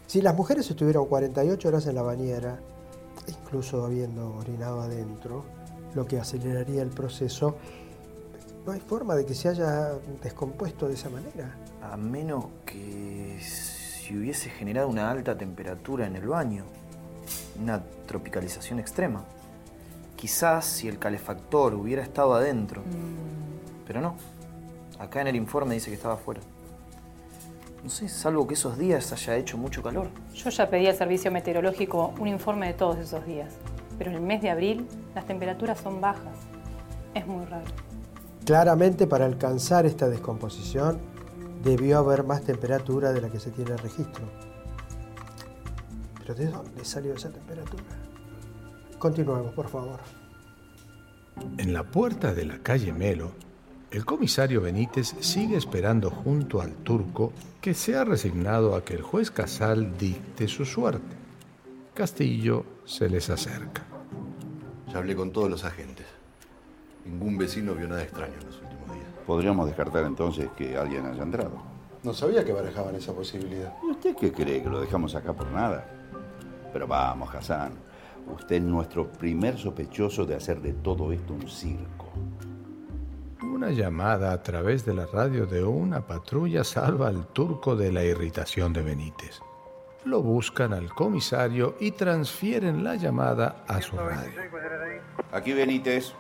Si 0.07 0.21
las 0.21 0.35
mujeres 0.35 0.69
estuvieron 0.69 1.05
48 1.05 1.67
horas 1.67 1.87
en 1.87 1.95
la 1.95 2.01
bañera, 2.01 2.59
incluso 3.27 3.85
habiendo 3.85 4.35
orinado 4.35 4.81
adentro, 4.81 5.43
lo 5.95 6.05
que 6.05 6.19
aceleraría 6.19 6.81
el 6.81 6.89
proceso, 6.89 7.57
no 8.65 8.71
hay 8.71 8.79
forma 8.79 9.15
de 9.15 9.25
que 9.25 9.35
se 9.35 9.49
haya 9.49 9.93
descompuesto 10.21 10.87
de 10.87 10.93
esa 10.93 11.09
manera. 11.09 11.55
A 11.81 11.97
menos 11.97 12.45
que 12.65 13.39
si 14.04 14.18
hubiese 14.18 14.49
generado 14.49 14.89
una 14.89 15.10
alta 15.10 15.38
temperatura 15.38 16.06
en 16.06 16.18
el 16.18 16.28
baño, 16.28 16.66
una 17.62 17.82
tropicalización 18.06 18.80
extrema. 18.80 19.24
Quizás 20.18 20.66
si 20.66 20.89
el 20.89 20.99
calefactor 20.99 21.74
hubiera 21.74 22.04
estado 22.04 22.34
adentro, 22.34 22.82
pero 23.88 24.01
no. 24.01 24.16
Acá 24.99 25.22
en 25.22 25.28
el 25.28 25.38
informe 25.38 25.76
dice 25.76 25.89
que 25.89 25.95
estaba 25.95 26.16
afuera. 26.16 26.41
No 27.82 27.89
sé, 27.89 28.10
salvo 28.10 28.45
que 28.45 28.56
esos 28.56 28.78
días 28.78 29.10
haya 29.14 29.38
hecho 29.38 29.58
mucho 29.58 29.82
calor. 29.82 30.10
Yo 30.34 30.49
ya 30.49 30.70
pedí 30.70 30.88
al 30.88 30.95
servicio 30.95 31.32
meteorológico 31.32 32.14
un 32.20 32.28
informe 32.28 32.68
de 32.68 32.74
todos 32.74 32.97
esos 32.97 33.26
días, 33.26 33.54
pero 33.97 34.10
en 34.10 34.18
el 34.18 34.22
mes 34.22 34.41
de 34.41 34.49
abril 34.49 34.86
las 35.16 35.26
temperaturas 35.26 35.80
son 35.80 36.01
bajas. 36.01 36.36
Es 37.14 37.26
muy 37.26 37.45
raro. 37.45 37.72
Claramente 38.45 39.08
para 39.08 39.24
alcanzar 39.24 39.86
esta 39.86 40.10
descomposición 40.10 41.12
debió 41.64 41.99
haber 41.99 42.24
más 42.24 42.43
temperatura 42.43 43.14
de 43.14 43.22
la 43.22 43.30
que 43.30 43.39
se 43.39 43.51
tiene 43.51 43.78
registro. 43.78 44.26
¿Pero 46.20 46.36
de 46.36 46.47
dónde 46.47 46.86
salió 46.86 47.14
esa 47.14 47.30
temperatura? 47.30 47.84
Continuemos, 48.99 49.53
por 49.53 49.70
favor. 49.70 49.99
En 51.57 51.74
la 51.74 51.84
puerta 51.84 52.34
de 52.34 52.45
la 52.45 52.59
calle 52.59 52.93
Melo, 52.93 53.32
el 53.91 54.05
comisario 54.05 54.61
Benítez 54.61 55.16
sigue 55.20 55.57
esperando 55.57 56.09
junto 56.09 56.61
al 56.61 56.74
turco 56.76 57.34
que 57.61 57.74
se 57.74 57.95
ha 57.95 58.03
resignado 58.03 58.76
a 58.76 58.84
que 58.84 58.95
el 58.95 59.01
juez 59.01 59.32
Casal 59.32 59.97
dicte 59.97 60.47
su 60.47 60.66
suerte. 60.66 61.16
Castillo 61.93 62.66
se 62.86 63.09
les 63.09 63.30
acerca. 63.30 63.84
Ya 64.91 64.97
hablé 64.97 65.16
con 65.16 65.32
todos 65.32 65.49
los 65.49 65.64
agentes. 65.64 66.07
Ningún 67.05 67.38
vecino 67.38 67.76
vio 67.76 67.88
nada 67.88 68.03
extraño 68.03 68.34
en 68.39 68.45
los. 68.47 68.62
Podríamos 69.26 69.67
descartar 69.67 70.03
entonces 70.03 70.49
que 70.57 70.78
alguien 70.78 71.05
haya 71.05 71.24
entrado. 71.24 71.74
No 72.03 72.13
sabía 72.13 72.43
que 72.43 72.51
barajaban 72.51 72.95
esa 72.95 73.13
posibilidad. 73.13 73.74
¿Y 73.82 73.91
usted 73.91 74.15
qué 74.15 74.34
cree? 74.34 74.61
¿Que 74.61 74.69
lo 74.69 74.82
dejamos 74.82 75.15
acá 75.15 75.32
por 75.32 75.49
nada? 75.51 75.86
Pero 76.74 76.86
vamos, 76.86 77.34
Hassan. 77.34 77.74
Usted 78.28 78.57
es 78.57 78.61
nuestro 78.61 79.09
primer 79.09 79.57
sospechoso 79.57 80.26
de 80.26 80.36
hacer 80.36 80.61
de 80.61 80.74
todo 80.74 81.11
esto 81.13 81.34
un 81.34 81.47
circo. 81.47 82.09
Una 83.41 83.71
llamada 83.71 84.34
a 84.34 84.43
través 84.43 84.86
de 84.86 84.93
la 84.93 85.05
radio 85.05 85.45
de 85.45 85.63
una 85.63 86.05
patrulla 86.05 86.63
salva 86.63 87.07
al 87.07 87.28
turco 87.28 87.76
de 87.76 87.91
la 87.91 88.03
irritación 88.03 88.74
de 88.74 88.82
Benítez. 88.82 89.39
Lo 90.05 90.21
buscan 90.21 90.74
al 90.74 90.93
comisario 90.93 91.76
y 91.80 91.91
transfieren 91.91 92.84
la 92.84 92.95
llamada 92.95 93.63
a 93.67 93.82
su 93.82 93.95
radio. 93.95 94.32
Aquí 95.32 95.53
Benítez. 95.53 96.13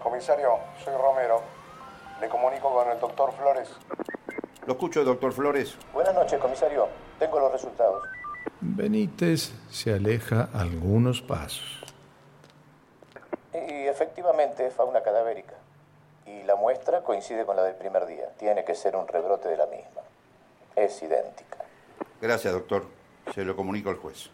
Comisario, 0.00 0.50
soy 0.84 0.94
Romero. 0.94 1.57
Le 2.20 2.28
comunico 2.28 2.72
con 2.72 2.90
el 2.90 2.98
doctor 2.98 3.32
Flores. 3.32 3.68
Lo 4.66 4.72
escucho, 4.72 5.04
doctor 5.04 5.32
Flores. 5.32 5.76
Buenas 5.92 6.14
noches, 6.14 6.40
comisario. 6.40 6.88
Tengo 7.18 7.38
los 7.38 7.52
resultados. 7.52 8.02
Benítez 8.60 9.52
se 9.70 9.94
aleja 9.94 10.48
algunos 10.52 11.22
pasos. 11.22 11.84
Y 13.54 13.86
efectivamente 13.86 14.66
es 14.66 14.74
fauna 14.74 15.02
cadavérica. 15.02 15.54
Y 16.26 16.42
la 16.42 16.56
muestra 16.56 17.02
coincide 17.02 17.46
con 17.46 17.56
la 17.56 17.62
del 17.62 17.76
primer 17.76 18.06
día. 18.06 18.28
Tiene 18.36 18.64
que 18.64 18.74
ser 18.74 18.96
un 18.96 19.06
rebrote 19.06 19.48
de 19.48 19.56
la 19.56 19.66
misma. 19.66 20.02
Es 20.74 21.00
idéntica. 21.02 21.58
Gracias, 22.20 22.52
doctor. 22.52 22.84
Se 23.32 23.44
lo 23.44 23.54
comunico 23.54 23.90
al 23.90 23.96
juez. 23.96 24.30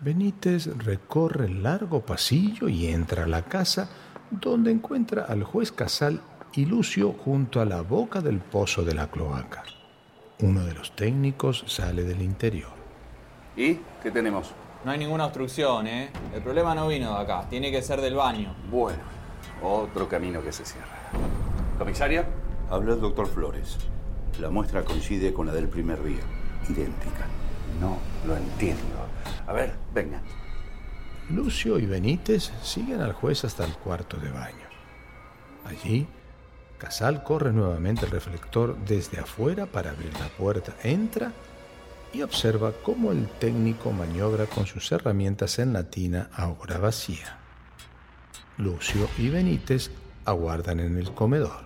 Benítez 0.00 0.66
recorre 0.78 1.44
el 1.44 1.62
largo 1.62 2.00
pasillo 2.00 2.68
y 2.68 2.88
entra 2.88 3.22
a 3.22 3.28
la 3.28 3.42
casa 3.42 3.88
donde 4.32 4.72
encuentra 4.72 5.24
al 5.24 5.44
juez 5.44 5.70
Casal 5.70 6.20
y 6.54 6.66
Lucio 6.66 7.12
junto 7.12 7.60
a 7.60 7.64
la 7.64 7.80
boca 7.82 8.20
del 8.20 8.38
pozo 8.38 8.82
de 8.82 8.94
la 8.94 9.08
cloaca. 9.08 9.64
Uno 10.40 10.64
de 10.64 10.74
los 10.74 10.94
técnicos 10.94 11.64
sale 11.66 12.04
del 12.04 12.20
interior. 12.20 12.72
¿Y 13.56 13.78
qué 14.02 14.10
tenemos? 14.10 14.52
No 14.84 14.90
hay 14.90 14.98
ninguna 14.98 15.26
obstrucción, 15.26 15.86
¿eh? 15.86 16.10
El 16.34 16.42
problema 16.42 16.74
no 16.74 16.88
vino 16.88 17.14
de 17.14 17.22
acá, 17.22 17.46
tiene 17.48 17.70
que 17.70 17.82
ser 17.82 18.00
del 18.00 18.16
baño. 18.16 18.54
Bueno, 18.70 19.02
otro 19.62 20.08
camino 20.08 20.42
que 20.42 20.52
se 20.52 20.64
cierra. 20.64 21.10
¿Comisaria? 21.78 22.26
Habla 22.70 22.94
el 22.94 23.00
doctor 23.00 23.28
Flores. 23.28 23.78
La 24.40 24.50
muestra 24.50 24.84
coincide 24.84 25.32
con 25.32 25.46
la 25.46 25.52
del 25.52 25.68
primer 25.68 26.02
día. 26.02 26.22
Idéntica. 26.68 27.26
No 27.80 27.98
lo 28.26 28.36
entiendo. 28.36 28.82
A 29.46 29.52
ver, 29.52 29.74
venga. 29.94 30.20
Lucio 31.30 31.78
y 31.78 31.86
Benítez 31.86 32.52
siguen 32.62 33.00
al 33.00 33.12
juez 33.12 33.44
hasta 33.44 33.64
el 33.64 33.72
cuarto 33.74 34.16
de 34.16 34.30
baño. 34.30 34.66
Allí, 35.64 36.06
Casal 36.82 37.22
corre 37.22 37.52
nuevamente 37.52 38.06
el 38.06 38.10
reflector 38.10 38.76
desde 38.84 39.20
afuera 39.20 39.66
para 39.66 39.90
abrir 39.92 40.12
la 40.14 40.26
puerta, 40.30 40.74
entra 40.82 41.30
y 42.12 42.22
observa 42.22 42.72
cómo 42.82 43.12
el 43.12 43.28
técnico 43.28 43.92
maniobra 43.92 44.46
con 44.46 44.66
sus 44.66 44.90
herramientas 44.90 45.60
en 45.60 45.72
la 45.72 45.88
tina 45.88 46.28
ahora 46.34 46.78
vacía. 46.78 47.38
Lucio 48.58 49.08
y 49.16 49.28
Benítez 49.28 49.92
aguardan 50.24 50.80
en 50.80 50.98
el 50.98 51.14
comedor. 51.14 51.62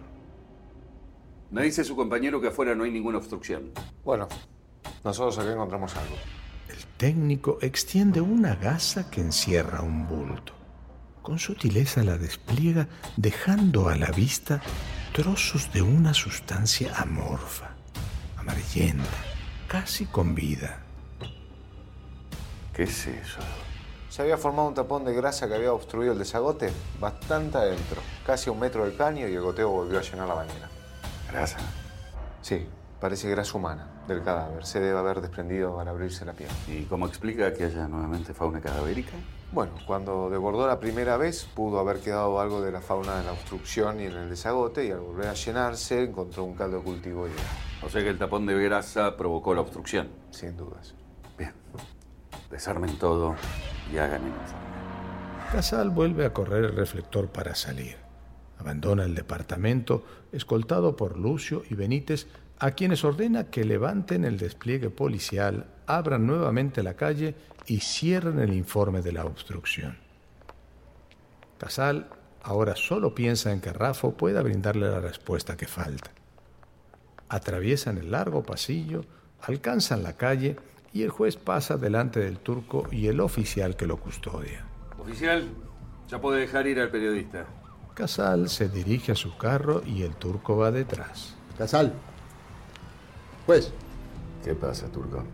Me 1.50 1.62
dice 1.62 1.82
su 1.82 1.96
compañero 1.96 2.38
que 2.38 2.48
afuera 2.48 2.74
no 2.74 2.84
hay 2.84 2.90
ninguna 2.90 3.16
obstrucción. 3.16 3.72
Bueno, 4.04 4.28
nosotros 5.02 5.38
acá 5.38 5.50
encontramos 5.50 5.96
algo. 5.96 6.16
El 6.68 6.84
técnico 6.98 7.56
extiende 7.62 8.20
una 8.20 8.54
gasa 8.56 9.10
que 9.10 9.22
encierra 9.22 9.80
un 9.80 10.06
bulto. 10.06 10.52
Con 11.22 11.38
sutileza 11.38 12.04
la 12.04 12.18
despliega 12.18 12.86
dejando 13.16 13.88
a 13.88 13.96
la 13.96 14.10
vista 14.10 14.60
trozos 15.16 15.72
de 15.72 15.80
una 15.80 16.12
sustancia 16.12 16.92
amorfa, 16.94 17.70
amarillenta, 18.36 19.16
casi 19.66 20.04
con 20.04 20.34
vida. 20.34 20.80
¿Qué 22.74 22.82
es 22.82 23.06
eso? 23.06 23.38
Se 24.10 24.20
había 24.20 24.36
formado 24.36 24.68
un 24.68 24.74
tapón 24.74 25.06
de 25.06 25.14
grasa 25.14 25.48
que 25.48 25.54
había 25.54 25.72
obstruido 25.72 26.12
el 26.12 26.18
desagote 26.18 26.70
bastante 27.00 27.56
adentro, 27.56 28.02
casi 28.26 28.50
a 28.50 28.52
un 28.52 28.60
metro 28.60 28.84
del 28.84 28.94
caño 28.94 29.26
y 29.26 29.32
el 29.32 29.40
goteo 29.40 29.70
volvió 29.70 30.00
a 30.00 30.02
llenar 30.02 30.28
la 30.28 30.34
bañera. 30.34 30.68
¿Grasa? 31.32 31.60
Sí, 32.42 32.66
parece 33.00 33.30
grasa 33.30 33.56
humana 33.56 33.88
del 34.06 34.22
cadáver. 34.22 34.66
Se 34.66 34.80
debe 34.80 34.98
haber 34.98 35.22
desprendido 35.22 35.80
al 35.80 35.88
abrirse 35.88 36.26
la 36.26 36.34
piel. 36.34 36.50
¿Y 36.68 36.82
cómo 36.82 37.06
explica 37.06 37.54
que 37.54 37.64
haya 37.64 37.88
nuevamente 37.88 38.34
fauna 38.34 38.60
cadavérica? 38.60 39.14
Bueno, 39.52 39.72
cuando 39.86 40.28
desbordó 40.28 40.66
la 40.66 40.80
primera 40.80 41.16
vez, 41.16 41.44
pudo 41.54 41.78
haber 41.78 42.00
quedado 42.00 42.40
algo 42.40 42.60
de 42.60 42.72
la 42.72 42.80
fauna 42.80 43.20
en 43.20 43.26
la 43.26 43.32
obstrucción 43.32 44.00
y 44.00 44.04
en 44.04 44.12
el 44.12 44.28
desagote, 44.28 44.84
y 44.84 44.90
al 44.90 45.00
volver 45.00 45.28
a 45.28 45.34
llenarse, 45.34 46.02
encontró 46.02 46.44
un 46.44 46.54
caldo 46.54 46.78
de 46.78 46.82
cultivo 46.82 47.28
y... 47.28 47.30
O 47.84 47.88
sea 47.88 48.02
que 48.02 48.10
el 48.10 48.18
tapón 48.18 48.44
de 48.46 48.60
grasa 48.62 49.16
provocó 49.16 49.54
la 49.54 49.60
obstrucción. 49.60 50.08
Sin 50.30 50.56
dudas. 50.56 50.94
Bien. 51.38 51.52
Desarmen 52.50 52.98
todo 52.98 53.36
y 53.92 53.98
hagan 53.98 54.22
el 54.22 54.28
informe. 54.28 54.66
Casal 55.52 55.90
vuelve 55.90 56.26
a 56.26 56.32
correr 56.32 56.64
el 56.64 56.76
reflector 56.76 57.28
para 57.28 57.54
salir. 57.54 57.96
Abandona 58.58 59.04
el 59.04 59.14
departamento, 59.14 60.04
escoltado 60.32 60.96
por 60.96 61.16
Lucio 61.16 61.62
y 61.70 61.74
Benítez, 61.74 62.26
a 62.58 62.72
quienes 62.72 63.04
ordena 63.04 63.44
que 63.44 63.64
levanten 63.64 64.24
el 64.24 64.38
despliegue 64.38 64.90
policial, 64.90 65.66
abran 65.86 66.26
nuevamente 66.26 66.82
la 66.82 66.94
calle 66.94 67.34
y 67.66 67.80
cierren 67.80 68.38
el 68.38 68.52
informe 68.52 69.02
de 69.02 69.12
la 69.12 69.24
obstrucción. 69.24 69.98
Casal 71.58 72.08
ahora 72.42 72.76
solo 72.76 73.14
piensa 73.14 73.52
en 73.52 73.60
que 73.60 73.72
Rafo 73.72 74.12
pueda 74.12 74.42
brindarle 74.42 74.88
la 74.88 75.00
respuesta 75.00 75.56
que 75.56 75.66
falta. 75.66 76.10
Atraviesan 77.28 77.98
el 77.98 78.12
largo 78.12 78.42
pasillo, 78.42 79.04
alcanzan 79.40 80.02
la 80.02 80.16
calle 80.16 80.56
y 80.92 81.02
el 81.02 81.10
juez 81.10 81.36
pasa 81.36 81.76
delante 81.76 82.20
del 82.20 82.38
turco 82.38 82.86
y 82.90 83.08
el 83.08 83.20
oficial 83.20 83.76
que 83.76 83.86
lo 83.86 83.98
custodia. 83.98 84.64
Oficial, 84.98 85.48
ya 86.08 86.20
puede 86.20 86.40
dejar 86.40 86.66
ir 86.66 86.78
al 86.80 86.90
periodista. 86.90 87.46
Casal 87.94 88.48
se 88.48 88.68
dirige 88.68 89.12
a 89.12 89.16
su 89.16 89.36
carro 89.36 89.82
y 89.84 90.02
el 90.02 90.14
turco 90.14 90.56
va 90.56 90.70
detrás. 90.70 91.34
Casal. 91.58 91.92
Juez. 93.46 93.72
¿Qué 94.44 94.54
pasa, 94.54 94.86
turco? 94.92 95.24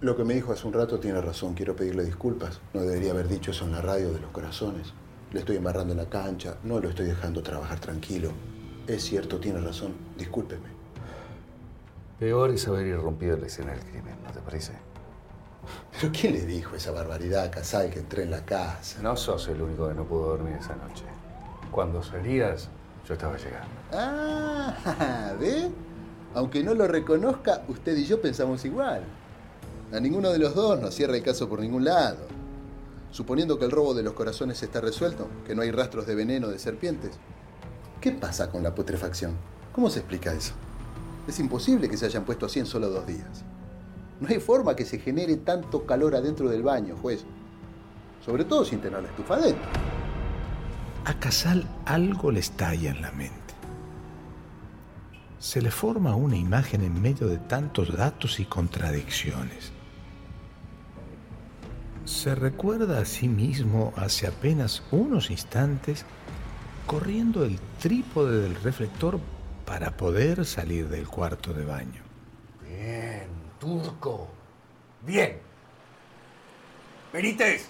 Lo 0.00 0.16
que 0.16 0.24
me 0.24 0.32
dijo 0.32 0.52
hace 0.52 0.66
un 0.66 0.72
rato 0.72 0.98
tiene 0.98 1.20
razón. 1.20 1.52
Quiero 1.52 1.76
pedirle 1.76 2.04
disculpas. 2.04 2.58
No 2.72 2.80
debería 2.80 3.10
haber 3.10 3.28
dicho 3.28 3.50
eso 3.50 3.66
en 3.66 3.72
la 3.72 3.82
radio 3.82 4.10
de 4.12 4.20
los 4.20 4.30
corazones. 4.30 4.94
Le 5.30 5.40
estoy 5.40 5.56
embarrando 5.56 5.92
en 5.92 5.98
la 5.98 6.08
cancha. 6.08 6.56
No 6.64 6.80
lo 6.80 6.88
estoy 6.88 7.04
dejando 7.04 7.42
trabajar 7.42 7.80
tranquilo. 7.80 8.30
Es 8.86 9.02
cierto, 9.04 9.38
tiene 9.38 9.60
razón. 9.60 9.92
Discúlpeme. 10.16 10.68
Peor 12.18 12.50
es 12.50 12.66
haber 12.66 12.86
irrumpido 12.86 13.36
la 13.36 13.46
escena 13.46 13.72
del 13.72 13.80
crimen, 13.80 14.14
¿no 14.24 14.32
te 14.32 14.40
parece? 14.40 14.72
¿Pero 15.92 16.12
quién 16.18 16.32
le 16.32 16.46
dijo 16.46 16.76
esa 16.76 16.92
barbaridad 16.92 17.44
a 17.44 17.50
Casal 17.50 17.90
que 17.90 17.98
entré 17.98 18.22
en 18.22 18.30
la 18.30 18.44
casa? 18.46 19.02
No 19.02 19.16
sos 19.18 19.48
el 19.48 19.60
único 19.60 19.86
que 19.86 19.94
no 19.94 20.04
pudo 20.04 20.28
dormir 20.28 20.54
esa 20.58 20.76
noche. 20.76 21.04
Cuando 21.70 22.02
salías, 22.02 22.68
yo 23.06 23.14
estaba 23.14 23.36
llegando. 23.36 23.68
Ah, 23.92 25.34
¿ve? 25.40 25.70
Aunque 26.34 26.62
no 26.62 26.72
lo 26.72 26.86
reconozca, 26.86 27.64
usted 27.68 27.96
y 27.96 28.06
yo 28.06 28.20
pensamos 28.20 28.64
igual. 28.64 29.02
A 29.92 29.98
ninguno 29.98 30.30
de 30.30 30.38
los 30.38 30.54
dos 30.54 30.80
nos 30.80 30.94
cierra 30.94 31.16
el 31.16 31.22
caso 31.24 31.48
por 31.48 31.58
ningún 31.58 31.84
lado. 31.84 32.18
Suponiendo 33.10 33.58
que 33.58 33.64
el 33.64 33.72
robo 33.72 33.92
de 33.92 34.04
los 34.04 34.12
corazones 34.12 34.62
está 34.62 34.80
resuelto, 34.80 35.26
que 35.44 35.56
no 35.56 35.62
hay 35.62 35.72
rastros 35.72 36.06
de 36.06 36.14
veneno 36.14 36.46
de 36.46 36.60
serpientes, 36.60 37.18
¿qué 38.00 38.12
pasa 38.12 38.52
con 38.52 38.62
la 38.62 38.72
putrefacción? 38.72 39.32
¿Cómo 39.72 39.90
se 39.90 39.98
explica 39.98 40.32
eso? 40.32 40.52
Es 41.26 41.40
imposible 41.40 41.88
que 41.88 41.96
se 41.96 42.06
hayan 42.06 42.24
puesto 42.24 42.46
así 42.46 42.60
en 42.60 42.66
solo 42.66 42.88
dos 42.88 43.04
días. 43.04 43.44
No 44.20 44.28
hay 44.28 44.38
forma 44.38 44.76
que 44.76 44.84
se 44.84 45.00
genere 45.00 45.38
tanto 45.38 45.84
calor 45.84 46.14
adentro 46.14 46.48
del 46.48 46.62
baño, 46.62 46.96
juez. 47.02 47.24
Sobre 48.24 48.44
todo 48.44 48.64
sin 48.64 48.80
tener 48.80 49.02
la 49.02 49.08
estufa 49.08 49.34
adentro. 49.34 49.68
A 51.04 51.18
Casal 51.18 51.66
algo 51.84 52.30
le 52.30 52.38
estalla 52.38 52.90
en 52.90 53.02
la 53.02 53.10
mente. 53.10 53.34
Se 55.40 55.60
le 55.60 55.72
forma 55.72 56.14
una 56.14 56.36
imagen 56.36 56.82
en 56.82 57.02
medio 57.02 57.26
de 57.26 57.38
tantos 57.38 57.96
datos 57.96 58.38
y 58.38 58.44
contradicciones. 58.44 59.72
Se 62.04 62.34
recuerda 62.34 63.00
a 63.00 63.04
sí 63.04 63.28
mismo 63.28 63.92
hace 63.96 64.26
apenas 64.26 64.82
unos 64.90 65.30
instantes 65.30 66.04
corriendo 66.86 67.44
el 67.44 67.58
trípode 67.80 68.42
del 68.42 68.54
reflector 68.56 69.20
para 69.64 69.96
poder 69.96 70.44
salir 70.44 70.88
del 70.88 71.06
cuarto 71.06 71.52
de 71.52 71.64
baño. 71.64 72.02
Bien, 72.66 73.28
turco. 73.58 74.28
Bien. 75.06 75.38
Benítez. 77.12 77.68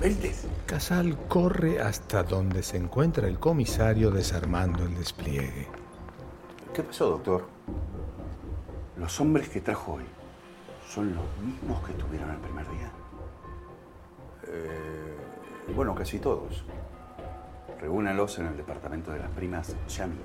Benítez. 0.00 0.46
Casal 0.66 1.16
corre 1.28 1.80
hasta 1.80 2.22
donde 2.22 2.62
se 2.62 2.76
encuentra 2.76 3.28
el 3.28 3.38
comisario 3.38 4.10
desarmando 4.10 4.84
el 4.84 4.94
despliegue. 4.96 5.68
¿Qué 6.74 6.82
pasó, 6.82 7.10
doctor? 7.10 7.48
Los 8.96 9.20
hombres 9.20 9.48
que 9.48 9.60
trajo 9.60 9.94
hoy 9.94 10.04
son 10.90 11.14
los 11.14 11.24
mismos 11.44 11.82
que 11.84 11.92
estuvieron 11.92 12.30
el 12.30 12.38
primer 12.38 12.68
día. 12.70 12.90
Eh, 14.48 15.74
bueno, 15.74 15.94
casi 15.94 16.18
todos. 16.18 16.64
Reúnalos 17.80 18.38
en 18.40 18.46
el 18.46 18.56
departamento 18.56 19.12
de 19.12 19.20
las 19.20 19.30
primas 19.30 19.76
ya 19.88 20.06
mismo. 20.06 20.24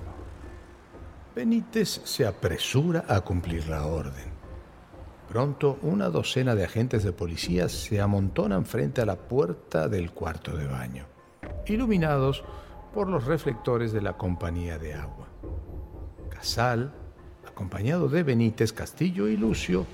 Benítez 1.35 2.01
se 2.03 2.25
apresura 2.25 3.05
a 3.07 3.21
cumplir 3.21 3.67
la 3.67 3.85
orden. 3.85 4.33
Pronto, 5.29 5.77
una 5.81 6.09
docena 6.09 6.55
de 6.55 6.63
agentes 6.63 7.03
de 7.03 7.11
policía 7.11 7.69
se 7.69 8.01
amontonan 8.01 8.65
frente 8.65 9.01
a 9.01 9.05
la 9.05 9.17
puerta 9.17 9.87
del 9.87 10.11
cuarto 10.11 10.55
de 10.55 10.65
baño, 10.65 11.05
iluminados 11.67 12.43
por 12.93 13.09
los 13.09 13.25
reflectores 13.25 13.91
de 13.91 14.01
la 14.01 14.13
compañía 14.13 14.77
de 14.79 14.93
agua. 14.93 15.27
Casal, 16.29 16.93
acompañado 17.47 18.07
de 18.07 18.23
Benítez, 18.23 18.71
Castillo 18.71 19.27
y 19.27 19.35
Lucio, 19.35 19.85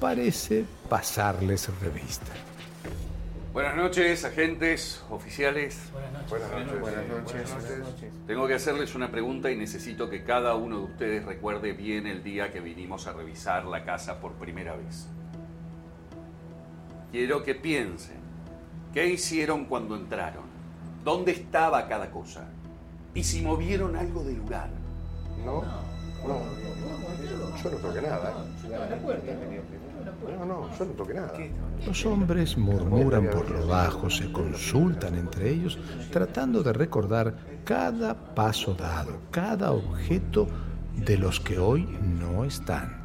parece 0.00 0.64
pasarles 0.88 1.68
revista. 1.80 2.32
Buenas 3.52 3.74
noches, 3.74 4.24
agentes, 4.24 5.02
oficiales. 5.08 5.90
Buenas 6.28 6.50
noches. 6.50 6.80
Buenas 6.80 7.08
noches. 7.08 7.54
Tengo 8.26 8.46
que 8.46 8.54
hacerles 8.54 8.94
una 8.94 9.10
pregunta 9.10 9.50
y 9.50 9.56
necesito 9.56 10.10
que 10.10 10.24
cada 10.24 10.54
uno 10.54 10.78
de 10.80 10.84
ustedes 10.84 11.24
recuerde 11.24 11.72
bien 11.72 12.06
el 12.06 12.22
día 12.22 12.52
que 12.52 12.60
vinimos 12.60 13.06
a 13.06 13.14
revisar 13.14 13.64
la 13.64 13.84
casa 13.84 14.20
por 14.20 14.32
primera 14.32 14.76
vez. 14.76 15.06
Quiero 17.10 17.42
que 17.42 17.54
piensen, 17.54 18.18
¿qué 18.92 19.06
hicieron 19.06 19.64
cuando 19.64 19.96
entraron? 19.96 20.44
¿Dónde 21.02 21.32
estaba 21.32 21.88
cada 21.88 22.10
cosa? 22.10 22.44
¿Y 23.14 23.24
si 23.24 23.40
movieron 23.40 23.96
algo 23.96 24.22
del 24.22 24.36
lugar? 24.36 24.68
No, 25.42 25.62
no, 26.26 26.40
yo 27.62 27.70
no 27.70 27.76
toqué 27.78 28.02
nada. 28.02 28.34
No, 28.64 29.85
no, 30.46 30.78
yo 30.78 30.84
no 30.84 30.92
toqué 30.92 31.14
nada. 31.14 31.32
Los 31.86 32.06
hombres 32.06 32.56
murmuran 32.56 33.28
por 33.30 33.50
lo 33.50 33.66
bajo, 33.66 34.08
se 34.10 34.30
consultan 34.32 35.14
entre 35.14 35.50
ellos, 35.50 35.78
tratando 36.10 36.62
de 36.62 36.72
recordar 36.72 37.34
cada 37.64 38.34
paso 38.34 38.74
dado, 38.74 39.18
cada 39.30 39.72
objeto 39.72 40.48
de 40.94 41.18
los 41.18 41.40
que 41.40 41.58
hoy 41.58 41.86
no 42.02 42.44
están. 42.44 43.04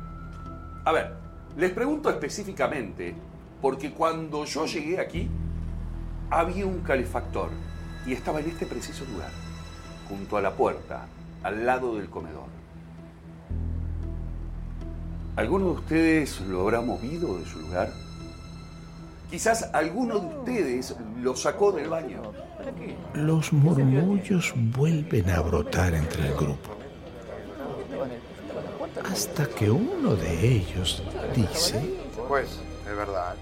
A 0.86 0.92
ver, 0.92 1.14
les 1.58 1.72
pregunto 1.72 2.10
específicamente, 2.10 3.16
porque 3.62 3.92
cuando 3.92 4.46
yo 4.46 4.66
llegué 4.66 5.00
aquí, 5.00 5.30
había 6.30 6.66
un 6.66 6.80
calefactor 6.80 7.50
y 8.06 8.14
estaba 8.14 8.40
en 8.40 8.50
este 8.50 8.66
preciso 8.66 9.06
lugar, 9.06 9.32
junto 10.08 10.38
a 10.38 10.42
la 10.42 10.52
puerta, 10.52 11.06
al 11.44 11.66
lado 11.66 11.96
del 11.98 12.10
comedor. 12.10 12.61
¿Alguno 15.36 15.66
de 15.68 15.72
ustedes 15.72 16.42
lo 16.42 16.62
habrá 16.62 16.82
movido 16.82 17.38
de 17.40 17.46
su 17.46 17.60
lugar? 17.60 17.90
Quizás 19.30 19.70
alguno 19.74 20.20
de 20.20 20.26
ustedes 20.28 20.94
lo 21.22 21.36
sacó 21.38 21.72
del 21.72 21.88
baño. 21.88 22.22
Los 23.14 23.54
murmullos 23.54 24.54
vuelven 24.76 25.30
a 25.30 25.40
brotar 25.40 25.94
entre 25.94 26.28
el 26.28 26.36
grupo. 26.36 26.72
Hasta 29.10 29.46
que 29.48 29.72
uno 29.72 30.16
de 30.16 30.48
ellos 30.48 31.02
dice... 31.34 31.82
Pues, 32.28 32.60
es 32.90 32.96
verdad. 32.96 33.36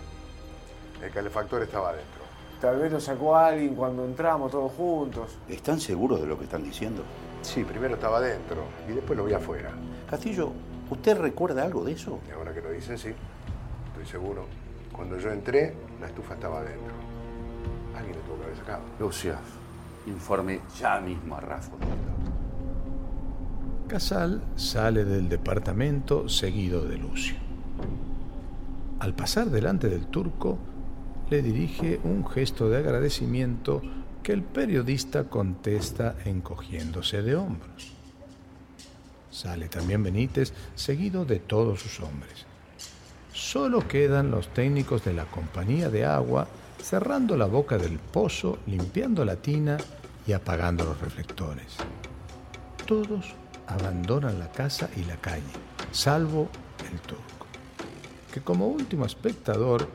El 1.04 1.12
calefactor 1.12 1.64
estaba 1.64 1.90
adentro. 1.90 2.20
Tal 2.62 2.78
vez 2.78 2.92
lo 2.92 3.00
sacó 3.00 3.36
alguien 3.36 3.74
cuando 3.74 4.06
entramos 4.06 4.52
todos 4.52 4.72
juntos. 4.74 5.38
¿Están 5.48 5.80
seguros 5.80 6.22
de 6.22 6.28
lo 6.28 6.38
que 6.38 6.44
están 6.44 6.64
diciendo? 6.64 7.04
Sí, 7.42 7.64
primero 7.64 7.96
estaba 7.96 8.18
adentro 8.18 8.64
y 8.88 8.92
después 8.92 9.18
lo 9.18 9.26
vi 9.26 9.34
afuera. 9.34 9.72
Castillo, 10.10 10.52
¿usted 10.90 11.18
recuerda 11.18 11.64
algo 11.64 11.84
de 11.84 11.94
eso? 11.94 12.20
Y 12.28 12.32
ahora 12.32 12.54
que 12.54 12.62
lo 12.62 12.72
dicen, 12.72 12.98
sí. 12.98 13.10
Estoy 13.92 14.06
seguro. 14.06 14.46
Cuando 14.92 15.18
yo 15.18 15.32
entré, 15.32 15.74
la 16.00 16.08
estufa 16.08 16.34
estaba 16.34 16.60
adentro. 16.60 16.94
Alguien 17.96 18.16
le 18.16 18.22
tuvo 18.24 18.38
que 18.38 18.44
haber 18.46 18.58
sacado. 18.58 18.82
Lucia, 19.00 19.38
informe 20.08 20.62
ya 20.80 21.00
mismo 21.00 21.36
a 21.36 21.42
Rafa. 21.42 21.72
Casal 23.88 24.42
sale 24.56 25.04
del 25.04 25.30
departamento 25.30 26.30
seguido 26.30 26.86
de 26.86 26.98
Lucio. 26.98 27.36
Al 29.00 29.16
pasar 29.16 29.50
delante 29.50 29.90
del 29.90 30.08
turco, 30.08 30.60
le 31.30 31.42
dirige 31.42 32.00
un 32.04 32.28
gesto 32.28 32.70
de 32.70 32.78
agradecimiento 32.78 33.82
que 34.22 34.34
el 34.34 34.44
periodista 34.44 35.24
contesta 35.24 36.16
encogiéndose 36.26 37.22
de 37.22 37.36
hombros. 37.36 37.99
Sale 39.32 39.69
también 39.69 40.03
Benítez, 40.03 40.53
seguido 40.75 41.25
de 41.25 41.39
todos 41.39 41.82
sus 41.82 41.99
hombres. 41.99 42.45
Solo 43.34 43.88
quedan 43.88 44.32
los 44.32 44.47
técnicos 44.49 45.05
de 45.05 45.13
la 45.13 45.25
compañía 45.25 45.89
de 45.89 46.05
agua 46.05 46.47
cerrando 46.82 47.38
la 47.38 47.45
boca 47.45 47.77
del 47.77 47.99
pozo, 47.99 48.59
limpiando 48.65 49.23
la 49.25 49.36
tina 49.36 49.77
y 50.25 50.34
apagando 50.34 50.86
los 50.86 50.99
reflectores. 50.99 51.77
Todos 52.86 53.34
abandonan 53.67 54.39
la 54.39 54.51
casa 54.51 54.89
y 54.95 55.03
la 55.05 55.17
calle, 55.17 55.43
salvo 55.91 56.49
el 56.91 56.99
turco, 57.01 57.45
que 58.34 58.41
como 58.41 58.67
último 58.67 59.05
espectador 59.05 59.88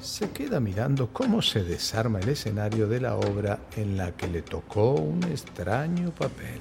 se 0.00 0.30
queda 0.30 0.58
mirando 0.58 1.12
cómo 1.12 1.42
se 1.42 1.62
desarma 1.62 2.20
el 2.20 2.30
escenario 2.30 2.88
de 2.88 3.00
la 3.00 3.16
obra 3.16 3.60
en 3.76 3.96
la 3.96 4.12
que 4.12 4.28
le 4.28 4.42
tocó 4.42 4.94
un 4.94 5.22
extraño 5.24 6.10
papel. 6.10 6.60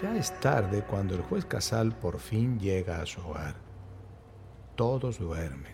Ya 0.00 0.16
es 0.16 0.38
tarde 0.38 0.84
cuando 0.88 1.16
el 1.16 1.22
juez 1.22 1.44
Casal 1.44 1.92
por 1.92 2.20
fin 2.20 2.60
llega 2.60 3.00
a 3.00 3.06
su 3.06 3.20
hogar. 3.20 3.56
Todos 4.76 5.18
duermen. 5.18 5.72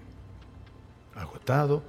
Agotado, 1.14 1.82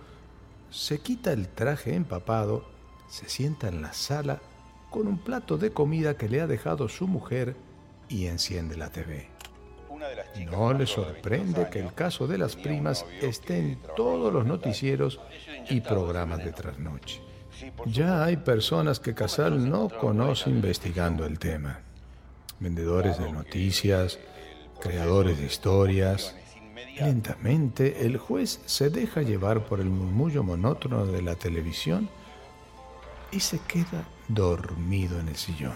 se 0.69 0.99
quita 0.99 1.31
el 1.31 1.47
traje 1.47 1.95
empapado, 1.95 2.65
se 3.07 3.29
sienta 3.29 3.69
en 3.69 3.81
la 3.81 3.93
sala 3.93 4.41
con 4.89 5.07
un 5.07 5.17
plato 5.17 5.57
de 5.57 5.71
comida 5.71 6.17
que 6.17 6.27
le 6.27 6.41
ha 6.41 6.47
dejado 6.47 6.89
su 6.89 7.07
mujer 7.07 7.55
y 8.09 8.25
enciende 8.25 8.75
la 8.75 8.89
TV. 8.89 9.29
No 10.51 10.73
le 10.73 10.85
sorprende 10.87 11.69
que 11.69 11.79
el 11.79 11.93
caso 11.93 12.27
de 12.27 12.37
las 12.37 12.57
primas 12.57 13.05
esté 13.21 13.59
en 13.59 13.79
todos 13.95 14.33
los 14.33 14.45
noticieros 14.45 15.21
y 15.69 15.79
programas 15.79 16.43
de 16.43 16.51
trasnoche. 16.51 17.21
Ya 17.85 18.25
hay 18.25 18.35
personas 18.35 18.99
que 18.99 19.13
Casal 19.15 19.69
no 19.69 19.87
conoce 19.87 20.49
investigando 20.49 21.25
el 21.25 21.39
tema. 21.39 21.79
Vendedores 22.59 23.19
de 23.19 23.31
noticias, 23.31 24.17
creadores 24.79 25.37
de 25.39 25.45
historias. 25.45 26.35
Lentamente 26.99 28.05
el 28.05 28.17
juez 28.17 28.61
se 28.65 28.89
deja 28.89 29.21
llevar 29.21 29.65
por 29.65 29.79
el 29.81 29.89
murmullo 29.89 30.43
monótono 30.43 31.05
de 31.05 31.21
la 31.21 31.35
televisión 31.35 32.09
y 33.31 33.39
se 33.41 33.59
queda 33.59 34.07
dormido 34.29 35.19
en 35.19 35.27
el 35.27 35.35
sillón. 35.35 35.73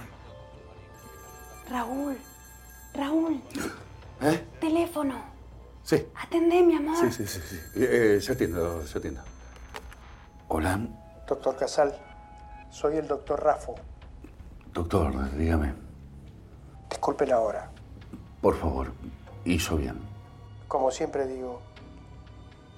Raúl, 1.70 2.18
Raúl, 2.94 3.42
¿Eh? 4.22 4.44
teléfono. 4.62 5.16
Sí. 5.84 6.06
Atendé, 6.16 6.64
mi 6.64 6.76
amor. 6.76 6.96
Sí, 6.98 7.12
sí, 7.12 7.28
sí. 7.28 7.42
sí. 7.48 7.56
Eh, 7.76 8.16
eh, 8.18 8.22
se 8.22 8.32
atiendo, 8.34 8.86
se 8.88 8.98
atiendo. 8.98 9.22
Hola, 10.48 10.80
Doctor 11.28 11.58
Casal, 11.58 11.96
soy 12.72 12.98
el 12.98 13.08
doctor 13.08 13.44
Rafo. 13.44 13.76
doctor, 14.74 15.36
dígame. 15.38 15.74
Disculpe 16.90 17.26
la 17.26 17.40
hora. 17.40 17.70
Por 18.42 18.58
favor, 18.58 18.92
hizo 19.46 19.78
bien. 19.78 20.00
Como 20.68 20.92
siempre 20.92 21.28
digo, 21.28 21.62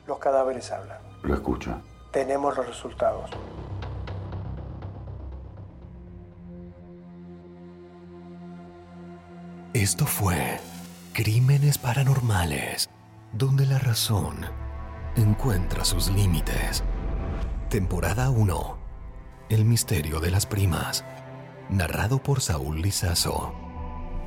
los 0.07 0.18
cadáveres 0.20 0.72
hablan. 0.72 0.99
Lo 1.24 1.34
escucho. 1.34 1.82
Tenemos 2.12 2.57
los 2.57 2.68
resultados. 2.68 3.30
Esto 9.74 10.05
fue 10.05 10.59
Crímenes 11.14 11.78
Paranormales, 11.78 12.89
donde 13.32 13.66
la 13.66 13.80
razón 13.80 14.45
encuentra 15.16 15.86
sus 15.86 16.09
límites. 16.09 16.84
Temporada 17.70 18.30
1. 18.30 18.78
El 19.49 19.64
misterio 19.64 20.20
de 20.20 20.32
las 20.32 20.45
primas. 20.45 21.05
Narrado 21.70 22.22
por 22.22 22.41
Saúl 22.41 22.82
Lizazo. 22.82 23.70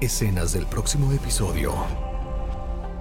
Escenas 0.04 0.52
del 0.52 0.66
próximo 0.66 1.10
episodio. 1.12 1.72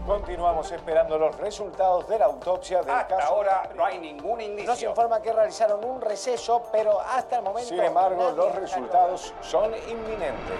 Continuamos 0.05 0.71
esperando 0.71 1.17
los 1.17 1.37
resultados 1.37 2.07
de 2.07 2.17
la 2.17 2.25
autopsia 2.27 2.81
del 2.81 2.91
Hasta 2.91 3.17
caso. 3.17 3.27
ahora 3.27 3.69
no 3.75 3.83
hay 3.83 3.99
ningún 3.99 4.39
indicio. 4.39 4.71
Nos 4.71 4.81
informa 4.83 5.21
que 5.21 5.33
realizaron 5.33 5.83
un 5.83 5.99
receso, 5.99 6.63
pero 6.71 7.01
hasta 7.01 7.39
el 7.39 7.43
momento. 7.43 7.67
Sin 7.67 7.81
embargo, 7.81 8.31
los 8.31 8.55
resultados 8.55 9.33
son 9.41 9.73
inminentes. 9.89 10.55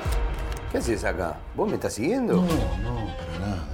¿Qué 0.70 0.80
haces 0.80 1.06
acá? 1.06 1.38
¿Vos 1.56 1.70
me 1.70 1.76
estás 1.76 1.94
siguiendo? 1.94 2.34
No, 2.34 2.42
no. 2.92 3.13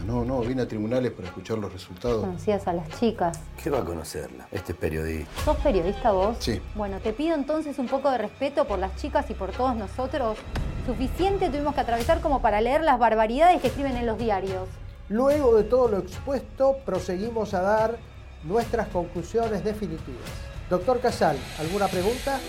No, 0.10 0.26
no, 0.26 0.39
vine 0.39 0.64
a 0.64 0.68
tribunales 0.68 1.12
para 1.12 1.28
escuchar 1.28 1.60
los 1.60 1.72
resultados. 1.72 2.22
Conocías 2.22 2.68
a 2.68 2.74
las 2.74 2.89
chicas. 2.99 3.39
¿Qué 3.64 3.70
va 3.70 3.78
a 3.78 3.86
conocerla? 3.86 4.47
Este 4.51 4.72
es 4.72 4.78
periodista. 4.80 5.30
¿Sos 5.45 5.57
periodista 5.57 6.12
vos? 6.12 6.36
Sí. 6.39 6.60
Bueno, 6.74 6.99
te 6.99 7.14
pido 7.14 7.36
entonces 7.36 7.78
un 7.78 7.88
poco 7.88 8.10
de 8.10 8.18
respeto 8.18 8.66
por 8.66 8.80
las 8.80 8.95
chicas 8.95 9.30
y 9.30 9.36
por 9.36 9.51
todos 9.51 9.76
nosotros. 9.76 10.39
Suficiente 10.88 11.51
tuvimos 11.51 11.76
que 11.76 11.82
atravesar 11.82 12.22
como 12.22 12.41
para 12.41 12.60
leer 12.60 12.82
las 12.82 12.97
barbaridades 12.97 13.62
que 13.62 13.68
escriben 13.68 13.97
en 13.97 14.07
los 14.07 14.18
diarios. 14.18 14.68
Luego 15.10 15.55
de 15.55 15.64
todo 15.64 15.88
lo 15.89 15.99
expuesto, 15.99 16.78
proseguimos 16.84 17.53
a 17.53 17.62
dar 17.62 17.97
nuestras 18.45 18.88
conclusiones 18.88 19.64
definitivas. 19.64 20.32
Doctor 20.72 21.01
Casal, 21.01 21.38
¿alguna 21.60 21.88
pregunta? 21.88 22.39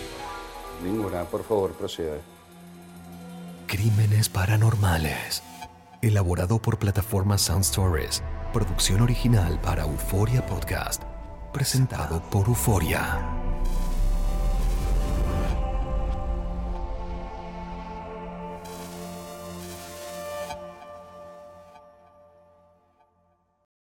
Ninguna, 0.82 1.24
por 1.24 1.44
favor, 1.44 1.72
proceda. 1.72 2.16
Crímenes 3.66 4.30
Paranormales. 4.30 5.42
Elaborado 6.02 6.60
por 6.60 6.78
plataforma 6.78 7.38
Sound 7.38 7.64
Stories, 7.64 8.22
producción 8.52 9.00
original 9.02 9.60
para 9.60 9.82
Euforia 9.82 10.44
Podcast, 10.46 11.02
presentado 11.52 12.22
por 12.30 12.46
Euforia. 12.46 13.40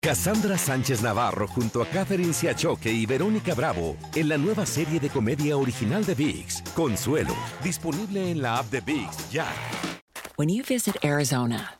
Cassandra 0.02 0.58
Sánchez 0.58 1.02
Navarro 1.02 1.46
junto 1.46 1.82
a 1.82 1.86
Catherine 1.86 2.32
Siachoque 2.32 2.90
y 2.90 3.06
Verónica 3.06 3.54
Bravo 3.54 3.96
en 4.16 4.28
la 4.28 4.38
nueva 4.38 4.66
serie 4.66 4.98
de 4.98 5.08
comedia 5.08 5.56
original 5.56 6.04
de 6.04 6.14
VIX, 6.14 6.62
Consuelo, 6.74 7.36
disponible 7.62 8.30
en 8.30 8.42
la 8.42 8.58
app 8.58 8.70
de 8.70 8.80
VIX 8.80 9.30
ya. 9.30 9.46
When 10.36 10.48
you 10.48 10.64
visit 10.66 10.96
Arizona, 11.04 11.79